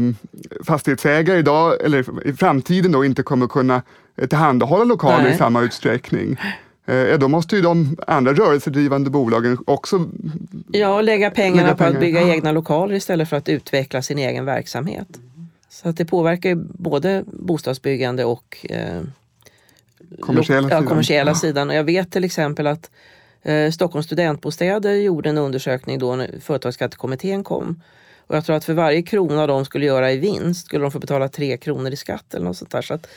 fastighetsägare 0.63 1.39
idag, 1.39 1.81
eller 1.85 2.27
i 2.27 2.33
framtiden 2.33 2.91
då, 2.91 3.05
inte 3.05 3.23
kommer 3.23 3.47
kunna 3.47 3.81
tillhandahålla 4.15 4.83
lokaler 4.83 5.23
Nej. 5.23 5.33
i 5.33 5.37
samma 5.37 5.61
utsträckning. 5.61 6.37
Eh, 6.85 7.19
då 7.19 7.27
måste 7.27 7.55
ju 7.55 7.61
de 7.61 7.97
andra 8.07 8.33
rörelsedrivande 8.33 9.09
bolagen 9.09 9.57
också 9.67 10.09
Ja, 10.71 11.01
lägga 11.01 11.31
pengarna 11.31 11.61
lägga 11.61 11.71
på 11.71 11.77
pengar. 11.77 11.93
att 11.93 11.99
bygga 11.99 12.21
egna 12.21 12.51
lokaler 12.51 12.95
istället 12.95 13.29
för 13.29 13.37
att 13.37 13.49
utveckla 13.49 14.01
sin 14.01 14.17
egen 14.17 14.45
verksamhet. 14.45 15.07
Så 15.69 15.89
att 15.89 15.97
det 15.97 16.05
påverkar 16.05 16.55
både 16.55 17.23
bostadsbyggande 17.27 18.25
och 18.25 18.65
kommersiella, 20.19 20.69
ja, 20.69 20.83
kommersiella 20.83 21.31
ja. 21.31 21.35
sidan. 21.35 21.69
Och 21.69 21.75
jag 21.75 21.83
vet 21.83 22.11
till 22.11 22.23
exempel 22.23 22.67
att 22.67 22.91
eh, 23.41 23.71
Stockholms 23.71 24.05
studentbostäder 24.05 24.93
gjorde 24.93 25.29
en 25.29 25.37
undersökning 25.37 25.99
då 25.99 26.15
när 26.15 26.39
Företagsskattekommittén 26.39 27.43
kom 27.43 27.81
och 28.27 28.35
jag 28.35 28.45
tror 28.45 28.55
att 28.55 28.65
för 28.65 28.73
varje 28.73 29.01
krona 29.01 29.47
de 29.47 29.65
skulle 29.65 29.85
göra 29.85 30.11
i 30.11 30.17
vinst 30.17 30.65
skulle 30.65 30.81
de 30.81 30.91
få 30.91 30.99
betala 30.99 31.29
tre 31.29 31.57
kronor 31.57 31.91
i 31.91 31.95
skatt 31.95 32.33
eller 32.33 32.45
något 32.45 32.57
sånt 32.57 32.71
där. 32.71 32.81
Så 32.81 32.93
att 32.93 33.07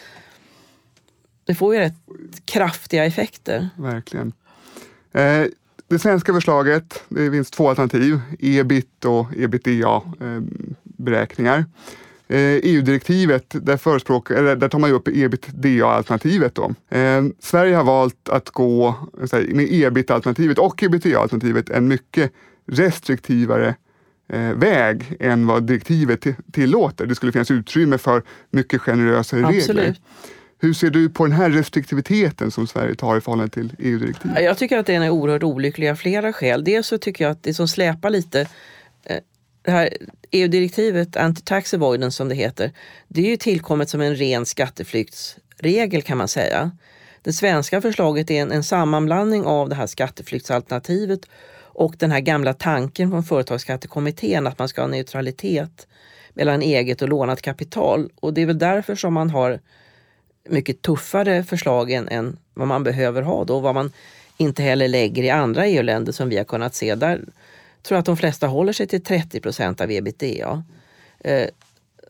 det 1.44 1.54
får 1.54 1.74
ju 1.74 1.80
rätt 1.80 1.94
kraftiga 2.44 3.04
effekter. 3.04 3.68
Verkligen. 3.76 4.32
Eh, 5.12 5.44
det 5.88 5.98
svenska 5.98 6.34
förslaget, 6.34 7.02
det 7.08 7.30
finns 7.30 7.50
två 7.50 7.68
alternativ, 7.68 8.20
ebit 8.38 9.04
och 9.04 9.26
ebitda-beräkningar. 9.36 11.58
Eh, 11.58 11.64
EU-direktivet, 12.28 13.54
eh, 13.54 13.60
e 13.60 13.62
där, 14.28 14.56
där 14.56 14.68
tar 14.68 14.78
man 14.78 14.90
upp 14.90 15.08
ebitda-alternativet. 15.08 16.58
Eh, 16.58 17.24
Sverige 17.40 17.76
har 17.76 17.84
valt 17.84 18.28
att 18.28 18.50
gå 18.50 18.94
med 19.48 19.66
ebit-alternativet 19.70 20.58
och 20.58 20.82
ebitda-alternativet 20.82 21.70
en 21.70 21.88
mycket 21.88 22.32
restriktivare 22.66 23.74
eh, 24.28 24.50
väg 24.50 25.16
än 25.20 25.46
vad 25.46 25.62
direktivet 25.62 26.26
tillåter. 26.52 27.06
Det 27.06 27.14
skulle 27.14 27.32
finnas 27.32 27.50
utrymme 27.50 27.98
för 27.98 28.22
mycket 28.50 28.80
generösare 28.80 29.46
Absolut. 29.46 29.68
regler. 29.68 29.96
Hur 30.58 30.72
ser 30.72 30.90
du 30.90 31.08
på 31.08 31.26
den 31.26 31.32
här 31.32 31.50
restriktiviteten 31.50 32.50
som 32.50 32.66
Sverige 32.66 32.94
tar 32.94 33.16
i 33.16 33.20
förhållande 33.20 33.54
till 33.54 33.72
EU-direktivet? 33.78 34.44
Jag 34.44 34.58
tycker 34.58 34.78
att 34.78 34.86
den 34.86 35.02
är 35.02 35.10
oerhört 35.10 35.42
olycklig 35.42 35.88
av 35.88 35.94
flera 35.94 36.32
skäl. 36.32 36.64
Dels 36.64 36.86
så 36.86 36.98
tycker 36.98 37.24
jag 37.24 37.30
att 37.30 37.42
det 37.42 37.54
som 37.54 37.68
släpar 37.68 38.10
lite 38.10 38.48
det 39.66 39.72
här 39.72 39.96
EU-direktivet, 40.30 41.16
anti-tax 41.16 41.74
avoidance 41.74 42.16
som 42.16 42.28
det 42.28 42.34
heter, 42.34 42.72
det 43.08 43.20
är 43.20 43.30
ju 43.30 43.36
tillkommet 43.36 43.88
som 43.88 44.00
en 44.00 44.16
ren 44.16 44.46
skatteflyktsregel 44.46 46.02
kan 46.02 46.18
man 46.18 46.28
säga. 46.28 46.70
Det 47.22 47.32
svenska 47.32 47.80
förslaget 47.80 48.30
är 48.30 48.42
en, 48.42 48.52
en 48.52 48.64
sammanblandning 48.64 49.44
av 49.44 49.68
det 49.68 49.74
här 49.74 49.86
skatteflyktsalternativet 49.86 51.20
och 51.58 51.94
den 51.98 52.10
här 52.10 52.20
gamla 52.20 52.54
tanken 52.54 53.10
från 53.10 53.24
Företagsskattekommittén 53.24 54.46
att 54.46 54.58
man 54.58 54.68
ska 54.68 54.80
ha 54.80 54.88
neutralitet 54.88 55.86
mellan 56.34 56.62
eget 56.62 57.02
och 57.02 57.08
lånat 57.08 57.42
kapital. 57.42 58.10
Och 58.20 58.34
det 58.34 58.42
är 58.42 58.46
väl 58.46 58.58
därför 58.58 58.94
som 58.94 59.14
man 59.14 59.30
har 59.30 59.60
mycket 60.48 60.82
tuffare 60.82 61.44
förslag 61.44 61.90
än, 61.90 62.08
än 62.08 62.38
vad 62.54 62.68
man 62.68 62.84
behöver 62.84 63.22
ha 63.22 63.44
då. 63.44 63.60
Vad 63.60 63.74
man 63.74 63.92
inte 64.36 64.62
heller 64.62 64.88
lägger 64.88 65.22
i 65.22 65.30
andra 65.30 65.66
EU-länder 65.66 66.12
som 66.12 66.28
vi 66.28 66.36
har 66.36 66.44
kunnat 66.44 66.74
se. 66.74 66.94
Där 66.94 67.24
tror 67.86 67.96
jag 67.96 68.00
att 68.00 68.06
de 68.06 68.16
flesta 68.16 68.46
håller 68.46 68.72
sig 68.72 68.86
till 68.86 69.02
30 69.02 69.40
procent 69.40 69.80
av 69.80 69.90
ebitda. 69.90 70.64
Eh, 71.18 71.48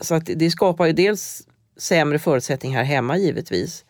så 0.00 0.14
att 0.14 0.30
det 0.36 0.50
skapar 0.50 0.86
ju 0.86 0.92
dels 0.92 1.46
sämre 1.76 2.18
förutsättningar 2.18 2.78
här 2.78 2.84
hemma 2.84 3.18
givetvis. 3.18 3.84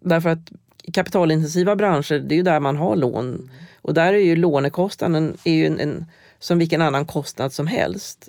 Därför 0.00 0.28
att 0.28 0.52
kapitalintensiva 0.92 1.76
branscher, 1.76 2.18
det 2.18 2.34
är 2.34 2.36
ju 2.36 2.42
där 2.42 2.60
man 2.60 2.76
har 2.76 2.96
lån. 2.96 3.50
Och 3.82 3.94
där 3.94 4.12
är 4.12 4.18
ju 4.18 4.36
lånekostnaden 4.36 5.36
är 5.44 5.52
ju 5.52 5.66
en, 5.66 5.80
en, 5.80 6.06
som 6.38 6.58
vilken 6.58 6.82
annan 6.82 7.06
kostnad 7.06 7.52
som 7.52 7.66
helst. 7.66 8.28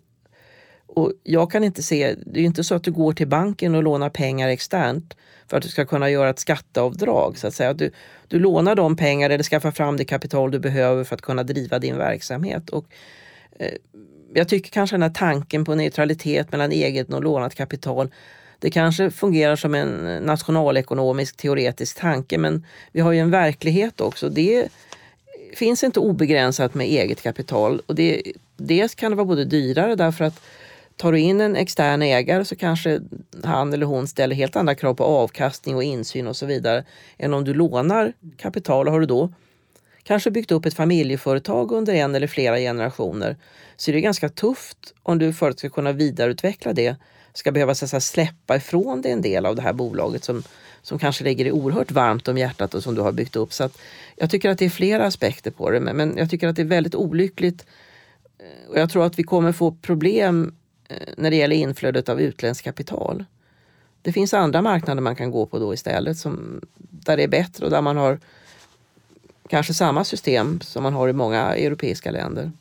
Och 0.98 1.12
jag 1.24 1.52
kan 1.52 1.64
inte 1.64 1.84
se, 1.84 2.16
det 2.26 2.40
är 2.40 2.42
ju 2.42 2.48
inte 2.48 2.64
så 2.64 2.76
att 2.76 2.84
du 2.84 2.92
går 2.92 3.14
till 3.14 3.28
banken 3.28 3.76
och 3.76 3.84
lånar 3.84 4.10
pengar 4.10 4.50
externt 4.50 5.18
för 5.48 5.58
att 5.58 5.64
du 5.64 5.70
ska 5.70 5.86
kunna 5.86 6.10
göra 6.10 6.30
ett 6.30 6.40
skatteavdrag. 6.40 7.38
Så 7.38 7.48
att 7.48 7.54
säga. 7.54 7.74
Du, 7.74 7.92
du 8.28 8.40
lånar 8.40 8.76
de 8.76 8.96
pengar 8.96 9.30
eller 9.30 9.44
skaffar 9.44 9.72
fram 9.72 9.98
det 9.98 10.06
kapital 10.06 10.52
du 10.52 10.60
behöver 10.60 11.04
för 11.04 11.16
att 11.16 11.22
kunna 11.22 11.44
driva 11.44 11.80
din 11.80 11.98
verksamhet. 11.98 12.70
Och, 12.70 12.86
eh, 13.60 13.74
jag 14.34 14.48
tycker 14.48 14.72
kanske 14.72 14.94
den 14.94 15.02
här 15.02 15.10
tanken 15.10 15.66
på 15.66 15.76
neutralitet 15.76 16.52
mellan 16.52 16.72
eget 16.72 17.14
och 17.14 17.24
lånat 17.24 17.56
kapital 17.56 18.12
det 18.60 18.70
kanske 18.70 19.12
fungerar 19.12 19.56
som 19.56 19.76
en 19.76 20.24
nationalekonomisk 20.26 21.38
teoretisk 21.38 22.00
tanke 22.00 22.38
men 22.38 22.66
vi 22.92 23.00
har 23.02 23.12
ju 23.12 23.20
en 23.20 23.32
verklighet 23.32 24.02
också. 24.02 24.30
Det 24.30 24.68
finns 25.56 25.84
inte 25.84 26.00
obegränsat 26.00 26.74
med 26.74 26.88
eget 26.88 27.22
kapital 27.22 27.82
och 27.86 27.96
det, 27.96 28.22
dels 28.58 28.96
kan 28.96 29.12
det 29.12 29.16
vara 29.16 29.26
både 29.26 29.46
dyrare 29.46 29.96
därför 29.96 30.26
att 30.26 30.42
tar 30.98 31.12
du 31.12 31.20
in 31.20 31.42
en 31.42 31.56
extern 31.56 32.02
ägare 32.02 32.46
så 32.46 32.56
kanske 32.56 33.00
han 33.44 33.74
eller 33.74 33.86
hon 33.86 34.08
ställer 34.08 34.36
helt 34.36 34.56
andra 34.56 34.76
krav 34.76 34.94
på 34.94 35.04
avkastning 35.04 35.76
och 35.76 35.84
insyn 35.84 36.28
och 36.28 36.36
så 36.36 36.46
vidare 36.46 36.86
än 37.18 37.34
om 37.34 37.44
du 37.44 37.54
lånar 37.54 38.14
kapital. 38.38 38.88
Har 38.88 39.00
du 39.00 39.06
då 39.06 39.34
kanske 40.04 40.32
byggt 40.32 40.52
upp 40.52 40.66
ett 40.66 40.74
familjeföretag 40.74 41.72
under 41.72 41.94
en 41.94 42.16
eller 42.16 42.28
flera 42.28 42.58
generationer 42.58 43.38
så 43.76 43.92
är 43.92 43.96
det 43.96 44.02
ganska 44.02 44.30
tufft 44.30 44.94
om 45.04 45.18
du 45.18 45.34
för 45.34 45.50
att 45.50 45.60
ska 45.60 45.70
kunna 45.70 45.92
vidareutveckla 45.92 46.74
det 46.74 46.96
ska 47.34 47.52
behöva 47.52 47.76
så 47.76 48.00
släppa 48.00 48.56
ifrån 48.56 49.02
dig 49.02 49.12
en 49.12 49.22
del 49.22 49.46
av 49.46 49.56
det 49.56 49.62
här 49.62 49.74
bolaget 49.74 50.24
som, 50.24 50.44
som 50.82 51.00
kanske 51.00 51.24
ligger 51.24 51.44
dig 51.44 51.54
oerhört 51.54 51.92
varmt 51.92 52.28
om 52.28 52.38
hjärtat 52.38 52.74
och 52.74 52.84
som 52.84 52.96
du 52.96 53.02
har 53.02 53.12
byggt 53.12 53.36
upp. 53.36 53.54
Så 53.54 53.70
jag 54.16 54.30
tycker 54.30 54.50
att 54.50 54.58
det 54.58 54.66
är 54.66 54.70
flera 54.70 55.06
aspekter 55.06 55.52
på 55.52 55.72
det, 55.72 55.80
men, 55.80 55.98
men 55.98 56.18
jag 56.18 56.30
tycker 56.30 56.48
att 56.48 56.56
det 56.56 56.62
är 56.62 56.66
väldigt 56.66 56.96
olyckligt. 56.96 57.66
Och 58.70 58.80
jag 58.80 58.90
tror 58.90 59.06
att 59.06 59.20
vi 59.20 59.24
kommer 59.24 59.52
få 59.52 59.72
problem 59.72 60.57
när 61.18 61.30
det 61.30 61.36
gäller 61.36 61.56
inflödet 61.56 62.10
av 62.10 62.22
utländskt 62.22 62.64
kapital. 62.64 63.26
Det 64.02 64.12
finns 64.12 64.34
andra 64.34 64.62
marknader 64.62 65.02
man 65.02 65.16
kan 65.16 65.32
gå 65.32 65.46
på 65.46 65.60
då 65.60 65.74
istället 65.74 66.18
som, 66.18 66.62
där 66.78 67.18
det 67.18 67.24
är 67.24 67.28
bättre 67.28 67.66
och 67.66 67.72
där 67.72 67.82
man 67.82 67.98
har 67.98 68.20
kanske 69.50 69.74
samma 69.74 70.04
system 70.04 70.60
som 70.62 70.84
man 70.84 70.94
har 70.94 71.10
i 71.10 71.14
många 71.14 71.56
europeiska 71.56 72.12
länder. 72.12 72.52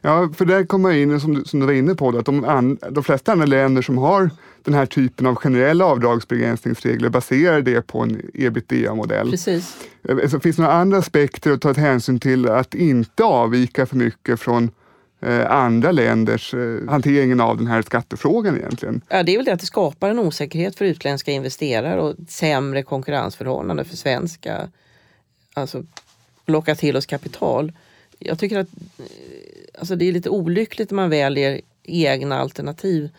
Ja, 0.00 0.30
för 0.36 0.44
där 0.44 0.64
kommer 0.64 0.90
jag 0.90 0.98
in, 0.98 1.20
som 1.20 1.34
du, 1.34 1.44
som 1.44 1.60
du 1.60 1.66
var 1.66 1.72
inne 1.72 1.94
på, 1.94 2.08
att 2.08 2.26
de, 2.26 2.44
an, 2.44 2.78
de 2.90 3.04
flesta 3.04 3.32
andra 3.32 3.46
länder 3.46 3.82
som 3.82 3.98
har 3.98 4.30
den 4.62 4.74
här 4.74 4.86
typen 4.86 5.26
av 5.26 5.34
generella 5.34 5.84
avdragsbegränsningsregler 5.84 7.08
baserar 7.08 7.60
det 7.60 7.86
på 7.86 8.00
en 8.00 8.30
ebitda-modell. 8.34 9.30
Precis. 9.30 9.76
Eh, 10.08 10.28
Så 10.28 10.40
finns 10.40 10.56
det 10.56 10.62
några 10.62 10.74
andra 10.74 10.98
aspekter 10.98 11.50
att 11.50 11.60
ta 11.60 11.70
ett 11.70 11.76
hänsyn 11.76 12.20
till 12.20 12.48
att 12.48 12.74
inte 12.74 13.24
avvika 13.24 13.86
för 13.86 13.96
mycket 13.96 14.40
från 14.40 14.64
eh, 14.64 14.70
Eh, 15.26 15.50
andra 15.50 15.92
länders 15.92 16.54
eh, 16.54 16.88
hanteringen 16.88 17.40
av 17.40 17.56
den 17.56 17.66
här 17.66 17.82
skattefrågan 17.82 18.56
egentligen? 18.56 19.00
Ja, 19.08 19.22
det 19.22 19.32
är 19.32 19.36
väl 19.36 19.44
det 19.44 19.52
att 19.52 19.60
det 19.60 19.66
skapar 19.66 20.10
en 20.10 20.18
osäkerhet 20.18 20.76
för 20.76 20.84
utländska 20.84 21.30
investerare 21.30 22.00
och 22.00 22.14
sämre 22.28 22.82
konkurrensförhållande 22.82 23.84
för 23.84 23.96
svenska. 23.96 24.68
Alltså 25.54 25.82
locka 26.46 26.74
till 26.74 26.96
oss 26.96 27.06
kapital. 27.06 27.72
Jag 28.18 28.38
tycker 28.38 28.58
att 28.58 28.68
eh, 28.98 29.04
alltså, 29.78 29.96
det 29.96 30.04
är 30.04 30.12
lite 30.12 30.30
olyckligt 30.30 30.90
när 30.90 30.96
man 30.96 31.10
väljer 31.10 31.60
egna 31.82 32.38
alternativ 32.38 33.10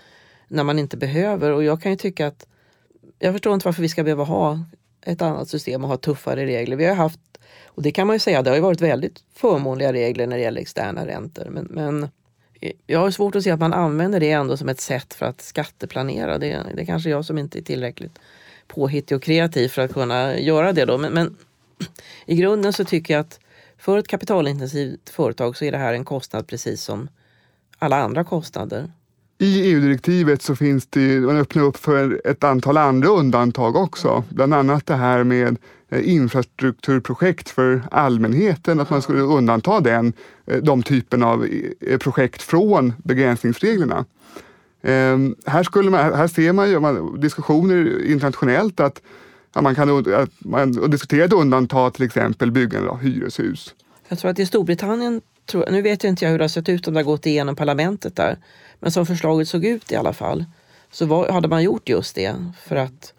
när 0.47 0.63
man 0.63 0.79
inte 0.79 0.97
behöver. 0.97 1.51
Och 1.51 1.63
jag 1.63 1.81
kan 1.81 1.91
ju 1.91 1.97
tycka 1.97 2.27
att 2.27 2.47
jag 3.19 3.33
förstår 3.33 3.53
inte 3.53 3.67
varför 3.67 3.81
vi 3.81 3.89
ska 3.89 4.03
behöva 4.03 4.23
ha 4.23 4.59
ett 5.05 5.21
annat 5.21 5.49
system 5.49 5.83
och 5.83 5.89
ha 5.89 5.97
tuffare 5.97 6.45
regler. 6.45 6.75
Vi 6.75 6.85
har 6.85 6.95
haft, 6.95 7.19
och 7.65 7.81
det 7.81 7.91
kan 7.91 8.07
man 8.07 8.15
ju 8.15 8.19
säga, 8.19 8.41
det 8.41 8.49
har 8.49 8.55
ju 8.55 8.61
varit 8.61 8.81
väldigt 8.81 9.23
förmånliga 9.33 9.93
regler 9.93 10.27
när 10.27 10.37
det 10.37 10.43
gäller 10.43 10.61
externa 10.61 11.07
räntor. 11.07 11.47
Men, 11.49 11.65
men 11.65 12.09
jag 12.87 12.99
har 12.99 13.11
svårt 13.11 13.35
att 13.35 13.43
se 13.43 13.51
att 13.51 13.59
man 13.59 13.73
använder 13.73 14.19
det 14.19 14.31
ändå 14.31 14.57
som 14.57 14.69
ett 14.69 14.81
sätt 14.81 15.13
för 15.13 15.25
att 15.25 15.41
skatteplanera. 15.41 16.37
Det, 16.37 16.65
det 16.75 16.81
är 16.81 16.85
kanske 16.85 17.09
jag 17.09 17.25
som 17.25 17.37
inte 17.37 17.59
är 17.59 17.61
tillräckligt 17.61 18.19
påhittig 18.67 19.17
och 19.17 19.23
kreativ 19.23 19.67
för 19.67 19.81
att 19.81 19.93
kunna 19.93 20.39
göra 20.39 20.73
det 20.73 20.85
då. 20.85 20.97
Men, 20.97 21.13
men 21.13 21.37
i 22.25 22.35
grunden 22.35 22.73
så 22.73 22.85
tycker 22.85 23.13
jag 23.13 23.21
att 23.21 23.39
för 23.77 23.97
ett 23.97 24.07
kapitalintensivt 24.07 25.09
företag 25.09 25.57
så 25.57 25.65
är 25.65 25.71
det 25.71 25.77
här 25.77 25.93
en 25.93 26.05
kostnad 26.05 26.47
precis 26.47 26.81
som 26.83 27.09
alla 27.77 27.97
andra 27.97 28.23
kostnader. 28.23 28.91
I 29.37 29.71
EU-direktivet 29.71 30.41
så 30.41 30.55
finns 30.55 30.87
det, 30.87 31.19
man 31.19 31.37
öppnar 31.37 31.63
upp 31.63 31.77
för 31.77 32.21
ett 32.25 32.43
antal 32.43 32.77
andra 32.77 33.09
undantag 33.09 33.75
också. 33.75 34.23
Bland 34.29 34.53
annat 34.53 34.85
det 34.85 34.95
här 34.95 35.23
med 35.23 35.57
eh, 35.89 36.09
infrastrukturprojekt 36.09 37.49
för 37.49 37.81
allmänheten, 37.91 38.79
att 38.79 38.89
man 38.89 39.01
skulle 39.01 39.21
undanta 39.21 39.79
den, 39.79 40.13
eh, 40.45 40.57
de 40.57 40.83
typen 40.83 41.23
av 41.23 41.45
eh, 41.81 41.97
projekt 41.97 42.41
från 42.41 42.93
begränsningsreglerna. 43.03 44.05
Ehm, 44.81 45.35
här, 45.45 45.63
skulle 45.63 45.89
man, 45.89 46.13
här 46.13 46.27
ser 46.27 46.53
man 46.53 46.69
ju 46.69 46.79
man, 46.79 47.19
diskussioner 47.19 48.05
internationellt 48.05 48.79
att, 48.79 49.01
att 49.53 49.63
man 49.63 49.75
kan 49.75 50.13
att 50.13 50.31
man 50.39 50.79
och 50.79 50.89
diskuterat 50.89 51.33
undanta 51.33 51.91
till 51.91 52.05
exempel 52.05 52.51
byggande 52.51 52.89
av 52.89 52.97
hyreshus. 52.97 53.75
Jag 54.07 54.19
tror 54.19 54.31
att 54.31 54.39
i 54.39 54.45
Storbritannien, 54.45 55.21
tror, 55.45 55.65
nu 55.71 55.81
vet 55.81 56.03
jag 56.03 56.11
inte 56.11 56.27
hur 56.27 56.37
det 56.37 56.43
har 56.43 56.49
sett 56.49 56.69
ut 56.69 56.87
om 56.87 56.93
det 56.93 56.99
har 56.99 57.03
gått 57.05 57.25
igenom 57.25 57.55
parlamentet 57.55 58.15
där, 58.15 58.37
men 58.79 58.91
som 58.91 59.05
förslaget 59.05 59.47
såg 59.47 59.65
ut 59.65 59.91
i 59.91 59.95
alla 59.95 60.13
fall 60.13 60.45
så 60.91 61.05
var, 61.05 61.29
hade 61.29 61.47
man 61.47 61.63
gjort 61.63 61.89
just 61.89 62.15
det 62.15 62.35
för 62.63 62.75
att 62.75 63.13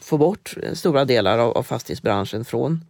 få 0.00 0.18
bort 0.18 0.54
stora 0.72 1.04
delar 1.04 1.38
av, 1.38 1.56
av 1.56 1.62
fastighetsbranschen 1.62 2.44
från 2.44 2.84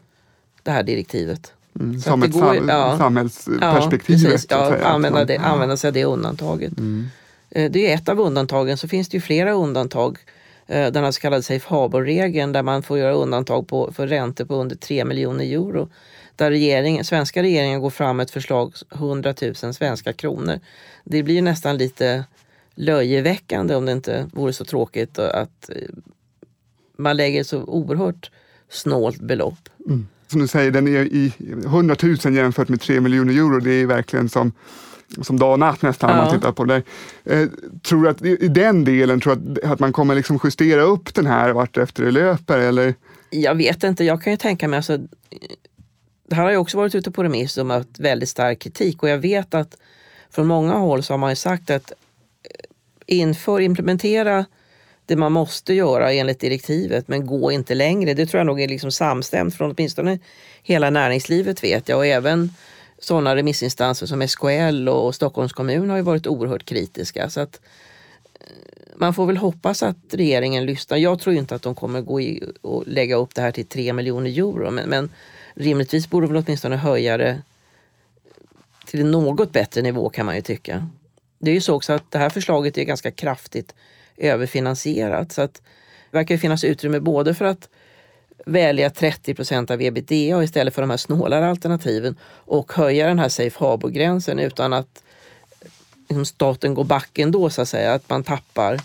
det 0.62 0.70
här 0.70 0.82
direktivet. 0.82 1.52
Mm, 1.80 2.00
Så 2.00 2.10
som 2.10 2.22
ett 2.22 2.32
går- 2.32 2.40
sam, 2.54 2.68
ja. 2.68 2.98
samhällsperspektiv. 2.98 4.22
precis. 4.24 4.48
så 4.50 4.54
att 4.56 4.80
Ja, 4.80 4.86
använda, 4.86 5.24
det, 5.24 5.36
använda 5.38 5.76
sig 5.76 5.88
av 5.88 5.94
det 5.94 6.04
undantaget. 6.04 6.78
Mm. 6.78 7.08
Eh, 7.50 7.70
Det 7.70 7.90
är 7.90 7.94
ett 7.94 8.08
av 8.08 8.20
undantagen. 8.20 8.76
Så 8.76 8.88
finns 8.88 9.08
det 9.08 9.16
ju 9.16 9.20
flera 9.20 9.52
undantag. 9.52 10.18
Eh, 10.66 10.90
Den 10.92 11.04
här 11.04 11.10
så 11.12 11.20
kallade 11.20 11.42
safe 11.42 11.68
harbor-regeln 11.74 12.52
där 12.52 12.62
man 12.62 12.82
får 12.82 12.98
göra 12.98 13.12
undantag 13.14 13.68
på, 13.68 13.92
för 13.92 14.06
räntor 14.06 14.44
på 14.44 14.54
under 14.54 14.76
3 14.76 15.04
miljoner 15.04 15.44
euro. 15.44 15.88
Där 16.40 16.50
regeringen, 16.50 17.04
svenska 17.04 17.42
regeringen 17.42 17.80
går 17.80 17.90
fram 17.90 18.16
med 18.16 18.24
ett 18.24 18.30
förslag 18.30 18.72
100 18.94 19.34
000 19.62 19.74
svenska 19.74 20.12
kronor. 20.12 20.60
Det 21.04 21.22
blir 21.22 21.34
ju 21.34 21.40
nästan 21.40 21.76
lite 21.78 22.24
löjeväckande 22.74 23.74
om 23.74 23.86
det 23.86 23.92
inte 23.92 24.26
vore 24.32 24.52
så 24.52 24.64
tråkigt 24.64 25.18
att 25.18 25.70
eh, 25.70 25.76
man 26.96 27.16
lägger 27.16 27.40
ett 27.40 27.46
så 27.46 27.64
oerhört 27.64 28.30
snålt 28.68 29.20
belopp. 29.20 29.68
Som 30.26 30.40
du 30.40 30.46
säger, 30.46 30.70
den 30.70 30.88
är 30.88 31.04
i 31.04 31.32
100 31.64 31.96
000 32.24 32.34
jämfört 32.34 32.68
med 32.68 32.80
3 32.80 33.00
miljoner 33.00 33.34
euro. 33.34 33.60
Det 33.60 33.72
är 33.72 33.86
verkligen 33.86 34.28
som, 34.28 34.52
som 35.22 35.38
dag 35.38 35.52
och 35.52 35.58
natt 35.58 35.82
nästan 35.82 36.10
Ja. 36.10 36.16
man 36.16 36.34
tittar 36.34 36.52
på 36.52 36.64
det. 36.64 36.82
Eh, 37.24 37.48
tror 37.82 38.02
du 38.02 38.08
att 38.08 38.22
i 38.22 38.48
den 38.48 38.84
delen, 38.84 39.20
tror 39.20 39.32
att, 39.32 39.64
att 39.72 39.80
man 39.80 39.92
kommer 39.92 40.14
liksom 40.14 40.38
justera 40.44 40.82
upp 40.82 41.14
den 41.14 41.26
här 41.26 41.52
vart 41.52 41.76
efter 41.76 42.04
det 42.04 42.10
löper? 42.10 42.58
Eller? 42.58 42.94
Jag 43.30 43.54
vet 43.54 43.84
inte, 43.84 44.04
jag 44.04 44.22
kan 44.22 44.32
ju 44.32 44.36
tänka 44.36 44.68
mig, 44.68 44.76
alltså, 44.76 44.98
det 46.30 46.36
här 46.36 46.42
har 46.42 46.50
ju 46.50 46.56
också 46.56 46.76
varit 46.76 46.94
ute 46.94 47.10
på 47.10 47.22
remiss 47.22 47.58
och 47.58 47.66
mött 47.66 47.98
väldigt 47.98 48.28
stark 48.28 48.58
kritik 48.58 49.02
och 49.02 49.08
jag 49.08 49.18
vet 49.18 49.54
att 49.54 49.76
från 50.30 50.46
många 50.46 50.74
håll 50.74 51.02
så 51.02 51.12
har 51.12 51.18
man 51.18 51.30
ju 51.30 51.36
sagt 51.36 51.70
att 51.70 51.92
eh, 52.42 53.16
inför, 53.16 53.60
implementera 53.60 54.44
det 55.06 55.16
man 55.16 55.32
måste 55.32 55.74
göra 55.74 56.12
enligt 56.12 56.40
direktivet 56.40 57.08
men 57.08 57.26
gå 57.26 57.52
inte 57.52 57.74
längre. 57.74 58.14
Det 58.14 58.26
tror 58.26 58.38
jag 58.38 58.46
nog 58.46 58.60
är 58.60 58.68
liksom 58.68 58.92
samstämt 58.92 59.54
från 59.54 59.70
åtminstone 59.70 60.18
hela 60.62 60.90
näringslivet 60.90 61.64
vet 61.64 61.88
jag 61.88 61.98
och 61.98 62.06
även 62.06 62.52
sådana 62.98 63.36
remissinstanser 63.36 64.06
som 64.06 64.28
SKL 64.28 64.88
och 64.88 65.14
Stockholms 65.14 65.52
kommun 65.52 65.90
har 65.90 65.96
ju 65.96 66.02
varit 66.02 66.26
oerhört 66.26 66.64
kritiska. 66.64 67.30
Så 67.30 67.40
att 67.40 67.60
eh, 68.40 68.46
man 68.96 69.14
får 69.14 69.26
väl 69.26 69.36
hoppas 69.36 69.82
att 69.82 69.96
regeringen 70.10 70.66
lyssnar. 70.66 70.98
Jag 70.98 71.20
tror 71.20 71.32
ju 71.32 71.40
inte 71.40 71.54
att 71.54 71.62
de 71.62 71.74
kommer 71.74 72.00
gå 72.00 72.20
i 72.20 72.44
och 72.60 72.84
lägga 72.86 73.16
upp 73.16 73.34
det 73.34 73.42
här 73.42 73.52
till 73.52 73.66
3 73.66 73.92
miljoner 73.92 74.30
euro 74.30 74.70
men, 74.70 74.88
men 74.88 75.10
rimligtvis 75.54 76.10
borde 76.10 76.26
de 76.26 76.32
väl 76.32 76.42
åtminstone 76.46 76.76
höja 76.76 77.16
det 77.16 77.42
till 78.86 79.00
en 79.00 79.10
något 79.10 79.52
bättre 79.52 79.82
nivå 79.82 80.08
kan 80.08 80.26
man 80.26 80.36
ju 80.36 80.42
tycka. 80.42 80.86
Det 81.38 81.50
är 81.50 81.54
ju 81.54 81.60
så 81.60 81.74
också 81.74 81.92
att 81.92 82.10
det 82.10 82.18
här 82.18 82.30
förslaget 82.30 82.78
är 82.78 82.84
ganska 82.84 83.10
kraftigt 83.10 83.74
överfinansierat 84.16 85.32
så 85.32 85.42
att 85.42 85.54
det 86.10 86.16
verkar 86.16 86.36
finnas 86.36 86.64
utrymme 86.64 87.00
både 87.00 87.34
för 87.34 87.44
att 87.44 87.68
välja 88.46 88.90
30 88.90 89.34
procent 89.34 89.70
av 89.70 89.82
ebitda 89.82 90.42
istället 90.42 90.74
för 90.74 90.82
de 90.82 90.90
här 90.90 90.96
snålare 90.96 91.50
alternativen 91.50 92.16
och 92.24 92.72
höja 92.72 93.06
den 93.06 93.18
här 93.18 93.28
safe 93.28 93.64
harbor-gränsen 93.64 94.38
utan 94.38 94.72
att 94.72 95.02
liksom, 96.08 96.24
staten 96.24 96.74
går 96.74 96.84
back 96.84 97.18
ändå 97.18 97.50
så 97.50 97.62
att 97.62 97.68
säga, 97.68 97.94
att 97.94 98.08
man 98.08 98.24
tappar 98.24 98.80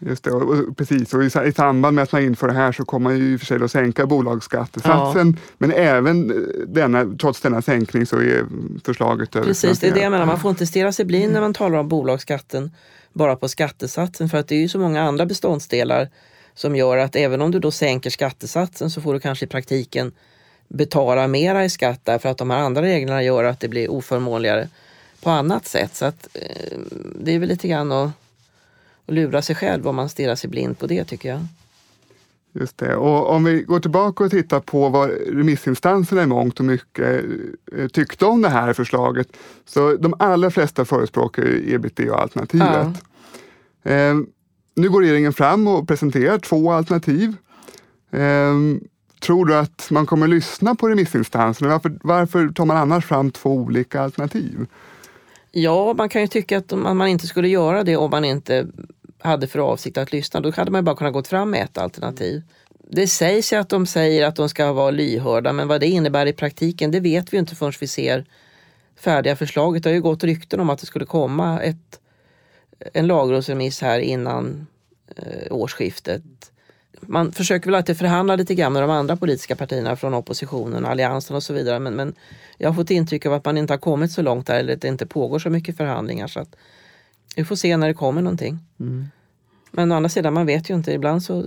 Just 0.00 0.24
det, 0.24 0.30
och, 0.30 0.76
precis. 0.76 1.14
Och 1.14 1.24
i, 1.24 1.26
i 1.26 1.52
samband 1.52 1.94
med 1.94 2.02
att 2.02 2.12
man 2.12 2.22
inför 2.22 2.48
det 2.48 2.54
här 2.54 2.72
så 2.72 2.84
kommer 2.84 3.10
man 3.10 3.18
ju 3.18 3.32
i 3.32 3.36
och 3.36 3.40
för 3.40 3.46
sig 3.46 3.58
då 3.58 3.68
sänka 3.68 4.06
bolagsskattesatsen. 4.06 5.36
Men 5.58 5.72
även 5.72 6.30
eh, 6.30 6.36
denna, 6.66 7.16
trots 7.20 7.40
denna 7.40 7.62
sänkning 7.62 8.06
så 8.06 8.16
är 8.16 8.46
förslaget 8.84 9.30
Precis, 9.30 9.78
det 9.78 9.88
är 9.88 9.94
det 9.94 10.00
jag 10.00 10.10
menar. 10.10 10.26
Man 10.26 10.40
får 10.40 10.50
inte 10.50 10.66
stirra 10.66 10.92
sig 10.92 11.04
blind 11.04 11.32
när 11.32 11.40
man 11.40 11.54
talar 11.54 11.78
om 11.78 11.88
bolagsskatten 11.88 12.70
bara 13.12 13.36
på 13.36 13.48
skattesatsen 13.48 14.28
för 14.28 14.38
att 14.38 14.48
det 14.48 14.54
är 14.54 14.60
ju 14.60 14.68
så 14.68 14.78
många 14.78 15.02
andra 15.02 15.26
beståndsdelar 15.26 16.08
som 16.54 16.76
gör 16.76 16.96
att 16.96 17.16
även 17.16 17.40
om 17.40 17.50
du 17.50 17.58
då 17.58 17.70
sänker 17.70 18.10
skattesatsen 18.10 18.90
så 18.90 19.00
får 19.00 19.14
du 19.14 19.20
kanske 19.20 19.44
i 19.44 19.48
praktiken 19.48 20.12
betala 20.68 21.26
mera 21.26 21.64
i 21.64 21.70
skatt 21.70 22.00
därför 22.04 22.28
att 22.28 22.38
de 22.38 22.50
här 22.50 22.58
andra 22.58 22.82
reglerna 22.82 23.22
gör 23.22 23.44
att 23.44 23.60
det 23.60 23.68
blir 23.68 23.90
oförmånligare 23.90 24.68
på 25.22 25.30
annat 25.30 25.66
sätt. 25.66 25.94
Så 25.94 26.04
att, 26.04 26.28
eh, 26.34 26.78
det 27.20 27.34
är 27.34 27.38
väl 27.38 27.48
lite 27.48 27.68
grann 27.68 27.92
att, 27.92 28.10
att 29.10 29.14
lura 29.14 29.42
sig 29.42 29.56
själv 29.56 29.88
om 29.88 29.96
man 29.96 30.08
stirrar 30.08 30.34
sig 30.34 30.50
blind 30.50 30.78
på 30.78 30.86
det 30.86 31.04
tycker 31.04 31.28
jag. 31.28 31.40
Just 32.52 32.78
det. 32.78 32.96
Och 32.96 33.30
om 33.30 33.44
vi 33.44 33.62
går 33.62 33.80
tillbaka 33.80 34.24
och 34.24 34.30
tittar 34.30 34.60
på 34.60 34.88
vad 34.88 35.10
remissinstanserna 35.10 36.22
i 36.22 36.26
mångt 36.26 36.58
och 36.58 36.64
mycket 36.64 37.24
eh, 37.76 37.88
tyckte 37.88 38.24
om 38.24 38.42
det 38.42 38.48
här 38.48 38.72
förslaget. 38.72 39.28
Så 39.64 39.96
de 39.96 40.14
allra 40.18 40.50
flesta 40.50 40.84
förespråkar 40.84 41.42
ju 41.42 41.74
ebitda-alternativet. 41.74 43.04
Eh, 43.82 44.14
nu 44.74 44.90
går 44.90 45.00
regeringen 45.00 45.32
fram 45.32 45.68
och 45.68 45.88
presenterar 45.88 46.38
två 46.38 46.72
alternativ. 46.72 47.36
Eh, 48.10 48.54
tror 49.20 49.46
du 49.46 49.56
att 49.56 49.86
man 49.90 50.06
kommer 50.06 50.28
lyssna 50.28 50.74
på 50.74 50.88
remissinstanserna? 50.88 51.70
Varför, 51.70 51.98
varför 52.02 52.48
tar 52.48 52.64
man 52.64 52.76
annars 52.76 53.04
fram 53.04 53.30
två 53.30 53.50
olika 53.50 54.00
alternativ? 54.00 54.66
Ja, 55.52 55.94
man 55.98 56.08
kan 56.08 56.20
ju 56.20 56.26
tycka 56.26 56.58
att 56.58 56.70
man 56.72 57.08
inte 57.08 57.26
skulle 57.26 57.48
göra 57.48 57.84
det 57.84 57.96
om 57.96 58.10
man 58.10 58.24
inte 58.24 58.66
hade 59.20 59.46
för 59.46 59.58
avsikt 59.58 59.98
att 59.98 60.12
lyssna. 60.12 60.40
Då 60.40 60.50
hade 60.50 60.70
man 60.70 60.78
ju 60.78 60.82
bara 60.82 60.96
kunnat 60.96 61.12
gå 61.12 61.22
fram 61.22 61.50
med 61.50 61.62
ett 61.62 61.78
alternativ. 61.78 62.42
Det 62.92 63.06
sägs 63.06 63.52
ju 63.52 63.56
att 63.56 63.68
de 63.68 63.86
säger 63.86 64.26
att 64.26 64.36
de 64.36 64.48
ska 64.48 64.72
vara 64.72 64.90
lyhörda 64.90 65.52
men 65.52 65.68
vad 65.68 65.80
det 65.80 65.86
innebär 65.86 66.26
i 66.26 66.32
praktiken 66.32 66.90
det 66.90 67.00
vet 67.00 67.32
vi 67.32 67.38
inte 67.38 67.56
förrän 67.56 67.72
vi 67.80 67.86
ser 67.86 68.24
färdiga 68.96 69.36
förslaget. 69.36 69.82
Det 69.82 69.88
har 69.88 69.94
ju 69.94 70.02
gått 70.02 70.24
rykten 70.24 70.60
om 70.60 70.70
att 70.70 70.78
det 70.78 70.86
skulle 70.86 71.06
komma 71.06 71.60
ett, 71.60 72.00
en 72.92 73.06
lagrådsremiss 73.06 73.80
här 73.80 73.98
innan 73.98 74.66
eh, 75.16 75.52
årsskiftet. 75.52 76.22
Man 77.00 77.32
försöker 77.32 77.66
väl 77.66 77.74
alltid 77.74 77.98
förhandla 77.98 78.36
lite 78.36 78.54
grann 78.54 78.72
med 78.72 78.82
de 78.82 78.90
andra 78.90 79.16
politiska 79.16 79.56
partierna 79.56 79.96
från 79.96 80.14
oppositionen, 80.14 80.86
alliansen 80.86 81.36
och 81.36 81.42
så 81.42 81.52
vidare. 81.52 81.78
Men, 81.78 81.94
men 81.94 82.14
jag 82.58 82.68
har 82.68 82.74
fått 82.74 82.90
intryck 82.90 83.26
av 83.26 83.32
att 83.32 83.44
man 83.44 83.58
inte 83.58 83.72
har 83.72 83.78
kommit 83.78 84.12
så 84.12 84.22
långt 84.22 84.46
där 84.46 84.58
eller 84.58 84.74
att 84.74 84.80
det 84.80 84.88
inte 84.88 85.06
pågår 85.06 85.38
så 85.38 85.50
mycket 85.50 85.76
förhandlingar. 85.76 86.26
Så 86.26 86.40
att 86.40 86.56
vi 87.36 87.44
får 87.44 87.56
se 87.56 87.76
när 87.76 87.88
det 87.88 87.94
kommer 87.94 88.22
någonting. 88.22 88.58
Men 89.70 89.92
å 89.92 89.94
andra 89.94 90.08
sidan, 90.08 90.34
man 90.34 90.46
vet 90.46 90.70
ju 90.70 90.74
inte. 90.74 90.92
Ibland 90.92 91.22
så 91.22 91.44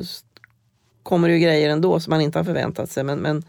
kommer 1.04 1.28
det 1.28 1.34
ju 1.34 1.40
grejer 1.40 1.70
ändå 1.70 2.00
som 2.00 2.12
man 2.12 2.22
inte 2.22 2.40
har 2.40 2.44
förväntat 2.44 2.92
sig. 2.92 3.04
Men, 3.04 3.20
men 3.20 3.44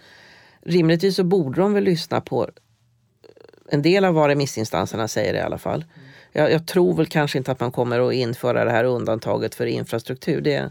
rimligtvis 0.63 1.17
så 1.17 1.25
borde 1.25 1.61
de 1.61 1.73
väl 1.73 1.85
lyssna 1.85 2.21
på 2.21 2.49
en 3.69 3.83
del 3.83 4.05
av 4.05 4.15
vad 4.15 4.29
remissinstanserna 4.29 5.09
säger 5.09 5.35
i 5.35 5.41
alla 5.41 5.59
fall. 5.59 5.85
Jag, 6.33 6.53
jag, 6.53 6.67
tror 6.67 6.95
väl 6.95 7.07
kanske 7.07 7.39
inte 7.39 7.53
att 7.53 7.61
man 7.61 7.73
kommer 7.73 8.09
att 8.09 8.15
införa 8.15 8.65
det 8.65 8.71
här 8.71 8.85
undantaget 8.85 9.55
för 9.55 9.67
infrastruktur. 9.67 10.41
Det, 10.41 10.71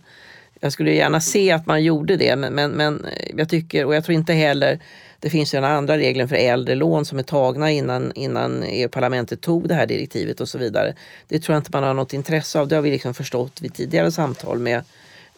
jag 0.59 0.71
skulle 0.71 0.93
gärna 0.93 1.21
se 1.21 1.51
att 1.51 1.65
man 1.65 1.83
gjorde 1.83 2.15
det 2.15 2.35
men, 2.35 2.53
men, 2.53 2.71
men 2.71 3.05
jag 3.35 3.49
tycker, 3.49 3.85
och 3.85 3.95
jag 3.95 4.03
tror 4.03 4.15
inte 4.15 4.33
heller 4.33 4.79
det 5.23 5.29
finns 5.29 5.53
ju 5.53 5.61
den 5.61 5.71
andra 5.71 5.97
regeln 5.97 6.29
för 6.29 6.35
äldre 6.35 6.75
lån 6.75 7.05
som 7.05 7.19
är 7.19 7.23
tagna 7.23 7.71
innan, 7.71 8.11
innan 8.15 8.63
EU-parlamentet 8.63 9.41
tog 9.41 9.67
det 9.67 9.73
här 9.73 9.85
direktivet 9.85 10.41
och 10.41 10.49
så 10.49 10.57
vidare. 10.57 10.95
Det 11.27 11.39
tror 11.39 11.53
jag 11.53 11.59
inte 11.59 11.69
man 11.73 11.83
har 11.83 11.93
något 11.93 12.13
intresse 12.13 12.59
av. 12.59 12.67
Det 12.67 12.75
har 12.75 12.81
vi 12.81 12.91
liksom 12.91 13.13
förstått 13.13 13.61
vid 13.61 13.73
tidigare 13.73 14.11
samtal 14.11 14.59
med, 14.59 14.83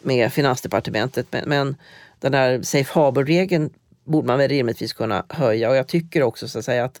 med 0.02 0.32
Finansdepartementet. 0.32 1.26
Men, 1.30 1.48
men 1.48 1.76
den 2.20 2.32
där 2.32 2.62
safe 2.62 3.00
harbour-regeln 3.00 3.70
borde 4.04 4.26
man 4.26 4.38
väl 4.38 4.48
rimligtvis 4.48 4.92
kunna 4.92 5.24
höja 5.28 5.70
och 5.70 5.76
jag 5.76 5.86
tycker 5.86 6.22
också 6.22 6.48
så 6.48 6.58
att 6.58 6.64
säga 6.64 6.84
att 6.84 7.00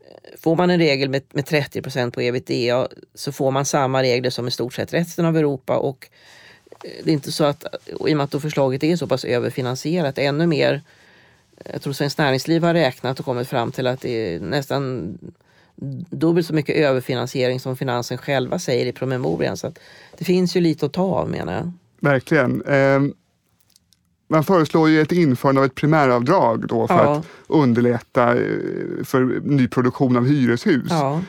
eh, 0.00 0.38
Får 0.40 0.56
man 0.56 0.70
en 0.70 0.78
regel 0.78 1.08
med, 1.08 1.22
med 1.32 1.46
30 1.46 1.82
procent 1.82 2.14
på 2.14 2.22
ebitda 2.22 2.88
så 3.14 3.32
får 3.32 3.50
man 3.50 3.64
samma 3.64 4.02
regler 4.02 4.30
som 4.30 4.48
i 4.48 4.50
stort 4.50 4.74
sett 4.74 4.94
resten 4.94 5.24
av 5.24 5.36
Europa 5.36 5.76
och 5.76 6.08
eh, 6.84 6.90
det 7.04 7.10
är 7.10 7.14
inte 7.14 7.32
så 7.32 7.44
att, 7.44 7.64
i 7.86 7.92
och 7.94 8.16
med 8.16 8.34
att 8.34 8.42
förslaget 8.42 8.84
är 8.84 8.96
så 8.96 9.06
pass 9.06 9.24
överfinansierat, 9.24 10.18
ännu 10.18 10.46
mer 10.46 10.82
jag 11.64 11.82
tror 11.82 11.92
Svenskt 11.92 12.18
Näringsliv 12.18 12.62
har 12.62 12.74
räknat 12.74 13.18
och 13.18 13.24
kommit 13.24 13.48
fram 13.48 13.72
till 13.72 13.86
att 13.86 14.00
det 14.00 14.34
är 14.34 14.40
nästan 14.40 15.18
dubbelt 16.10 16.46
så 16.46 16.54
mycket 16.54 16.76
överfinansiering 16.76 17.60
som 17.60 17.76
finansen 17.76 18.18
själva 18.18 18.58
säger 18.58 18.86
i 18.86 18.92
promemorian. 18.92 19.56
Så 19.56 19.72
det 20.18 20.24
finns 20.24 20.56
ju 20.56 20.60
lite 20.60 20.86
att 20.86 20.92
ta 20.92 21.02
av 21.02 21.30
menar 21.30 21.52
jag. 21.52 21.72
Verkligen. 22.00 22.62
Eh, 22.62 23.00
man 24.28 24.44
föreslår 24.44 24.88
ju 24.88 25.00
ett 25.00 25.12
införande 25.12 25.60
av 25.60 25.64
ett 25.64 25.74
primäravdrag 25.74 26.68
då 26.68 26.86
för 26.86 26.94
ja. 26.94 27.16
att 27.16 27.26
underlätta 27.46 28.36
eh, 28.36 28.42
för 29.04 29.40
nyproduktion 29.44 30.16
av 30.16 30.26
hyreshus. 30.26 30.90
Ja. 30.90 31.22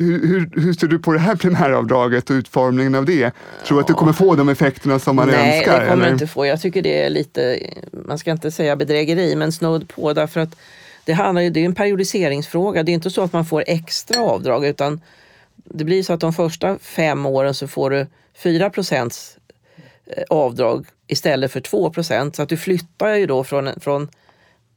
Hur, 0.00 0.26
hur, 0.26 0.50
hur, 0.60 0.72
ser 0.72 0.86
du 0.86 0.98
på 0.98 1.12
det 1.12 1.18
här 1.18 1.36
primäravdraget 1.36 2.30
och 2.30 2.34
utformningen 2.34 2.94
av 2.94 3.04
det? 3.04 3.30
Tror 3.66 3.78
du 3.78 3.80
att 3.80 3.86
det 3.86 3.92
kommer 3.92 4.12
få 4.12 4.34
de 4.34 4.48
effekterna 4.48 4.98
som 4.98 5.16
man 5.16 5.28
Nej, 5.28 5.56
önskar? 5.56 5.72
Nej, 5.72 5.80
det 5.80 5.90
kommer 5.90 6.04
eller? 6.04 6.12
inte 6.12 6.26
få. 6.26 6.46
Jag 6.46 6.60
tycker 6.60 6.82
det 6.82 7.02
är 7.02 7.10
lite, 7.10 7.58
man 8.06 8.18
ska 8.18 8.30
inte 8.30 8.50
säga 8.50 8.76
bedrägeri, 8.76 9.36
men 9.36 9.52
snudd 9.52 9.88
på 9.88 10.12
därför 10.12 10.40
att 10.40 10.56
det, 11.04 11.12
handlar 11.12 11.42
det 11.50 11.60
är 11.60 11.64
en 11.64 11.74
periodiseringsfråga. 11.74 12.82
Det 12.82 12.92
är 12.92 12.94
inte 12.94 13.10
så 13.10 13.22
att 13.22 13.32
man 13.32 13.44
får 13.44 13.64
extra 13.66 14.22
avdrag 14.22 14.66
utan 14.66 15.00
det 15.64 15.84
blir 15.84 16.02
så 16.02 16.12
att 16.12 16.20
de 16.20 16.32
första 16.32 16.78
fem 16.78 17.26
åren 17.26 17.54
så 17.54 17.68
får 17.68 17.90
du 17.90 18.06
4 18.34 18.70
procents 18.70 19.36
eh, 20.06 20.22
avdrag 20.30 20.86
istället 21.06 21.52
för 21.52 21.60
2 21.60 21.90
procent. 21.90 22.36
Så 22.36 22.42
att 22.42 22.48
du 22.48 22.56
flyttar 22.56 23.14
ju 23.14 23.26
då 23.26 23.44
från, 23.44 23.80
från 23.80 24.08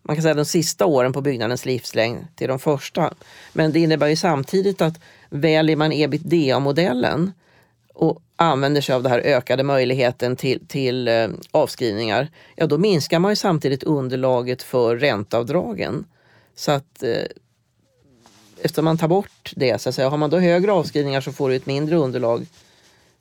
man 0.01 0.15
kan 0.15 0.23
säga 0.23 0.33
de 0.33 0.45
sista 0.45 0.85
åren 0.85 1.13
på 1.13 1.21
byggnadens 1.21 1.65
livslängd 1.65 2.27
till 2.35 2.47
de 2.47 2.59
första. 2.59 3.13
Men 3.53 3.71
det 3.71 3.79
innebär 3.79 4.07
ju 4.07 4.15
samtidigt 4.15 4.81
att 4.81 4.99
väljer 5.29 5.75
man 5.75 5.91
ebitda-modellen 5.91 7.31
och 7.93 8.21
använder 8.35 8.81
sig 8.81 8.95
av 8.95 9.03
den 9.03 9.11
här 9.11 9.19
ökade 9.19 9.63
möjligheten 9.63 10.35
till, 10.35 10.67
till 10.67 11.07
eh, 11.07 11.27
avskrivningar, 11.51 12.27
ja 12.55 12.67
då 12.67 12.77
minskar 12.77 13.19
man 13.19 13.31
ju 13.31 13.35
samtidigt 13.35 13.83
underlaget 13.83 14.63
för 14.63 14.97
ränteavdragen. 14.97 16.05
Så 16.55 16.71
att 16.71 17.03
eh, 17.03 17.23
eftersom 18.61 18.85
man 18.85 18.97
tar 18.97 19.07
bort 19.07 19.53
det, 19.55 19.81
så 19.81 19.89
att 19.89 19.95
säga, 19.95 20.09
har 20.09 20.17
man 20.17 20.29
då 20.29 20.39
högre 20.39 20.71
avskrivningar 20.71 21.21
så 21.21 21.31
får 21.31 21.49
du 21.49 21.55
ett 21.55 21.65
mindre 21.65 21.95
underlag 21.95 22.45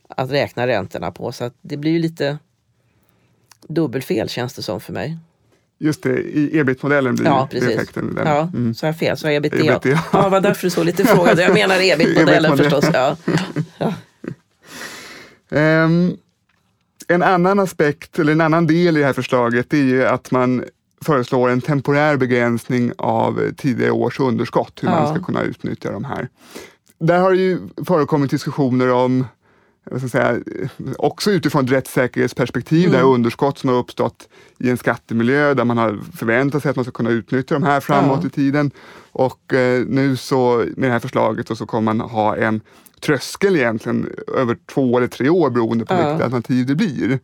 att 0.09 0.31
räkna 0.31 0.67
räntorna 0.67 1.11
på. 1.11 1.33
Så 1.33 1.45
att 1.45 1.55
det 1.61 1.77
blir 1.77 1.93
ju 1.93 1.99
lite 1.99 2.39
dubbelfel 3.69 4.29
känns 4.29 4.55
det 4.55 4.63
som 4.63 4.81
för 4.81 4.93
mig. 4.93 5.19
Just 5.83 6.03
det, 6.03 6.19
i 6.21 6.59
ebit-modellen 6.59 7.15
blir 7.15 7.27
ja, 7.27 7.49
precis. 7.51 7.69
effekten. 7.69 8.15
Den. 8.15 8.27
Ja, 8.27 8.51
mm. 8.55 8.75
så 8.75 8.87
jag 8.87 8.99
fel. 8.99 9.17
Så 9.17 9.29
ebit, 9.29 9.55
ebit 9.55 9.85
ja. 9.85 9.99
ja, 10.13 10.29
var 10.29 10.41
därför 10.41 10.63
du 10.63 10.71
så 10.71 10.83
lite 10.83 11.05
frågade. 11.05 11.43
Jag 11.43 11.55
menar 11.55 11.81
ebit-modellen 11.81 12.57
förstås. 12.57 12.85
Ja. 12.93 13.17
ja. 13.79 13.95
Um, 15.85 16.17
en 17.09 17.23
annan 17.23 17.59
aspekt, 17.59 18.19
eller 18.19 18.33
en 18.33 18.41
annan 18.41 18.67
del 18.67 18.97
i 18.97 19.01
det 19.01 19.07
här 19.07 19.13
förslaget, 19.13 19.73
är 19.73 19.79
ju 19.79 20.05
att 20.05 20.31
man 20.31 20.65
föreslår 21.05 21.49
en 21.49 21.61
temporär 21.61 22.17
begränsning 22.17 22.93
av 22.99 23.53
tidigare 23.57 23.91
års 23.91 24.21
underskott, 24.21 24.79
hur 24.83 24.89
ja. 24.89 24.95
man 24.95 25.15
ska 25.15 25.25
kunna 25.25 25.43
utnyttja 25.43 25.93
de 25.93 26.05
här. 26.05 26.29
Där 26.99 27.19
har 27.19 27.31
det 27.31 27.39
ju 27.39 27.59
förekommit 27.87 28.31
diskussioner 28.31 28.93
om 28.93 29.27
jag 29.91 30.01
ska 30.01 30.09
säga, 30.09 30.41
också 30.99 31.31
utifrån 31.31 31.65
ett 31.65 31.71
rättssäkerhetsperspektiv, 31.71 32.89
mm. 32.89 33.01
det 33.01 33.07
underskott 33.07 33.59
som 33.59 33.71
har 33.71 33.77
uppstått 33.77 34.29
i 34.59 34.71
en 34.71 34.77
skattemiljö 34.77 35.55
där 35.55 35.65
man 35.65 35.79
har 35.79 35.99
förväntat 36.17 36.63
sig 36.63 36.71
att 36.71 36.77
man 36.77 36.85
ska 36.85 36.93
kunna 36.93 37.11
utnyttja 37.11 37.55
de 37.55 37.63
här 37.63 37.81
framåt 37.81 38.19
ja. 38.23 38.27
i 38.27 38.31
tiden. 38.31 38.71
Och 39.13 39.55
eh, 39.55 39.85
nu 39.87 40.17
så 40.17 40.65
med 40.77 40.89
det 40.89 40.93
här 40.93 40.99
förslaget 40.99 41.59
så 41.59 41.67
kommer 41.67 41.95
man 41.95 42.11
ha 42.11 42.37
en 42.37 42.61
tröskel 43.01 43.57
egentligen 43.57 44.13
över 44.37 44.57
två 44.75 44.97
eller 44.97 45.07
tre 45.07 45.29
år 45.29 45.51
beroende 45.51 45.85
på 45.85 45.95
ja. 45.95 46.09
vilket 46.09 46.25
alternativ 46.25 46.67
det 46.67 46.75
blir. 46.75 47.19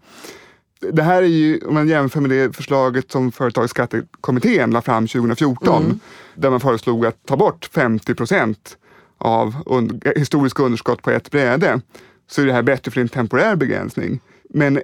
Det 0.92 1.02
här 1.02 1.22
är 1.22 1.26
ju, 1.26 1.60
om 1.66 1.74
man 1.74 1.88
jämför 1.88 2.20
med 2.20 2.30
det 2.30 2.56
förslaget 2.56 3.12
som 3.12 3.32
Företagsskattekommittén 3.32 4.70
la 4.70 4.82
fram 4.82 5.06
2014, 5.06 5.84
mm. 5.84 6.00
där 6.34 6.50
man 6.50 6.60
föreslog 6.60 7.06
att 7.06 7.26
ta 7.26 7.36
bort 7.36 7.70
50 7.72 8.14
procent 8.14 8.76
av 9.18 9.54
un 9.66 10.00
historiska 10.16 10.62
underskott 10.62 11.02
på 11.02 11.10
ett 11.10 11.30
bräde 11.30 11.80
så 12.26 12.42
är 12.42 12.46
det 12.46 12.52
här 12.52 12.62
bättre 12.62 12.90
för 12.90 13.00
en 13.00 13.08
temporär 13.08 13.56
begränsning. 13.56 14.20
Men 14.50 14.82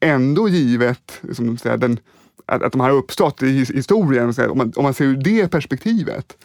ändå 0.00 0.48
givet 0.48 1.20
som 1.32 1.58
säga, 1.58 1.76
den, 1.76 1.98
att, 2.46 2.62
att 2.62 2.72
de 2.72 2.80
har 2.80 2.90
uppstått 2.90 3.42
i 3.42 3.64
historien, 3.74 4.34
om 4.50 4.58
man, 4.58 4.72
om 4.76 4.82
man 4.82 4.94
ser 4.94 5.04
ur 5.04 5.16
det 5.16 5.48
perspektivet. 5.48 6.36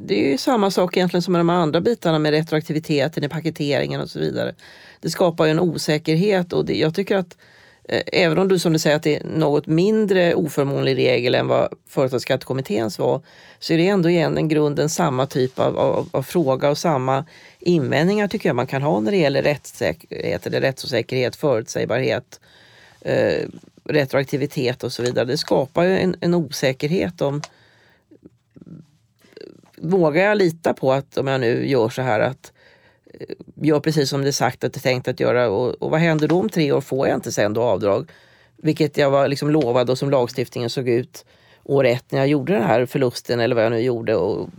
Det 0.00 0.26
är 0.26 0.30
ju 0.30 0.38
samma 0.38 0.70
sak 0.70 0.96
egentligen 0.96 1.22
som 1.22 1.32
med 1.32 1.40
de 1.40 1.50
andra 1.50 1.80
bitarna 1.80 2.18
med 2.18 2.30
retroaktiviteten 2.30 3.24
i 3.24 3.28
paketeringen 3.28 4.00
och 4.00 4.10
så 4.10 4.18
vidare. 4.18 4.54
Det 5.00 5.10
skapar 5.10 5.44
ju 5.44 5.50
en 5.50 5.60
osäkerhet 5.60 6.52
och 6.52 6.66
det, 6.66 6.78
jag 6.78 6.94
tycker 6.94 7.16
att 7.16 7.36
Eh, 7.36 7.55
Eh, 7.88 8.02
även 8.12 8.38
om 8.38 8.48
du 8.48 8.58
som 8.58 8.72
du 8.72 8.78
säger 8.78 8.96
att 8.96 9.02
det 9.02 9.16
är 9.16 9.24
något 9.24 9.66
mindre 9.66 10.34
oförmånlig 10.34 10.96
regel 10.96 11.34
än 11.34 11.48
vad 11.48 11.74
Företagsskattekommitténs 11.88 12.98
var, 12.98 13.20
så 13.58 13.72
är 13.72 13.78
det 13.78 13.88
ändå 13.88 14.08
igen 14.10 14.48
grunden 14.48 14.88
samma 14.88 15.26
typ 15.26 15.58
av, 15.58 15.78
av, 15.78 16.08
av, 16.12 16.22
fråga 16.22 16.70
och 16.70 16.78
samma 16.78 17.24
invändningar 17.58 18.28
tycker 18.28 18.48
jag 18.48 18.56
man 18.56 18.66
kan 18.66 18.82
ha 18.82 19.00
när 19.00 19.10
det 19.10 19.16
gäller 19.16 19.42
rättssäkerhet, 19.42 20.46
eller 20.46 20.60
rättsosäkerhet, 20.60 21.36
förutsägbarhet, 21.36 22.40
eh, 23.00 23.48
retroaktivitet 23.84 24.84
och 24.84 24.92
så 24.92 25.02
vidare. 25.02 25.24
Det 25.24 25.38
skapar 25.38 25.84
ju 25.84 25.98
en, 25.98 26.16
en 26.20 26.34
osäkerhet 26.34 27.20
om 27.20 27.36
eh, 27.36 27.42
Vågar 29.78 30.22
jag 30.22 30.38
lita 30.38 30.74
på 30.74 30.92
att 30.92 31.18
om 31.18 31.26
jag 31.26 31.40
nu 31.40 31.68
gör 31.68 31.88
så 31.88 32.02
här 32.02 32.20
att 32.20 32.52
gör 33.54 33.80
precis 33.80 34.10
som 34.10 34.22
det 34.22 34.28
är 34.28 34.32
sagt 34.32 34.64
att 34.64 34.72
det 34.72 34.78
är 34.78 34.80
tänkt 34.80 35.08
att 35.08 35.20
göra. 35.20 35.48
Och, 35.48 35.82
och 35.82 35.90
vad 35.90 36.00
händer 36.00 36.28
då 36.28 36.40
om 36.40 36.48
tre 36.48 36.72
år? 36.72 36.80
Får 36.80 37.08
jag 37.08 37.16
inte 37.16 37.32
sen 37.32 37.52
då 37.52 37.62
avdrag? 37.62 38.10
Vilket 38.56 38.96
jag 38.96 39.10
var 39.10 39.28
liksom 39.28 39.50
lovad 39.50 39.90
och 39.90 39.98
som 39.98 40.10
lagstiftningen 40.10 40.70
såg 40.70 40.88
ut 40.88 41.24
år 41.64 41.84
ett 41.86 42.12
när 42.12 42.18
jag 42.18 42.28
gjorde 42.28 42.52
den 42.52 42.62
här 42.62 42.86
förlusten 42.86 43.40
eller 43.40 43.54
vad 43.54 43.64
jag 43.64 43.72
nu 43.72 43.80
gjorde 43.80 44.16
och 44.16 44.50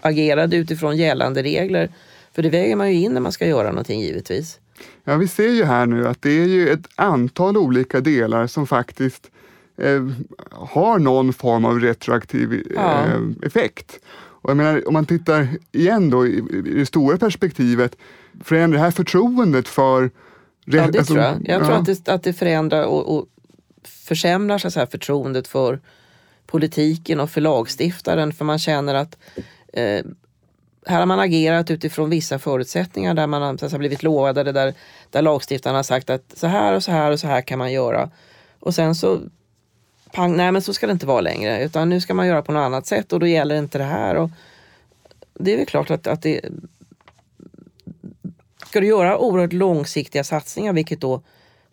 agerade 0.00 0.56
utifrån 0.56 0.96
gällande 0.96 1.42
regler. 1.42 1.88
För 2.32 2.42
det 2.42 2.50
väger 2.50 2.76
man 2.76 2.92
ju 2.92 3.00
in 3.00 3.12
när 3.12 3.20
man 3.20 3.32
ska 3.32 3.46
göra 3.46 3.68
någonting 3.68 4.00
givetvis. 4.00 4.58
Ja, 5.04 5.16
vi 5.16 5.28
ser 5.28 5.48
ju 5.48 5.64
här 5.64 5.86
nu 5.86 6.08
att 6.08 6.22
det 6.22 6.30
är 6.30 6.46
ju 6.46 6.68
ett 6.68 6.86
antal 6.94 7.56
olika 7.56 8.00
delar 8.00 8.46
som 8.46 8.66
faktiskt 8.66 9.30
eh, 9.76 10.08
har 10.50 10.98
någon 10.98 11.32
form 11.32 11.64
av 11.64 11.80
retroaktiv 11.80 12.62
ja. 12.74 13.04
eh, 13.04 13.46
effekt. 13.46 14.00
Och 14.44 14.50
jag 14.50 14.56
menar, 14.56 14.88
om 14.88 14.92
man 14.92 15.06
tittar 15.06 15.48
igen 15.72 16.10
då 16.10 16.26
i, 16.26 16.38
i 16.38 16.60
det 16.60 16.86
stora 16.86 17.16
perspektivet, 17.16 17.96
förändrar 18.44 18.78
det 18.78 18.84
här 18.84 18.90
förtroendet 18.90 19.68
för... 19.68 20.10
Ja, 20.64 20.86
det 20.86 20.98
alltså, 20.98 21.14
tror 21.14 21.24
jag. 21.24 21.34
Jag 21.44 21.60
ja. 21.60 21.66
tror 21.66 21.76
att 21.76 21.86
det, 21.86 22.08
att 22.08 22.22
det 22.22 22.32
förändrar 22.32 22.84
och, 22.84 23.16
och 23.16 23.26
försämrar 23.84 24.58
så 24.58 24.78
här, 24.80 24.86
förtroendet 24.86 25.48
för 25.48 25.80
politiken 26.46 27.20
och 27.20 27.30
för 27.30 27.40
lagstiftaren. 27.40 28.32
För 28.32 28.44
man 28.44 28.58
känner 28.58 28.94
att 28.94 29.18
eh, 29.72 30.04
här 30.86 30.98
har 30.98 31.06
man 31.06 31.20
agerat 31.20 31.70
utifrån 31.70 32.10
vissa 32.10 32.38
förutsättningar 32.38 33.14
där 33.14 33.26
man 33.26 33.42
har 33.42 33.56
så 33.56 33.68
här, 33.68 33.78
blivit 33.78 34.02
lovade 34.02 34.52
där, 34.52 34.74
där 35.10 35.22
lagstiftaren 35.22 35.76
har 35.76 35.82
sagt 35.82 36.10
att 36.10 36.32
så 36.36 36.46
här 36.46 36.76
och 36.76 36.82
så 36.82 36.90
här 36.90 37.10
och 37.10 37.20
så 37.20 37.26
här 37.26 37.40
kan 37.40 37.58
man 37.58 37.72
göra. 37.72 38.10
Och 38.60 38.74
sen 38.74 38.94
så 38.94 39.20
pang, 40.14 40.36
nej 40.36 40.52
men 40.52 40.62
så 40.62 40.74
ska 40.74 40.86
det 40.86 40.92
inte 40.92 41.06
vara 41.06 41.20
längre. 41.20 41.64
Utan 41.64 41.88
nu 41.88 42.00
ska 42.00 42.14
man 42.14 42.26
göra 42.26 42.42
på 42.42 42.52
något 42.52 42.60
annat 42.60 42.86
sätt 42.86 43.12
och 43.12 43.20
då 43.20 43.26
gäller 43.26 43.54
inte 43.54 43.78
det 43.78 43.84
här. 43.84 44.14
Och 44.14 44.30
det 45.34 45.52
är 45.52 45.56
väl 45.56 45.66
klart 45.66 45.90
att, 45.90 46.06
att 46.06 46.22
det... 46.22 46.40
Ska 48.66 48.80
du 48.80 48.86
göra 48.86 49.18
oerhört 49.18 49.52
långsiktiga 49.52 50.24
satsningar, 50.24 50.72
vilket 50.72 51.00
då 51.00 51.22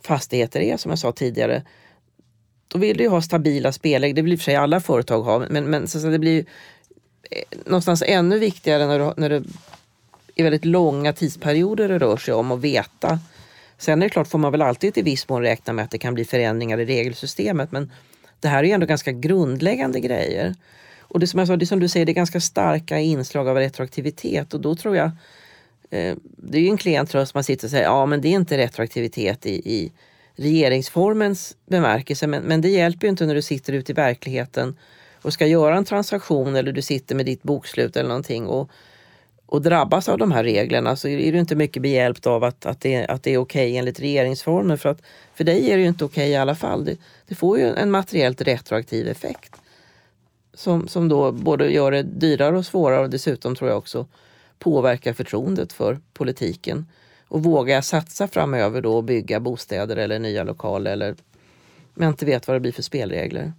fastigheter 0.03 0.59
är 0.59 0.77
som 0.77 0.89
jag 0.89 0.99
sa 0.99 1.11
tidigare, 1.11 1.63
då 2.67 2.79
vill 2.79 2.97
du 2.97 3.03
ju 3.03 3.09
ha 3.09 3.21
stabila 3.21 3.71
spelregler. 3.71 4.15
Det 4.15 4.21
vill 4.21 4.33
i 4.33 4.35
och 4.35 4.39
för 4.39 4.43
sig 4.43 4.55
alla 4.55 4.79
företag 4.79 5.21
ha, 5.21 5.39
men, 5.49 5.65
men 5.65 5.87
så, 5.87 5.99
så 5.99 6.07
det 6.07 6.19
blir 6.19 6.45
eh, 7.31 7.59
någonstans 7.65 8.03
ännu 8.05 8.39
viktigare 8.39 8.87
när, 8.87 8.99
du, 8.99 9.13
när 9.17 9.29
det 9.29 9.43
är 10.35 10.43
väldigt 10.43 10.65
långa 10.65 11.13
tidsperioder 11.13 11.89
det 11.89 11.99
rör 11.99 12.17
sig 12.17 12.33
om 12.33 12.51
att 12.51 12.59
veta. 12.59 13.19
Sen 13.77 14.01
är 14.01 14.05
det 14.05 14.09
klart, 14.09 14.27
får 14.27 14.39
man 14.39 14.51
väl 14.51 14.61
alltid 14.61 14.97
i 14.97 15.01
viss 15.01 15.29
mån 15.29 15.41
räkna 15.41 15.73
med 15.73 15.85
att 15.85 15.91
det 15.91 15.97
kan 15.97 16.13
bli 16.13 16.25
förändringar 16.25 16.77
i 16.77 16.85
regelsystemet, 16.85 17.71
men 17.71 17.91
det 18.41 18.47
här 18.47 18.59
är 18.59 18.67
ju 18.67 18.71
ändå 18.71 18.85
ganska 18.85 19.11
grundläggande 19.11 19.99
grejer. 19.99 20.55
Och 20.99 21.19
det 21.19 21.27
som 21.27 21.39
jag 21.39 21.47
sa, 21.47 21.57
det 21.57 21.65
som 21.65 21.79
du 21.79 21.87
säger, 21.87 22.05
det 22.05 22.11
är 22.11 22.13
ganska 22.13 22.41
starka 22.41 22.99
inslag 22.99 23.47
av 23.47 23.57
retroaktivitet 23.57 24.53
och 24.53 24.61
då 24.61 24.75
tror 24.75 24.95
jag 24.95 25.11
eh, 25.89 26.15
det 26.37 26.57
är 26.57 26.61
ju 26.61 26.69
en 26.69 26.77
klen 26.77 27.05
tröst 27.05 27.33
man 27.33 27.43
sitter 27.43 27.67
och 27.67 27.71
säger 27.71 27.83
ja 27.83 28.05
men 28.05 28.21
det 28.21 28.27
är 28.27 28.31
inte 28.31 28.57
retroaktivitet 28.57 29.45
i, 29.45 29.53
i 29.53 29.91
regeringsformens 30.35 31.57
bemärkelse 31.65 32.27
men, 32.27 32.43
men 32.43 32.61
det 32.61 32.69
hjälper 32.69 33.07
ju 33.07 33.09
inte 33.09 33.25
när 33.25 33.35
du 33.35 33.41
sitter 33.41 33.73
ute 33.73 33.91
i 33.91 33.95
verkligheten 33.95 34.77
och 35.21 35.33
ska 35.33 35.47
göra 35.47 35.77
en 35.77 35.85
transaktion 35.85 36.55
eller 36.55 36.71
du 36.71 36.81
sitter 36.81 37.15
med 37.15 37.25
ditt 37.25 37.43
bokslut 37.43 37.95
eller 37.95 38.09
någonting 38.09 38.47
och, 38.47 38.69
och 39.51 39.61
drabbas 39.61 40.09
av 40.09 40.17
de 40.17 40.31
här 40.31 40.43
reglerna 40.43 40.95
så 40.95 41.07
är 41.07 41.31
du 41.31 41.39
inte 41.39 41.55
mycket 41.55 41.81
behjälpt 41.81 42.27
av 42.27 42.43
att, 42.43 42.65
att 42.65 42.81
det, 42.81 43.05
att 43.05 43.23
det 43.23 43.33
är 43.33 43.37
okej 43.37 43.67
okay 43.67 43.77
enligt 43.77 43.99
regeringsformen. 43.99 44.77
För, 44.77 44.89
att, 44.89 45.01
för 45.33 45.43
dig 45.43 45.71
är 45.71 45.77
det 45.77 45.81
ju 45.81 45.87
inte 45.87 46.05
okej 46.05 46.23
okay 46.23 46.31
i 46.31 46.35
alla 46.35 46.55
fall. 46.55 46.85
Det, 46.85 46.97
det, 47.27 47.35
får 47.35 47.59
ju 47.59 47.65
en 47.65 47.91
materiellt 47.91 48.41
retroaktiv 48.41 49.07
effekt. 49.07 49.55
Som, 50.53 50.87
som 50.87 51.09
då 51.09 51.31
både 51.31 51.71
gör 51.71 51.91
det 51.91 52.03
dyrare 52.03 52.57
och 52.57 52.65
svårare 52.65 53.01
och 53.01 53.09
dessutom 53.09 53.55
tror 53.55 53.69
jag 53.69 53.77
också 53.77 54.07
påverkar 54.59 55.13
förtroendet 55.13 55.73
för 55.73 55.99
politiken. 56.13 56.87
Och 57.27 57.43
vågar 57.43 57.75
jag 57.75 57.85
satsa 57.85 58.27
framöver 58.27 58.81
då 58.81 58.95
och 58.95 59.03
bygga 59.03 59.39
bostäder 59.39 59.97
eller 59.97 60.19
nya 60.19 60.43
lokaler 60.43 60.91
eller 60.91 61.15
men 61.93 62.09
inte 62.09 62.25
vet 62.25 62.47
vad 62.47 62.55
det 62.55 62.59
blir 62.59 62.71
för 62.71 62.83
spelregler. 62.83 63.53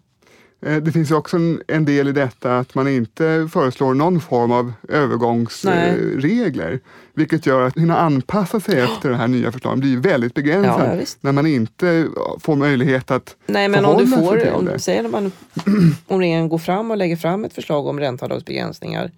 Eh, 0.66 0.76
det 0.76 0.92
finns 0.92 1.10
också 1.10 1.36
en, 1.68 1.84
del 1.84 2.08
i 2.08 2.12
detta 2.12 2.58
att 2.58 2.74
man 2.74 2.88
inte 2.88 3.48
föreslår 3.52 3.94
någon 3.94 4.20
form 4.20 4.52
av 4.52 4.72
övergångsregler. 4.88 6.70
Nej. 6.70 6.80
Vilket 7.14 7.46
gör 7.46 7.62
att 7.62 7.76
hinna 7.76 7.98
anpassa 7.98 8.60
sig 8.60 8.80
efter 8.80 9.10
det 9.10 9.16
här 9.16 9.28
nya 9.28 9.52
förslaget 9.52 9.80
blir 9.80 9.96
väldigt 9.96 10.34
begränsat. 10.34 10.98
Ja, 10.98 11.04
när 11.20 11.32
man 11.32 11.46
inte 11.46 12.08
får 12.40 12.56
möjlighet 12.56 13.10
att 13.10 13.36
Nej, 13.46 13.68
men 13.68 13.84
om 13.84 13.98
du 13.98 14.06
får, 14.06 14.38
sig 14.38 14.52
om, 14.52 14.64
det. 14.64 14.78
Säg 14.78 15.08
man, 15.08 15.32
om 16.06 16.20
regeringen 16.20 16.48
går 16.48 16.58
fram 16.58 16.90
och 16.90 16.96
lägger 16.96 17.16
fram 17.16 17.44
ett 17.44 17.52
förslag 17.52 17.86
om 17.86 18.00
ränteavdragsbegränsningar 18.00 19.10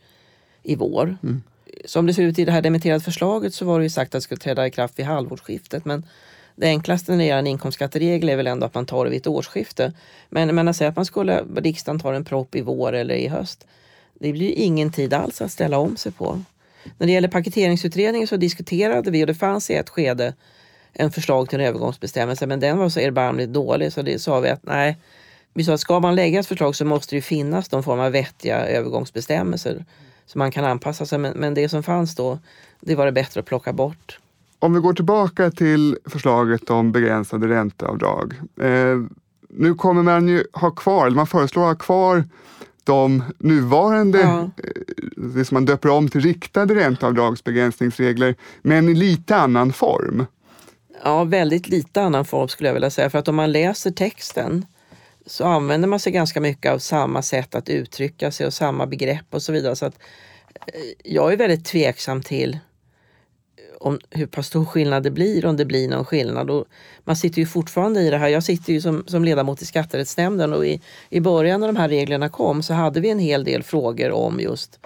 i 0.63 0.77
vår. 0.77 1.17
Mm. 1.23 1.43
Som 1.85 2.07
det 2.07 2.15
ser 2.15 2.23
ut 2.23 2.39
i 2.39 2.45
det 2.45 2.53
här 2.53 2.63
demitterade 2.63 3.05
förslaget 3.05 3.55
så 3.55 3.65
var 3.65 3.79
det 3.79 3.85
ju 3.85 3.91
sagt 3.91 4.09
att 4.09 4.13
det 4.13 4.21
skulle 4.21 4.41
träda 4.41 4.67
i 4.67 4.71
kraft 4.71 4.99
vid 4.99 5.07
halvårsskiftet. 5.07 5.85
Men 5.85 6.03
det 6.57 6.67
enklaste 6.67 7.13
när 7.13 7.19
det 7.19 7.25
gäller 7.25 7.39
en 7.39 7.47
inkomstskatteregel 7.47 8.29
är 8.29 8.37
väl 8.37 8.47
ändå 8.47 8.67
att 8.67 8.75
man 8.75 8.87
tar 8.87 9.05
det 9.05 9.11
vid 9.11 9.21
ett 9.21 9.27
årsskifte. 9.27 9.93
Men, 10.29 10.55
men 10.55 10.69
att 10.69 10.77
säga 10.77 10.91
att 10.91 10.97
man 10.97 11.07
skulle, 11.07 11.45
riksdagen 11.57 12.01
tar 12.01 12.13
en 12.13 12.25
propp 12.25 12.55
i 12.55 12.61
vår 12.61 12.93
eller 12.93 13.15
i 13.15 13.29
höst. 13.29 13.67
Det 14.15 14.33
blir 14.33 14.47
ju 14.47 14.53
ingen 14.53 14.93
tid 14.93 15.15
alls 15.15 15.41
att 15.41 15.53
ställa 15.53 15.79
om 15.79 15.97
sig 15.97 16.13
på. 16.13 16.43
När 16.99 17.07
det 17.07 17.13
gäller 17.13 17.29
paketeringsutredningen 17.29 18.29
så 18.29 18.37
diskuterade 18.37 19.11
vi 19.11 19.23
och 19.23 19.27
det 19.27 19.35
fanns 19.35 19.71
i 19.71 19.75
ett 19.75 19.91
skede 19.91 20.35
en 20.93 21.11
förslag 21.11 21.49
till 21.49 21.61
en 21.61 21.67
övergångsbestämmelse 21.67 22.47
men 22.47 22.61
den 22.61 22.79
var 22.79 22.89
så 22.89 23.01
erbarmligt 23.01 23.53
dålig 23.53 23.93
så 23.93 24.03
det 24.03 24.19
sa 24.19 24.41
vi 24.41 24.49
att 24.49 24.63
nej. 24.63 24.97
Vi 25.55 25.65
sa 25.65 25.75
att 25.75 25.81
ska 25.81 26.01
man 26.01 26.15
lägga 26.15 26.41
ett 26.41 26.47
förslag 26.47 26.77
så 26.77 26.85
måste 26.85 27.17
det 27.17 27.23
finnas 27.23 27.73
någon 27.73 27.83
form 27.83 28.01
av 28.01 28.13
vettiga 28.13 28.67
övergångsbestämmelser 28.67 29.85
så 30.27 30.39
man 30.39 30.51
kan 30.51 30.65
anpassa 30.65 31.07
sig. 31.07 31.19
Men, 31.19 31.33
men 31.33 31.55
det 31.55 31.69
som 31.69 31.83
fanns 31.83 32.15
då, 32.15 32.39
det 32.81 32.95
var 32.95 33.07
det 33.07 33.13
bättre 33.13 33.41
att 33.41 33.47
plocka 33.47 33.73
bort. 33.73 34.19
Om 34.65 34.75
vi 34.75 34.81
går 34.81 34.95
tillbaka 34.95 35.51
till 35.51 35.99
förslaget 36.05 36.71
om 36.71 36.93
begränsade 36.93 37.49
ränteavdrag. 37.49 38.35
Eh, 38.61 38.99
nu 39.49 39.75
kommer 39.75 40.03
man 40.03 40.29
ju 40.29 40.45
ha 40.53 40.71
kvar, 40.71 41.07
eller 41.07 41.17
man 41.17 41.27
föreslår 41.27 41.63
ha 41.63 41.75
kvar 41.75 42.25
de 42.85 43.23
nuvarande, 43.39 44.19
ja. 44.19 44.41
Eh, 44.41 44.71
det 45.17 45.45
som 45.45 45.55
man 45.55 45.65
döper 45.65 45.89
om 45.89 46.09
till 46.09 46.21
riktade 46.21 46.75
ränteavdragsbegränsningsregler, 46.75 48.35
men 48.63 48.89
i 48.89 48.95
lite 48.95 49.37
annan 49.37 49.73
form. 49.73 50.27
Ja, 51.05 51.25
väldigt 51.25 51.69
lite 51.69 52.03
annan 52.03 52.25
form 52.25 52.49
skulle 52.49 52.69
jag 52.69 52.75
vilja 52.75 52.91
säga. 52.91 53.11
För 53.11 53.19
att 53.19 53.29
om 53.29 53.37
man 53.37 53.53
läser 53.53 53.91
texten 53.91 54.67
så 55.27 55.45
använder 55.45 55.89
man 55.89 56.01
sig 56.01 56.13
ganska 56.13 56.41
mycket 56.41 56.73
av 56.73 56.79
samma 56.79 57.23
sätt 57.23 57.55
att 57.55 57.69
uttrycka 57.69 58.31
sig 58.31 58.47
och 58.47 58.55
samma 58.55 58.87
begrepp 58.87 59.27
och 59.31 59.43
så 59.43 59.53
vidare. 59.53 59.77
Så 59.77 59.87
att 59.87 59.99
eh, 60.55 60.81
jag 61.05 61.33
är 61.33 61.37
väldigt 61.37 61.65
tveksam 61.65 62.23
till 62.23 62.59
om 63.81 63.99
hur 64.11 64.27
pass 64.27 64.47
stor 64.47 64.65
skillnad 64.65 65.03
det 65.03 65.11
blir, 65.11 65.47
om 65.47 65.57
det 65.57 65.65
blir 65.65 65.89
någon 65.89 66.05
skillnad. 66.05 66.51
Och 66.51 66.65
man 67.05 67.17
sitter 67.17 67.41
ju 67.41 67.47
fortfarande 67.47 68.01
i 68.01 68.11
det 68.11 68.19
här. 68.19 68.29
Jag 68.29 68.43
sitter 68.43 68.73
ju 68.73 68.81
som, 68.81 69.05
som 69.07 69.25
ledamot 69.25 69.63
i 69.63 69.67
skatterättsnämnden 69.67 70.53
och 70.53 70.67
i, 70.67 70.81
i 71.11 71.21
början 71.21 71.61
när 71.61 71.67
de 71.67 71.77
här 71.77 71.89
reglerna 71.89 72.29
kom 72.29 72.63
så 72.63 72.75
hade 72.75 73.01
vi 73.01 73.11
en 73.11 73.19
hel 73.19 73.45
del 73.45 73.63
frågor 73.63 74.11
om 74.11 74.41
just 74.41 74.79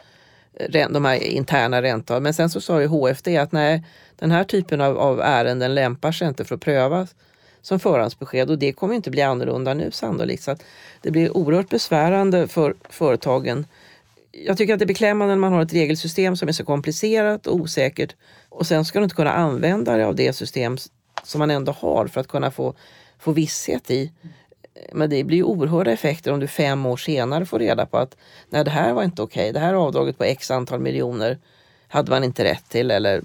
eh, 0.55 0.89
de 0.91 1.05
här 1.05 1.22
interna 1.22 1.82
räntorna. 1.82 2.20
Men 2.20 2.34
sen 2.34 2.51
så 2.51 2.61
sa 2.61 2.80
ju 2.80 2.86
HFD 2.86 3.28
att 3.28 3.53
nej, 3.53 3.84
den 4.16 4.30
här 4.30 4.45
typen 4.45 4.80
av, 4.80 4.99
av 4.99 5.20
ärenden 5.20 5.74
lämpar 5.74 6.12
sig 6.12 6.28
inte 6.28 6.45
för 6.45 6.55
att 6.55 6.61
prövas 6.61 7.14
som 7.62 7.80
förhandsbesked 7.80 8.51
och 8.51 8.59
det 8.59 8.72
kommer 8.72 8.95
inte 8.95 9.11
bli 9.11 9.22
annorlunda 9.22 9.74
nu 9.74 9.91
sannolikt. 9.91 10.43
Så 10.43 10.57
det 11.03 11.11
blir 11.11 11.36
oerhört 11.36 11.68
besvärande 11.68 12.49
för 12.49 12.74
företagen. 12.89 13.66
Jag 14.32 14.59
tycker 14.59 14.72
att 14.72 14.78
det 14.78 14.84
är 14.84 14.86
beklämmande 14.86 15.34
när 15.34 15.41
man 15.41 15.53
har 15.53 15.62
ett 15.62 15.72
regelsystem 15.72 16.36
som 16.36 16.49
är 16.49 16.53
så 16.53 16.64
komplicerat 16.64 17.47
och 17.47 17.55
osäkert 17.55 18.14
och 18.49 18.66
sen 18.66 18.84
ska 18.84 18.99
du 18.99 19.03
inte 19.03 19.16
kunna 19.16 19.32
använda 19.32 19.96
dig 19.96 20.05
av 20.05 20.14
det 20.14 20.32
system 20.32 20.76
som 21.22 21.38
man 21.38 21.51
ändå 21.51 21.72
har 21.72 22.07
för 22.07 22.20
att 22.20 22.28
kunna 22.28 22.51
få, 22.51 22.74
få 23.18 23.32
visshet 23.32 23.90
i. 23.90 24.12
Men 24.92 25.11
det 25.11 25.24
blir 25.24 25.36
ju 25.36 25.42
oerhörda 25.42 25.92
effekter 25.92 26.32
om 26.32 26.40
du 26.40 26.46
fem 26.46 26.86
år 26.86 26.96
senare 26.96 27.46
får 27.46 27.59
reda 27.59 27.86
på 27.86 27.99
att 27.99 28.16
nej, 28.49 28.64
det 28.64 28.70
här 28.70 28.92
var 28.92 29.05
inte 29.05 29.22
okej. 29.22 29.42
Okay. 29.42 29.53
Det 29.53 29.61
här 29.61 29.74
avdraget 29.74 30.18
på 30.18 30.24
x 30.24 30.51
antal 30.51 30.80
miljoner 30.80 31.38
hade 31.88 32.11
man 32.11 32.24
inte 32.24 32.44
rätt 32.44 32.68
till. 32.68 32.90
Eller, 32.90 33.22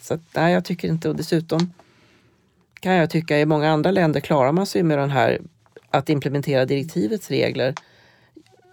så 0.00 0.14
att, 0.14 0.20
nej, 0.34 0.52
jag 0.52 0.64
tycker 0.64 0.88
inte. 0.88 1.08
Och 1.08 1.16
dessutom 1.16 1.72
kan 2.80 2.94
jag 2.94 3.10
tycka 3.10 3.38
i 3.38 3.46
många 3.46 3.70
andra 3.70 3.90
länder 3.90 4.20
klarar 4.20 4.52
man 4.52 4.66
sig 4.66 4.82
med 4.82 4.98
den 4.98 5.10
här 5.10 5.40
att 5.90 6.08
implementera 6.08 6.64
direktivets 6.64 7.30
regler 7.30 7.74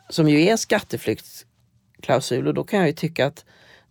som 0.10 0.30
ju 0.30 0.42
är 0.42 0.58
skatteflyktsklausul 0.58 2.48
och 2.48 2.54
då 2.54 2.64
kan 2.64 2.80
jag 2.80 2.88
ju 2.88 2.94
tycka 2.94 3.26
att 3.26 3.46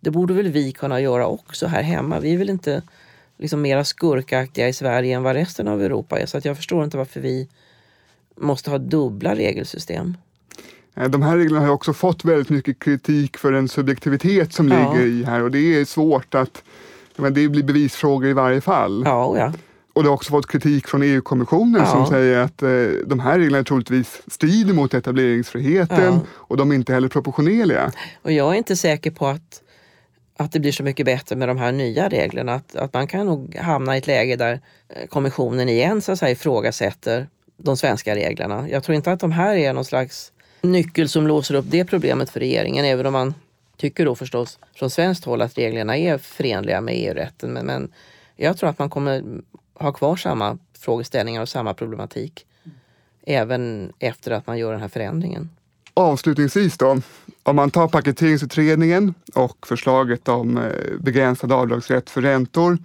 det 0.04 0.10
borde 0.10 0.34
väl 0.34 0.48
vi 0.48 0.72
kunna 0.72 1.00
göra 1.00 1.26
också 1.26 1.66
här 1.66 1.82
hemma. 1.82 2.20
Vi 2.20 2.34
är 2.34 2.38
väl 2.38 2.50
inte 2.50 2.82
liksom 3.38 3.62
mera 3.62 3.84
skurkaktiga 3.84 4.68
i 4.68 4.72
Sverige 4.72 5.16
än 5.16 5.22
vad 5.22 5.36
resten 5.36 5.68
av 5.68 5.82
Europa 5.82 6.18
är 6.18 6.26
så 6.26 6.38
att 6.38 6.44
jag 6.44 6.56
förstår 6.56 6.84
inte 6.84 6.96
varför 6.96 7.20
vi 7.20 7.48
måste 8.36 8.70
ha 8.70 8.78
dubbla 8.78 9.34
regelsystem. 9.34 10.16
De 11.08 11.22
här 11.22 11.36
reglerna 11.36 11.66
har 11.66 11.72
också 11.72 11.92
fått 11.92 12.24
väldigt 12.24 12.50
mycket 12.50 12.78
kritik 12.78 13.36
för 13.36 13.52
den 13.52 13.68
subjektivitet 13.68 14.52
som 14.52 14.68
ja. 14.68 14.92
ligger 14.92 15.06
i 15.06 15.24
här 15.24 15.42
och 15.42 15.50
det 15.50 15.80
är 15.80 15.84
svårt 15.84 16.34
att, 16.34 16.62
men 17.16 17.34
det 17.34 17.48
blir 17.48 17.62
bevisfrågor 17.62 18.28
i 18.28 18.32
varje 18.32 18.60
fall. 18.60 19.02
Ja, 19.06 19.26
oh 19.26 19.38
ja. 19.38 19.52
Och 19.94 20.02
det 20.02 20.08
har 20.08 20.14
också 20.14 20.30
fått 20.30 20.46
kritik 20.46 20.86
från 20.86 21.02
EU-kommissionen 21.02 21.82
ja. 21.84 21.86
som 21.86 22.06
säger 22.06 22.38
att 22.38 22.62
eh, 22.62 22.68
de 23.06 23.20
här 23.20 23.38
reglerna 23.38 23.64
troligtvis 23.64 24.22
strider 24.26 24.74
mot 24.74 24.94
etableringsfriheten 24.94 26.14
ja. 26.14 26.20
och 26.30 26.56
de 26.56 26.70
är 26.70 26.74
inte 26.74 26.92
heller 26.92 27.08
proportionerliga. 27.08 27.92
Och 28.22 28.32
jag 28.32 28.52
är 28.52 28.58
inte 28.58 28.76
säker 28.76 29.10
på 29.10 29.26
att, 29.26 29.62
att 30.36 30.52
det 30.52 30.60
blir 30.60 30.72
så 30.72 30.82
mycket 30.82 31.06
bättre 31.06 31.36
med 31.36 31.48
de 31.48 31.58
här 31.58 31.72
nya 31.72 32.08
reglerna. 32.08 32.54
Att, 32.54 32.76
att 32.76 32.92
man 32.92 33.06
kan 33.06 33.26
nog 33.26 33.56
hamna 33.56 33.94
i 33.94 33.98
ett 33.98 34.06
läge 34.06 34.36
där 34.36 34.60
eh, 34.88 35.06
kommissionen 35.06 35.68
igen 35.68 36.02
så 36.02 36.12
att 36.12 36.18
säga, 36.18 36.30
ifrågasätter 36.30 37.28
de 37.56 37.76
svenska 37.76 38.14
reglerna. 38.14 38.68
Jag 38.68 38.84
tror 38.84 38.96
inte 38.96 39.12
att 39.12 39.20
de 39.20 39.32
här 39.32 39.56
är 39.56 39.72
någon 39.72 39.84
slags 39.84 40.32
nyckel 40.62 41.08
som 41.08 41.26
låser 41.26 41.54
upp 41.54 41.66
det 41.68 41.84
problemet 41.84 42.30
för 42.30 42.40
regeringen, 42.40 42.84
även 42.84 43.06
om 43.06 43.12
man 43.12 43.34
tycker 43.76 44.04
då 44.04 44.14
förstås 44.14 44.58
från 44.74 44.90
svenskt 44.90 45.24
håll 45.24 45.42
att 45.42 45.58
reglerna 45.58 45.96
är 45.96 46.18
förenliga 46.18 46.80
med 46.80 46.94
EU-rätten. 46.96 47.52
Men, 47.52 47.66
men 47.66 47.92
jag 48.36 48.56
tror 48.56 48.70
att 48.70 48.78
man 48.78 48.90
kommer 48.90 49.24
ha 49.74 49.92
kvar 49.92 50.16
samma 50.16 50.58
frågeställningar 50.78 51.42
och 51.42 51.48
samma 51.48 51.74
problematik 51.74 52.46
mm. 52.64 52.76
även 53.26 53.92
efter 53.98 54.30
att 54.30 54.46
man 54.46 54.58
gör 54.58 54.72
den 54.72 54.80
här 54.80 54.88
förändringen. 54.88 55.50
Avslutningsvis 55.94 56.78
då, 56.78 57.00
om 57.44 57.56
man 57.56 57.70
tar 57.70 57.88
paketeringsutredningen 57.88 59.14
och 59.34 59.66
förslaget 59.66 60.28
om 60.28 60.56
eh, 60.58 60.98
begränsad 61.00 61.52
avdragsrätt 61.52 62.10
för 62.10 62.22
räntor. 62.22 62.78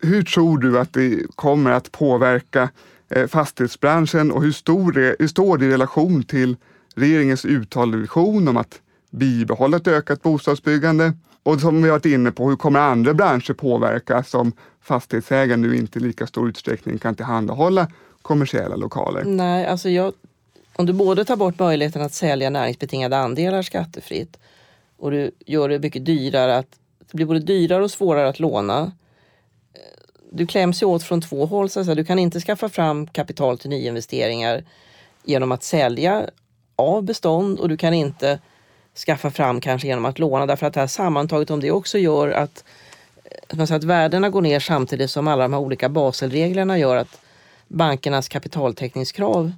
Hur 0.00 0.22
tror 0.22 0.58
du 0.58 0.78
att 0.78 0.92
det 0.92 1.26
kommer 1.34 1.70
att 1.70 1.92
påverka 1.92 2.70
eh, 3.08 3.26
fastighetsbranschen 3.26 4.32
och 4.32 4.42
hur, 4.42 4.52
stor 4.52 4.92
det, 4.92 5.16
hur 5.18 5.28
står 5.28 5.58
det 5.58 5.66
i 5.66 5.70
relation 5.70 6.22
till 6.22 6.56
regeringens 6.94 7.44
uttalade 7.44 7.98
vision 7.98 8.48
om 8.48 8.56
att 8.56 8.80
bibehålla 9.10 9.76
ett 9.76 9.88
ökat 9.88 10.22
bostadsbyggande? 10.22 11.12
Och 11.42 11.60
som 11.60 11.82
vi 11.82 11.90
varit 11.90 12.06
inne 12.06 12.30
på, 12.30 12.48
hur 12.48 12.56
kommer 12.56 12.80
andra 12.80 13.14
branscher 13.14 13.52
påverkas 13.52 14.34
om 14.34 14.52
fastighetsägare 14.82 15.56
nu 15.56 15.76
inte 15.76 15.98
i 15.98 16.02
lika 16.02 16.26
stor 16.26 16.48
utsträckning 16.48 16.98
kan 16.98 17.14
tillhandahålla 17.14 17.88
kommersiella 18.22 18.76
lokaler? 18.76 19.24
Nej, 19.24 19.66
alltså 19.66 19.88
jag, 19.88 20.12
om 20.80 20.86
du 20.86 20.92
både 20.92 21.24
tar 21.24 21.36
bort 21.36 21.58
möjligheten 21.58 22.02
att 22.02 22.12
sälja 22.12 22.50
näringsbetingade 22.50 23.16
andelar 23.16 23.62
skattefritt 23.62 24.38
och 24.96 25.10
du 25.10 25.30
gör 25.46 25.68
det 25.68 25.78
mycket 25.78 26.04
dyrare 26.04 26.58
att 26.58 26.78
det 27.10 27.16
blir 27.16 27.26
både 27.26 27.40
dyrare 27.40 27.84
och 27.84 27.90
svårare 27.90 28.28
att 28.28 28.40
låna. 28.40 28.92
Eh, 29.74 29.80
du 30.32 30.46
kläms 30.46 30.82
ju 30.82 30.86
åt 30.86 31.02
från 31.02 31.20
två 31.20 31.46
håll. 31.46 31.70
Så 31.70 31.82
du 31.82 32.04
kan 32.04 32.18
inte 32.18 32.40
skaffa 32.40 32.68
fram 32.68 33.06
kapital 33.06 33.58
till 33.58 33.70
nyinvesteringar 33.70 34.64
genom 35.24 35.52
att 35.52 35.62
sälja 35.62 36.30
av 36.76 37.02
bestånd 37.02 37.60
och 37.60 37.68
du 37.68 37.76
kan 37.76 37.94
inte 37.94 38.38
skaffa 39.06 39.30
fram 39.30 39.60
kanske 39.60 39.88
genom 39.88 40.04
att 40.04 40.18
låna. 40.18 40.46
Därför 40.46 40.66
att 40.66 40.74
det 40.74 40.80
här 40.80 40.86
sammantaget, 40.86 41.50
om 41.50 41.60
det 41.60 41.70
också 41.70 41.98
gör 41.98 42.28
att, 42.28 42.64
eh, 43.24 43.60
att, 43.62 43.70
att 43.70 43.84
värdena 43.84 44.28
går 44.28 44.42
ner 44.42 44.60
samtidigt 44.60 45.10
som 45.10 45.28
alla 45.28 45.42
de 45.42 45.52
här 45.52 45.60
olika 45.60 45.88
Baselreglerna 45.88 46.78
gör 46.78 46.96
att 46.96 47.20
bankernas 47.68 48.28
kapitaltäckningskrav 48.28 49.52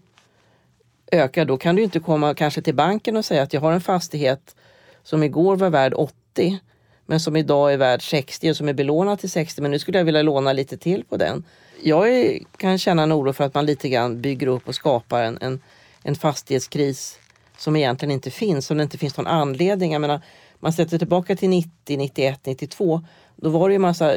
ökar, 1.12 1.44
då 1.44 1.56
kan 1.56 1.76
du 1.76 1.82
inte 1.82 2.00
komma 2.00 2.34
kanske 2.34 2.62
till 2.62 2.74
banken 2.74 3.16
och 3.16 3.24
säga 3.24 3.42
att 3.42 3.52
jag 3.52 3.60
har 3.60 3.72
en 3.72 3.80
fastighet 3.80 4.56
som 5.02 5.22
igår 5.22 5.56
var 5.56 5.70
värd 5.70 5.94
80 5.94 6.58
men 7.06 7.20
som 7.20 7.36
idag 7.36 7.72
är 7.72 7.76
värd 7.76 8.02
60 8.02 8.50
och 8.50 8.56
som 8.56 8.68
är 8.68 8.72
belånad 8.72 9.18
till 9.18 9.30
60 9.30 9.62
men 9.62 9.70
nu 9.70 9.78
skulle 9.78 9.98
jag 9.98 10.04
vilja 10.04 10.22
låna 10.22 10.52
lite 10.52 10.76
till 10.76 11.04
på 11.04 11.16
den. 11.16 11.44
Jag 11.82 12.08
är, 12.08 12.38
kan 12.56 12.78
känna 12.78 13.02
en 13.02 13.12
oro 13.12 13.32
för 13.32 13.44
att 13.44 13.54
man 13.54 13.66
lite 13.66 13.88
grann 13.88 14.20
bygger 14.20 14.46
upp 14.46 14.68
och 14.68 14.74
skapar 14.74 15.22
en, 15.22 15.38
en, 15.40 15.60
en 16.02 16.14
fastighetskris 16.14 17.18
som 17.58 17.76
egentligen 17.76 18.12
inte 18.12 18.30
finns, 18.30 18.66
som 18.66 18.76
det 18.76 18.82
inte 18.82 18.98
finns 18.98 19.16
någon 19.16 19.26
anledning. 19.26 19.92
Jag 19.92 20.00
menar, 20.00 20.20
man 20.60 20.72
sätter 20.72 20.98
tillbaka 20.98 21.36
till 21.36 21.48
90, 21.48 21.96
91, 21.96 22.40
92. 22.46 23.00
Då 23.36 23.50
var 23.50 23.68
det 23.68 23.72
ju 23.72 23.78
massa 23.78 24.14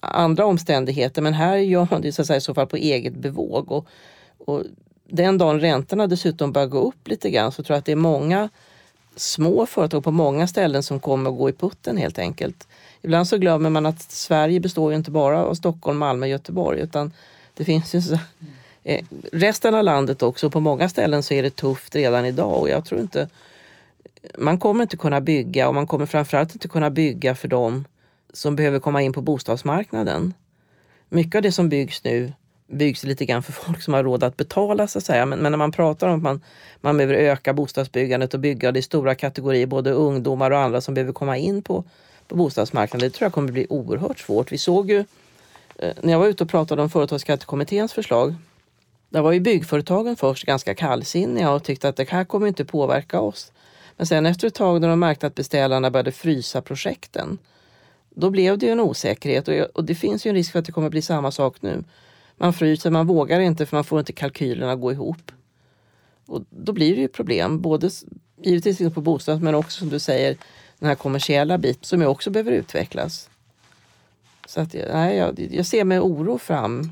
andra 0.00 0.46
omständigheter 0.46 1.22
men 1.22 1.34
här 1.34 1.56
gör 1.56 1.88
man 1.90 2.02
det 2.02 2.12
så 2.12 2.22
att 2.22 2.26
säga, 2.26 2.36
i 2.36 2.40
så 2.40 2.54
fall 2.54 2.66
på 2.66 2.76
eget 2.76 3.14
bevåg. 3.14 3.72
Och, 3.72 3.86
och 4.38 4.62
den 5.14 5.38
dagen 5.38 5.60
räntorna 5.60 6.06
dessutom 6.06 6.52
börjar 6.52 6.66
gå 6.66 6.78
upp 6.78 7.08
lite 7.08 7.30
grann 7.30 7.52
så 7.52 7.62
tror 7.62 7.74
jag 7.74 7.78
att 7.78 7.84
det 7.84 7.92
är 7.92 7.96
många 7.96 8.48
små 9.16 9.66
företag 9.66 10.04
på 10.04 10.10
många 10.10 10.46
ställen 10.46 10.82
som 10.82 11.00
kommer 11.00 11.30
att 11.30 11.36
gå 11.36 11.48
i 11.48 11.52
putten 11.52 11.96
helt 11.96 12.18
enkelt. 12.18 12.68
Ibland 13.02 13.28
så 13.28 13.38
glömmer 13.38 13.70
man 13.70 13.86
att 13.86 14.02
Sverige 14.02 14.60
består 14.60 14.92
ju 14.92 14.96
inte 14.96 15.10
bara 15.10 15.44
av 15.44 15.54
Stockholm, 15.54 15.98
Malmö, 15.98 16.26
Göteborg 16.26 16.80
utan 16.80 17.12
det 17.54 17.64
finns 17.64 17.94
ju 17.94 18.02
så, 18.02 18.18
eh, 18.84 19.04
resten 19.32 19.74
av 19.74 19.84
landet 19.84 20.22
också. 20.22 20.50
På 20.50 20.60
många 20.60 20.88
ställen 20.88 21.22
så 21.22 21.34
är 21.34 21.42
det 21.42 21.56
tufft 21.56 21.94
redan 21.94 22.26
idag 22.26 22.60
och 22.60 22.68
jag 22.68 22.84
tror 22.84 23.00
inte 23.00 23.28
man 24.38 24.58
kommer 24.58 24.82
inte 24.82 24.96
kunna 24.96 25.20
bygga 25.20 25.68
och 25.68 25.74
man 25.74 25.86
kommer 25.86 26.06
framförallt 26.06 26.52
inte 26.52 26.68
kunna 26.68 26.90
bygga 26.90 27.34
för 27.34 27.48
dem 27.48 27.84
som 28.32 28.56
behöver 28.56 28.78
komma 28.78 29.02
in 29.02 29.12
på 29.12 29.20
bostadsmarknaden. 29.20 30.34
Mycket 31.08 31.34
av 31.34 31.42
det 31.42 31.52
som 31.52 31.68
byggs 31.68 32.04
nu 32.04 32.32
byggs 32.66 33.04
lite 33.04 33.24
grann 33.24 33.42
för 33.42 33.52
folk 33.52 33.82
som 33.82 33.94
har 33.94 34.04
råd 34.04 34.22
att 34.24 34.36
betala 34.36 34.86
så 34.86 34.98
att 34.98 35.04
säga. 35.04 35.26
Men, 35.26 35.38
men 35.38 35.52
när 35.52 35.56
man 35.56 35.72
pratar 35.72 36.08
om 36.08 36.16
att 36.16 36.22
man, 36.22 36.40
man 36.80 36.96
behöver 36.96 37.14
öka 37.14 37.52
bostadsbyggandet 37.52 38.34
och 38.34 38.40
bygga 38.40 38.68
och 38.68 38.72
det 38.72 38.80
är 38.80 38.82
stora 38.82 39.14
kategorier, 39.14 39.66
både 39.66 39.90
ungdomar 39.90 40.50
och 40.50 40.58
andra 40.58 40.80
som 40.80 40.94
behöver 40.94 41.12
komma 41.12 41.36
in 41.36 41.62
på, 41.62 41.84
på 42.28 42.36
bostadsmarknaden. 42.36 43.08
Det 43.08 43.14
tror 43.14 43.26
jag 43.26 43.32
kommer 43.32 43.52
bli 43.52 43.66
oerhört 43.70 44.18
svårt. 44.18 44.52
Vi 44.52 44.58
såg 44.58 44.90
ju 44.90 45.04
eh, 45.78 45.94
när 46.00 46.12
jag 46.12 46.18
var 46.18 46.26
ute 46.26 46.44
och 46.44 46.50
pratade 46.50 46.82
om 46.82 46.90
Företagsskattekommitténs 46.90 47.92
förslag. 47.92 48.34
Där 49.08 49.22
var 49.22 49.32
ju 49.32 49.40
byggföretagen 49.40 50.16
först 50.16 50.46
ganska 50.46 50.74
kallsinniga 50.74 51.50
och 51.50 51.64
tyckte 51.64 51.88
att 51.88 51.96
det 51.96 52.08
här 52.08 52.24
kommer 52.24 52.46
inte 52.46 52.64
påverka 52.64 53.20
oss. 53.20 53.52
Men 53.96 54.06
sen 54.06 54.26
efter 54.26 54.48
ett 54.48 54.54
tag 54.54 54.80
när 54.80 54.88
de 54.88 55.00
märkte 55.00 55.26
att 55.26 55.34
beställarna 55.34 55.90
började 55.90 56.12
frysa 56.12 56.62
projekten, 56.62 57.38
då 58.10 58.30
blev 58.30 58.58
det 58.58 58.66
ju 58.66 58.72
en 58.72 58.80
osäkerhet 58.80 59.48
och, 59.48 59.54
och 59.54 59.84
det 59.84 59.94
finns 59.94 60.26
ju 60.26 60.28
en 60.28 60.34
risk 60.34 60.52
för 60.52 60.58
att 60.58 60.64
det 60.64 60.72
kommer 60.72 60.90
bli 60.90 61.02
samma 61.02 61.30
sak 61.30 61.56
nu. 61.60 61.84
Man 62.36 62.52
fryser, 62.52 62.90
man 62.90 63.06
vågar 63.06 63.40
inte 63.40 63.66
för 63.66 63.76
man 63.76 63.84
får 63.84 63.98
inte 63.98 64.12
kalkylerna 64.12 64.72
att 64.72 64.80
gå 64.80 64.92
ihop. 64.92 65.32
Och 66.26 66.42
då 66.50 66.72
blir 66.72 66.94
det 66.94 67.00
ju 67.00 67.08
problem, 67.08 67.60
både 67.60 67.90
givetvis 68.42 68.80
liksom 68.80 68.94
på 68.94 69.00
bostad 69.00 69.42
men 69.42 69.54
också 69.54 69.78
som 69.78 69.88
du 69.88 69.98
säger 69.98 70.36
den 70.78 70.88
här 70.88 70.94
kommersiella 70.94 71.58
biten 71.58 71.84
som 71.84 72.00
ju 72.00 72.06
också 72.06 72.30
behöver 72.30 72.52
utvecklas. 72.52 73.30
Så 74.46 74.60
att, 74.60 74.74
nej, 74.92 75.16
jag, 75.16 75.48
jag 75.50 75.66
ser 75.66 75.84
med 75.84 76.00
oro 76.00 76.38
fram. 76.38 76.90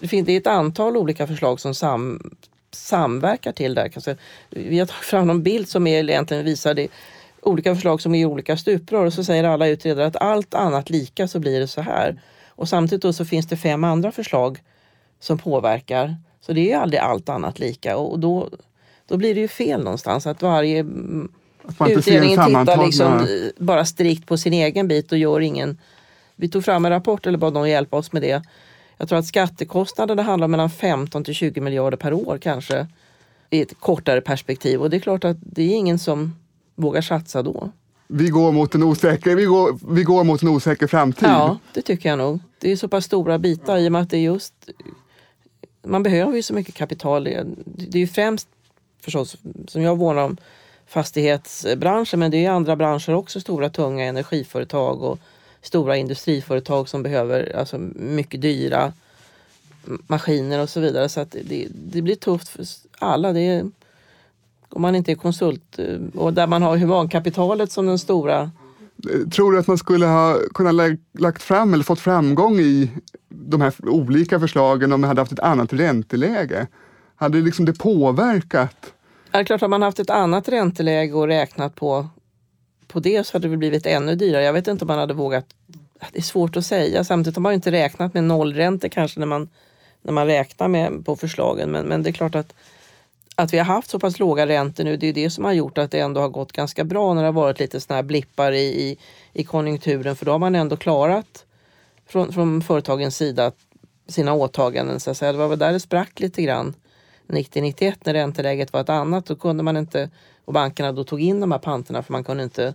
Det, 0.00 0.08
finns, 0.08 0.26
det 0.26 0.32
är 0.32 0.36
ett 0.36 0.46
antal 0.46 0.96
olika 0.96 1.26
förslag 1.26 1.60
som 1.60 1.74
sam, 1.74 2.36
samverkar 2.70 3.52
till 3.52 3.74
det 3.74 3.80
här. 3.80 4.16
Vi 4.50 4.78
har 4.78 4.86
tagit 4.86 5.04
fram 5.04 5.30
en 5.30 5.42
bild 5.42 5.68
som 5.68 5.86
är, 5.86 6.10
egentligen 6.10 6.44
visar 6.44 6.74
det, 6.74 6.88
olika 7.40 7.74
förslag 7.74 8.00
som 8.00 8.14
är 8.14 8.20
i 8.20 8.24
olika 8.24 8.56
stuprör 8.56 9.04
och 9.04 9.12
så 9.12 9.24
säger 9.24 9.44
alla 9.44 9.66
utredare 9.66 10.06
att 10.06 10.16
allt 10.16 10.54
annat 10.54 10.90
lika 10.90 11.28
så 11.28 11.38
blir 11.38 11.60
det 11.60 11.68
så 11.68 11.80
här. 11.80 12.20
Och 12.56 12.68
samtidigt 12.68 13.16
så 13.16 13.24
finns 13.24 13.46
det 13.46 13.56
fem 13.56 13.84
andra 13.84 14.12
förslag 14.12 14.62
som 15.20 15.38
påverkar. 15.38 16.16
Så 16.40 16.52
det 16.52 16.72
är 16.72 16.78
aldrig 16.78 17.00
allt 17.00 17.28
annat 17.28 17.58
lika 17.58 17.96
och 17.96 18.18
då, 18.18 18.48
då 19.06 19.16
blir 19.16 19.34
det 19.34 19.40
ju 19.40 19.48
fel 19.48 19.84
någonstans 19.84 20.26
att 20.26 20.42
varje 20.42 20.86
att 21.78 21.90
utredningen 21.90 22.46
tittar 22.46 22.84
liksom 22.86 23.28
bara 23.58 23.84
strikt 23.84 24.26
på 24.26 24.38
sin 24.38 24.52
egen 24.52 24.88
bit 24.88 25.12
och 25.12 25.18
gör 25.18 25.40
ingen... 25.40 25.78
Vi 26.36 26.48
tog 26.48 26.64
fram 26.64 26.84
en 26.84 26.90
rapport 26.90 27.26
eller 27.26 27.38
bad 27.38 27.52
någon 27.52 27.70
hjälpa 27.70 27.96
oss 27.96 28.12
med 28.12 28.22
det. 28.22 28.42
Jag 28.96 29.08
tror 29.08 29.18
att 29.18 29.26
skattekostnaderna 29.26 30.22
handlar 30.22 30.44
om 30.44 30.50
mellan 30.50 30.70
15 30.70 31.24
till 31.24 31.34
20 31.34 31.60
miljarder 31.60 31.96
per 31.96 32.12
år 32.12 32.38
kanske 32.38 32.86
i 33.50 33.62
ett 33.62 33.80
kortare 33.80 34.20
perspektiv 34.20 34.82
och 34.82 34.90
det 34.90 34.96
är 34.96 35.00
klart 35.00 35.24
att 35.24 35.36
det 35.40 35.62
är 35.62 35.76
ingen 35.76 35.98
som 35.98 36.36
vågar 36.74 37.02
satsa 37.02 37.42
då. 37.42 37.70
Vi 38.06 38.28
går 38.28 38.52
mot 38.52 38.74
en 38.74 38.82
osäker, 38.82 39.36
vi 39.36 39.44
går, 39.44 39.78
vi 39.94 40.02
går 40.02 40.24
mot 40.24 40.42
en 40.42 40.48
osäker 40.48 40.86
framtid. 40.86 41.28
Ja, 41.28 41.58
det 41.74 41.82
tycker 41.82 42.08
jag 42.08 42.18
nog. 42.18 42.40
Det 42.58 42.72
är 42.72 42.76
så 42.76 42.88
pass 42.88 43.04
stora 43.04 43.38
bitar 43.38 43.76
i 43.76 43.88
och 43.88 43.92
med 43.92 44.02
att 44.02 44.10
det 44.10 44.16
är 44.16 44.20
just 44.20 44.54
man 45.86 46.02
behöver 46.02 46.36
ju 46.36 46.42
så 46.42 46.54
mycket 46.54 46.74
kapital. 46.74 47.24
Det 47.64 47.98
är 47.98 48.00
ju 48.00 48.06
främst 48.06 48.48
förstås, 49.00 49.36
som 49.68 49.82
jag 49.82 49.96
vårdar 49.96 50.22
om, 50.22 50.36
fastighetsbranschen 50.86 52.20
men 52.20 52.30
det 52.30 52.44
är 52.44 52.50
andra 52.50 52.76
branscher 52.76 53.14
också, 53.14 53.40
stora 53.40 53.70
tunga 53.70 54.04
energiföretag 54.04 55.02
och 55.02 55.18
stora 55.62 55.96
industriföretag 55.96 56.88
som 56.88 57.02
behöver 57.02 57.56
alltså, 57.56 57.78
mycket 57.94 58.42
dyra 58.42 58.92
maskiner 60.06 60.62
och 60.62 60.70
så 60.70 60.80
vidare. 60.80 61.08
Så 61.08 61.20
att 61.20 61.30
det, 61.30 61.68
det 61.70 62.02
blir 62.02 62.14
tufft 62.14 62.48
för 62.48 62.66
alla. 62.98 63.32
Det 63.32 63.40
är, 63.40 63.70
om 64.68 64.82
man 64.82 64.94
inte 64.94 65.12
är 65.12 65.16
konsult 65.16 65.78
eh, 65.78 66.20
och 66.20 66.32
där 66.32 66.46
man 66.46 66.62
har 66.62 66.76
humankapitalet 66.76 67.72
som 67.72 67.86
den 67.86 67.98
stora 67.98 68.50
Tror 69.32 69.52
du 69.52 69.58
att 69.58 69.66
man 69.66 69.78
skulle 69.78 70.06
ha 70.06 70.38
kunnat 70.54 70.74
lä 70.74 70.96
lagt 71.18 71.42
fram 71.42 71.74
eller 71.74 71.84
fått 71.84 72.00
framgång 72.00 72.58
i 72.58 72.90
de 73.28 73.60
här 73.60 73.74
olika 73.82 74.40
förslagen 74.40 74.92
om 74.92 75.00
man 75.00 75.08
hade 75.08 75.20
haft 75.20 75.32
ett 75.32 75.40
annat 75.40 75.72
ränteläge? 75.72 76.66
Hade 77.16 77.38
liksom 77.38 77.64
det 77.64 77.78
påverkat? 77.78 78.92
Ja, 79.30 79.38
det 79.38 79.38
är 79.38 79.44
klart, 79.44 79.60
har 79.60 79.68
man 79.68 79.82
haft 79.82 79.98
ett 79.98 80.10
annat 80.10 80.48
ränteläge 80.48 81.12
och 81.12 81.26
räknat 81.26 81.74
på, 81.74 82.06
på 82.88 83.00
det 83.00 83.26
så 83.26 83.32
hade 83.32 83.48
det 83.48 83.56
blivit 83.56 83.86
ännu 83.86 84.14
dyrare. 84.14 84.42
Jag 84.42 84.52
vet 84.52 84.68
inte 84.68 84.84
om 84.84 84.86
man 84.86 84.98
hade 84.98 85.14
vågat. 85.14 85.46
Det 86.12 86.18
är 86.18 86.22
svårt 86.22 86.56
att 86.56 86.66
säga. 86.66 87.04
Samtidigt 87.04 87.36
har 87.36 87.42
man 87.42 87.54
inte 87.54 87.70
räknat 87.70 88.14
med 88.14 88.24
nollräntor 88.24 88.88
kanske 88.88 89.20
när 89.20 89.26
man, 89.26 89.48
när 90.02 90.12
man 90.12 90.26
räknar 90.26 90.68
med, 90.68 91.04
på 91.04 91.16
förslagen. 91.16 91.70
Men, 91.70 91.86
men 91.86 92.02
det 92.02 92.10
är 92.10 92.12
klart 92.12 92.34
att 92.34 92.54
att 93.38 93.52
vi 93.52 93.58
har 93.58 93.64
haft 93.64 93.90
så 93.90 93.98
pass 93.98 94.18
låga 94.18 94.46
räntor 94.46 94.84
nu, 94.84 94.96
det 94.96 95.06
är 95.06 95.12
det 95.12 95.30
som 95.30 95.44
har 95.44 95.52
gjort 95.52 95.78
att 95.78 95.90
det 95.90 96.00
ändå 96.00 96.20
har 96.20 96.28
gått 96.28 96.52
ganska 96.52 96.84
bra 96.84 97.14
när 97.14 97.22
det 97.22 97.28
har 97.28 97.32
varit 97.32 97.60
lite 97.60 97.80
sådana 97.80 97.96
här 97.96 98.02
blippar 98.02 98.52
i, 98.52 98.64
i, 98.64 98.98
i 99.32 99.44
konjunkturen. 99.44 100.16
För 100.16 100.26
då 100.26 100.32
har 100.32 100.38
man 100.38 100.54
ändå 100.54 100.76
klarat 100.76 101.44
från, 102.06 102.32
från 102.32 102.62
företagens 102.62 103.16
sida 103.16 103.52
sina 104.08 104.32
åtaganden. 104.34 105.00
Så 105.00 105.10
att 105.10 105.16
säga. 105.16 105.32
Det 105.32 105.38
var 105.38 105.48
väl 105.48 105.58
där 105.58 105.72
det 105.72 105.80
sprack 105.80 106.20
lite 106.20 106.42
grann 106.42 106.74
90-91 107.28 107.94
när 108.04 108.12
ränteläget 108.12 108.72
var 108.72 108.80
ett 108.80 108.88
annat. 108.88 109.26
Då 109.26 109.36
kunde 109.36 109.62
man 109.62 109.76
inte, 109.76 110.10
och 110.44 110.52
bankerna 110.52 110.92
då 110.92 111.04
tog 111.04 111.20
in 111.20 111.40
de 111.40 111.52
här 111.52 111.58
panterna 111.58 112.02
för 112.02 112.12
man 112.12 112.24
kunde 112.24 112.42
inte 112.42 112.74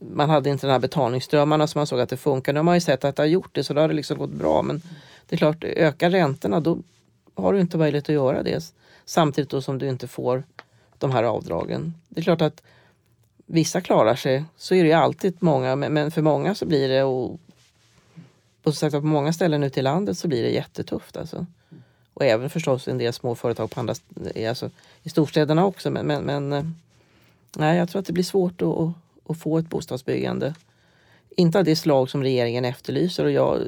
man 0.00 0.30
hade 0.30 0.50
inte 0.50 0.66
de 0.66 0.72
här 0.72 0.78
betalningsströmmarna 0.78 1.66
som 1.66 1.78
man 1.78 1.86
såg 1.86 2.00
att 2.00 2.08
det 2.08 2.16
funkar. 2.16 2.52
Nu 2.52 2.58
har 2.58 2.64
man 2.64 2.74
ju 2.74 2.80
sett 2.80 3.04
att 3.04 3.16
det 3.16 3.22
har 3.22 3.28
gjort 3.28 3.54
det 3.54 3.64
så 3.64 3.74
då 3.74 3.80
har 3.80 3.88
det 3.88 3.94
liksom 3.94 4.18
gått 4.18 4.30
bra. 4.30 4.62
Men 4.62 4.82
det 5.28 5.34
är 5.34 5.36
klart, 5.36 5.64
ökar 5.64 6.10
räntorna 6.10 6.60
då 6.60 6.78
har 7.34 7.52
du 7.52 7.60
inte 7.60 7.78
möjlighet 7.78 8.08
att 8.08 8.14
göra 8.14 8.42
det. 8.42 8.62
Samtidigt 9.04 9.50
då 9.50 9.62
som 9.62 9.78
du 9.78 9.88
inte 9.88 10.08
får 10.08 10.44
de 10.98 11.10
här 11.10 11.22
avdragen. 11.22 11.94
Det 12.08 12.20
är 12.20 12.24
klart 12.24 12.42
att 12.42 12.62
vissa 13.46 13.80
klarar 13.80 14.14
sig, 14.14 14.44
så 14.56 14.74
är 14.74 14.82
det 14.82 14.88
ju 14.88 14.94
alltid 14.94 15.36
många, 15.38 15.76
men 15.76 16.10
för 16.10 16.22
många 16.22 16.54
så 16.54 16.66
blir 16.66 16.88
det 16.88 17.02
och 17.02 17.40
på, 18.62 18.72
sagt, 18.72 18.92
på 18.92 19.00
många 19.00 19.32
ställen 19.32 19.62
ute 19.62 19.80
i 19.80 19.82
landet 19.82 20.18
så 20.18 20.28
blir 20.28 20.42
det 20.42 20.50
jättetufft. 20.50 21.16
Alltså. 21.16 21.46
Och 22.14 22.24
även 22.24 22.50
förstås 22.50 22.88
en 22.88 22.98
del 22.98 23.12
små 23.12 23.34
företag 23.34 23.70
på 23.70 23.80
andra, 23.80 23.94
eh, 24.34 24.48
alltså, 24.48 24.70
i 25.02 25.10
storstäderna 25.10 25.66
också. 25.66 25.90
Men, 25.90 26.06
men, 26.06 26.22
men 26.22 26.52
eh, 26.52 26.64
nej, 27.56 27.78
jag 27.78 27.88
tror 27.88 28.00
att 28.00 28.06
det 28.06 28.12
blir 28.12 28.24
svårt 28.24 28.62
att, 28.62 28.92
att 29.30 29.38
få 29.38 29.58
ett 29.58 29.68
bostadsbyggande. 29.68 30.54
Inte 31.36 31.58
av 31.58 31.64
det 31.64 31.76
slag 31.76 32.10
som 32.10 32.22
regeringen 32.22 32.64
efterlyser. 32.64 33.24
Och 33.24 33.30
jag 33.30 33.62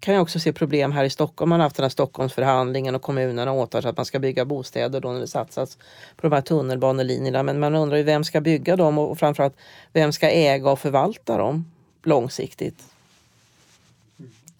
kan 0.00 0.14
jag 0.14 0.22
också 0.22 0.40
se 0.40 0.52
problem 0.52 0.92
här 0.92 1.04
i 1.04 1.10
Stockholm. 1.10 1.48
Man 1.48 1.60
har 1.60 1.64
haft 1.64 1.76
den 1.76 1.84
här 1.84 1.90
Stockholmsförhandlingen 1.90 2.94
och 2.94 3.02
kommunerna 3.02 3.52
åtar 3.52 3.80
sig 3.80 3.88
att 3.88 3.96
man 3.96 4.06
ska 4.06 4.18
bygga 4.18 4.44
bostäder 4.44 5.00
då 5.00 5.12
när 5.12 5.20
det 5.20 5.26
satsas 5.26 5.76
på 6.16 6.28
de 6.28 6.32
här 6.32 6.40
tunnelbanelinjerna. 6.40 7.42
Men 7.42 7.60
man 7.60 7.74
undrar 7.74 7.96
ju 7.96 8.02
vem 8.02 8.24
ska 8.24 8.40
bygga 8.40 8.76
dem 8.76 8.98
och 8.98 9.18
framförallt 9.18 9.56
vem 9.92 10.12
ska 10.12 10.30
äga 10.30 10.70
och 10.70 10.78
förvalta 10.78 11.38
dem 11.38 11.70
långsiktigt. 12.02 12.84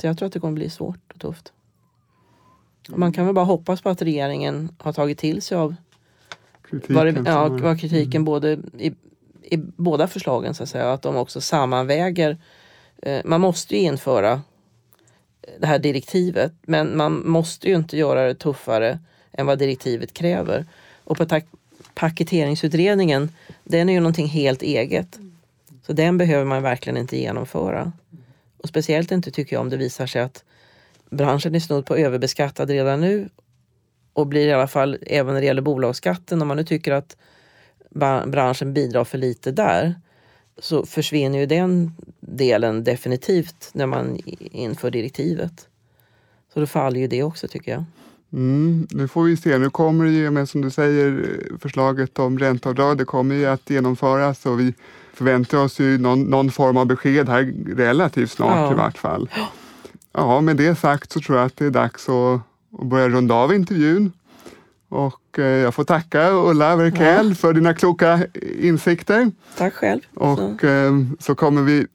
Så 0.01 0.07
jag 0.07 0.19
tror 0.19 0.27
att 0.27 0.33
det 0.33 0.41
kommer 0.41 0.55
bli 0.55 0.71
svårt 0.71 1.13
och 1.15 1.21
tufft. 1.21 1.53
Och 2.93 2.99
man 2.99 3.13
kan 3.13 3.27
väl 3.27 3.35
bara 3.35 3.45
hoppas 3.45 3.81
på 3.81 3.89
att 3.89 4.03
regeringen 4.03 4.69
har 4.79 4.93
tagit 4.93 5.19
till 5.19 5.43
sig 5.43 5.57
av 5.57 5.75
kritiken, 6.71 6.97
vad, 6.97 7.07
det, 7.07 7.31
ja, 7.31 7.49
vad 7.49 7.81
kritiken 7.81 8.11
mm. 8.11 8.25
både 8.25 8.59
i, 8.79 8.93
i 9.43 9.57
båda 9.57 10.09
förslagen 10.09 10.55
så 10.55 10.63
att 10.63 10.69
säga. 10.69 10.93
Att 10.93 11.03
de 11.03 11.17
också 11.17 11.41
sammanväger. 11.41 12.39
Eh, 13.03 13.21
man 13.25 13.41
måste 13.41 13.77
ju 13.77 13.83
införa 13.83 14.41
det 15.59 15.67
här 15.67 15.79
direktivet. 15.79 16.53
Men 16.63 16.97
man 16.97 17.29
måste 17.29 17.69
ju 17.69 17.77
inte 17.77 17.97
göra 17.97 18.27
det 18.27 18.35
tuffare 18.35 18.99
än 19.33 19.47
vad 19.47 19.59
direktivet 19.59 20.13
kräver. 20.13 20.67
Och 21.05 21.17
på 21.17 21.41
paketeringsutredningen, 21.95 23.33
den 23.65 23.89
är 23.89 23.93
ju 23.93 24.01
någonting 24.01 24.29
helt 24.29 24.63
eget. 24.63 25.19
Så 25.87 25.93
den 25.93 26.19
behöver 26.19 26.45
man 26.45 26.63
verkligen 26.63 26.97
inte 26.97 27.17
genomföra. 27.17 27.93
Och 28.57 28.69
speciellt 28.69 29.13
inte 29.13 29.31
tycker 29.31 29.57
jag 29.57 29.61
om 29.61 29.71
det 29.71 29.77
visar 29.77 30.07
sig 30.07 30.23
att 30.23 30.45
branschen 31.11 31.55
är 31.55 31.61
snudd 31.61 31.87
på 31.87 31.97
överbeskattad 31.97 32.71
redan 32.71 33.01
nu 33.01 33.29
och 34.13 34.27
blir 34.27 34.49
i 34.49 34.53
alla 34.53 34.69
fall, 34.69 34.99
även 35.07 35.35
när 35.35 35.41
det 35.41 35.47
gäller 35.47 35.63
bolagsskatten, 35.63 36.43
om 36.43 36.49
man 36.49 36.57
nu 36.57 36.65
tycker 36.65 36.93
att 36.93 37.17
branschen 38.27 38.73
bidrar 38.73 39.05
för 39.05 39.19
lite 39.19 39.51
där, 39.51 39.95
så 40.61 40.87
försvinner 40.87 41.39
ju 41.39 41.47
den 41.47 41.93
delen 42.21 42.85
definitivt 42.85 43.71
när 43.73 43.87
man 43.87 44.19
inför 44.41 44.91
direktivet. 44.91 45.69
Så 46.55 46.61
då 46.61 46.67
faller 46.67 47.01
ju 47.01 47.07
det 47.07 47.23
också 47.23 47.49
tycker 47.49 47.73
jag. 47.73 47.85
Mm, 48.33 48.87
nu 48.91 49.09
får 49.09 49.25
vi 49.25 49.37
se. 49.37 49.59
Nu 49.59 49.71
kommer 49.71 50.05
det 50.05 50.11
ju, 50.11 50.31
men 50.31 50.47
som 50.47 50.61
du 50.61 50.71
säger, 50.71 51.39
förslaget 51.61 52.19
om 52.19 52.39
ränteavdrag, 52.39 52.99
det 52.99 53.05
kommer 53.05 53.35
ju 53.35 53.47
att 53.47 53.71
genomföras 53.71 54.47
och 54.47 54.61
vi 54.61 54.75
förväntar 55.15 55.59
oss 55.59 55.81
ju 55.81 55.99
någon, 55.99 56.23
någon 56.23 56.51
form 56.51 56.77
av 56.77 56.87
besked 56.87 57.29
här 57.29 57.55
relativt 57.77 58.31
snart 58.31 58.57
ja. 58.57 58.73
i 58.73 58.75
vart 58.75 58.99
fall. 58.99 59.29
Ja, 60.13 60.41
med 60.41 60.57
det 60.57 60.75
sagt 60.75 61.13
så 61.13 61.21
tror 61.21 61.39
jag 61.39 61.47
att 61.47 61.57
det 61.57 61.67
är 61.67 61.71
dags 61.71 62.09
att, 62.09 62.41
att 62.81 62.87
börja 62.87 63.09
runda 63.09 63.35
av 63.35 63.55
intervjun. 63.55 64.13
Och 64.89 65.20
eh, 65.39 65.45
jag 65.45 65.75
får 65.75 65.85
tacka 65.85 66.31
Ulla 66.31 66.77
Verkel 66.77 67.29
ja. 67.29 67.35
för 67.35 67.53
dina 67.53 67.75
kloka 67.75 68.21
insikter. 68.61 69.31
Tack 69.59 69.75
själv. 69.75 70.01
Och 70.15 70.39
så. 70.39 70.67
Eh, 70.67 70.93
så 71.19 71.35
kommer 71.35 71.63
vi 71.63 71.87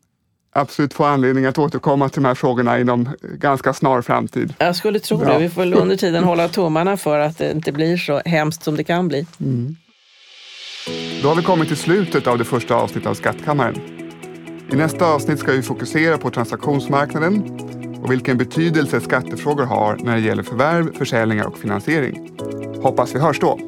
absolut 0.54 0.94
få 0.94 1.04
anledning 1.04 1.46
att 1.46 1.58
återkomma 1.58 2.10
till 2.10 2.22
de 2.22 2.28
här 2.28 2.36
frågorna 2.36 2.80
inom 2.80 3.10
ganska 3.22 3.74
snar 3.74 4.02
framtid. 4.02 4.54
Jag 4.58 4.76
skulle 4.76 5.00
tro 5.00 5.18
Bra. 5.18 5.34
det. 5.34 5.40
Vi 5.40 5.50
får 5.50 5.76
under 5.76 5.96
tiden 5.96 6.24
hålla 6.24 6.48
tummarna 6.48 6.98
för 6.98 7.20
att 7.20 7.38
det 7.38 7.52
inte 7.52 7.72
blir 7.72 7.98
så 7.98 8.22
hemskt 8.26 8.64
som 8.64 8.78
det 8.78 8.84
kan 8.84 9.08
bli. 9.08 9.28
Mm. 9.40 9.76
Då 11.22 11.28
har 11.28 11.36
vi 11.36 11.44
kommit 11.44 11.68
till 11.68 11.78
slutet 11.78 12.28
av 12.28 12.38
det 12.38 12.46
första 12.46 12.76
avsnittet 12.76 13.10
av 13.10 13.14
Skattkammaren. 13.14 13.76
I 14.72 14.76
nästa 14.76 15.06
avsnitt 15.06 15.40
ska 15.40 15.52
vi 15.52 15.62
fokusera 15.62 16.18
på 16.18 16.30
transaktionsmarknaden 16.30 17.60
och 18.06 18.12
vilken 18.12 18.38
betydelse 18.38 19.02
skattefrågor 19.02 19.66
har 19.66 19.98
när 20.04 20.16
det 20.16 20.22
gäller 20.22 20.44
förvärv, 20.44 20.94
försäljningar 20.98 21.46
och 21.46 21.58
finansiering. 21.58 22.32
Hoppas 22.82 23.16
vi 23.16 23.20
hörs 23.20 23.40
då! 23.40 23.60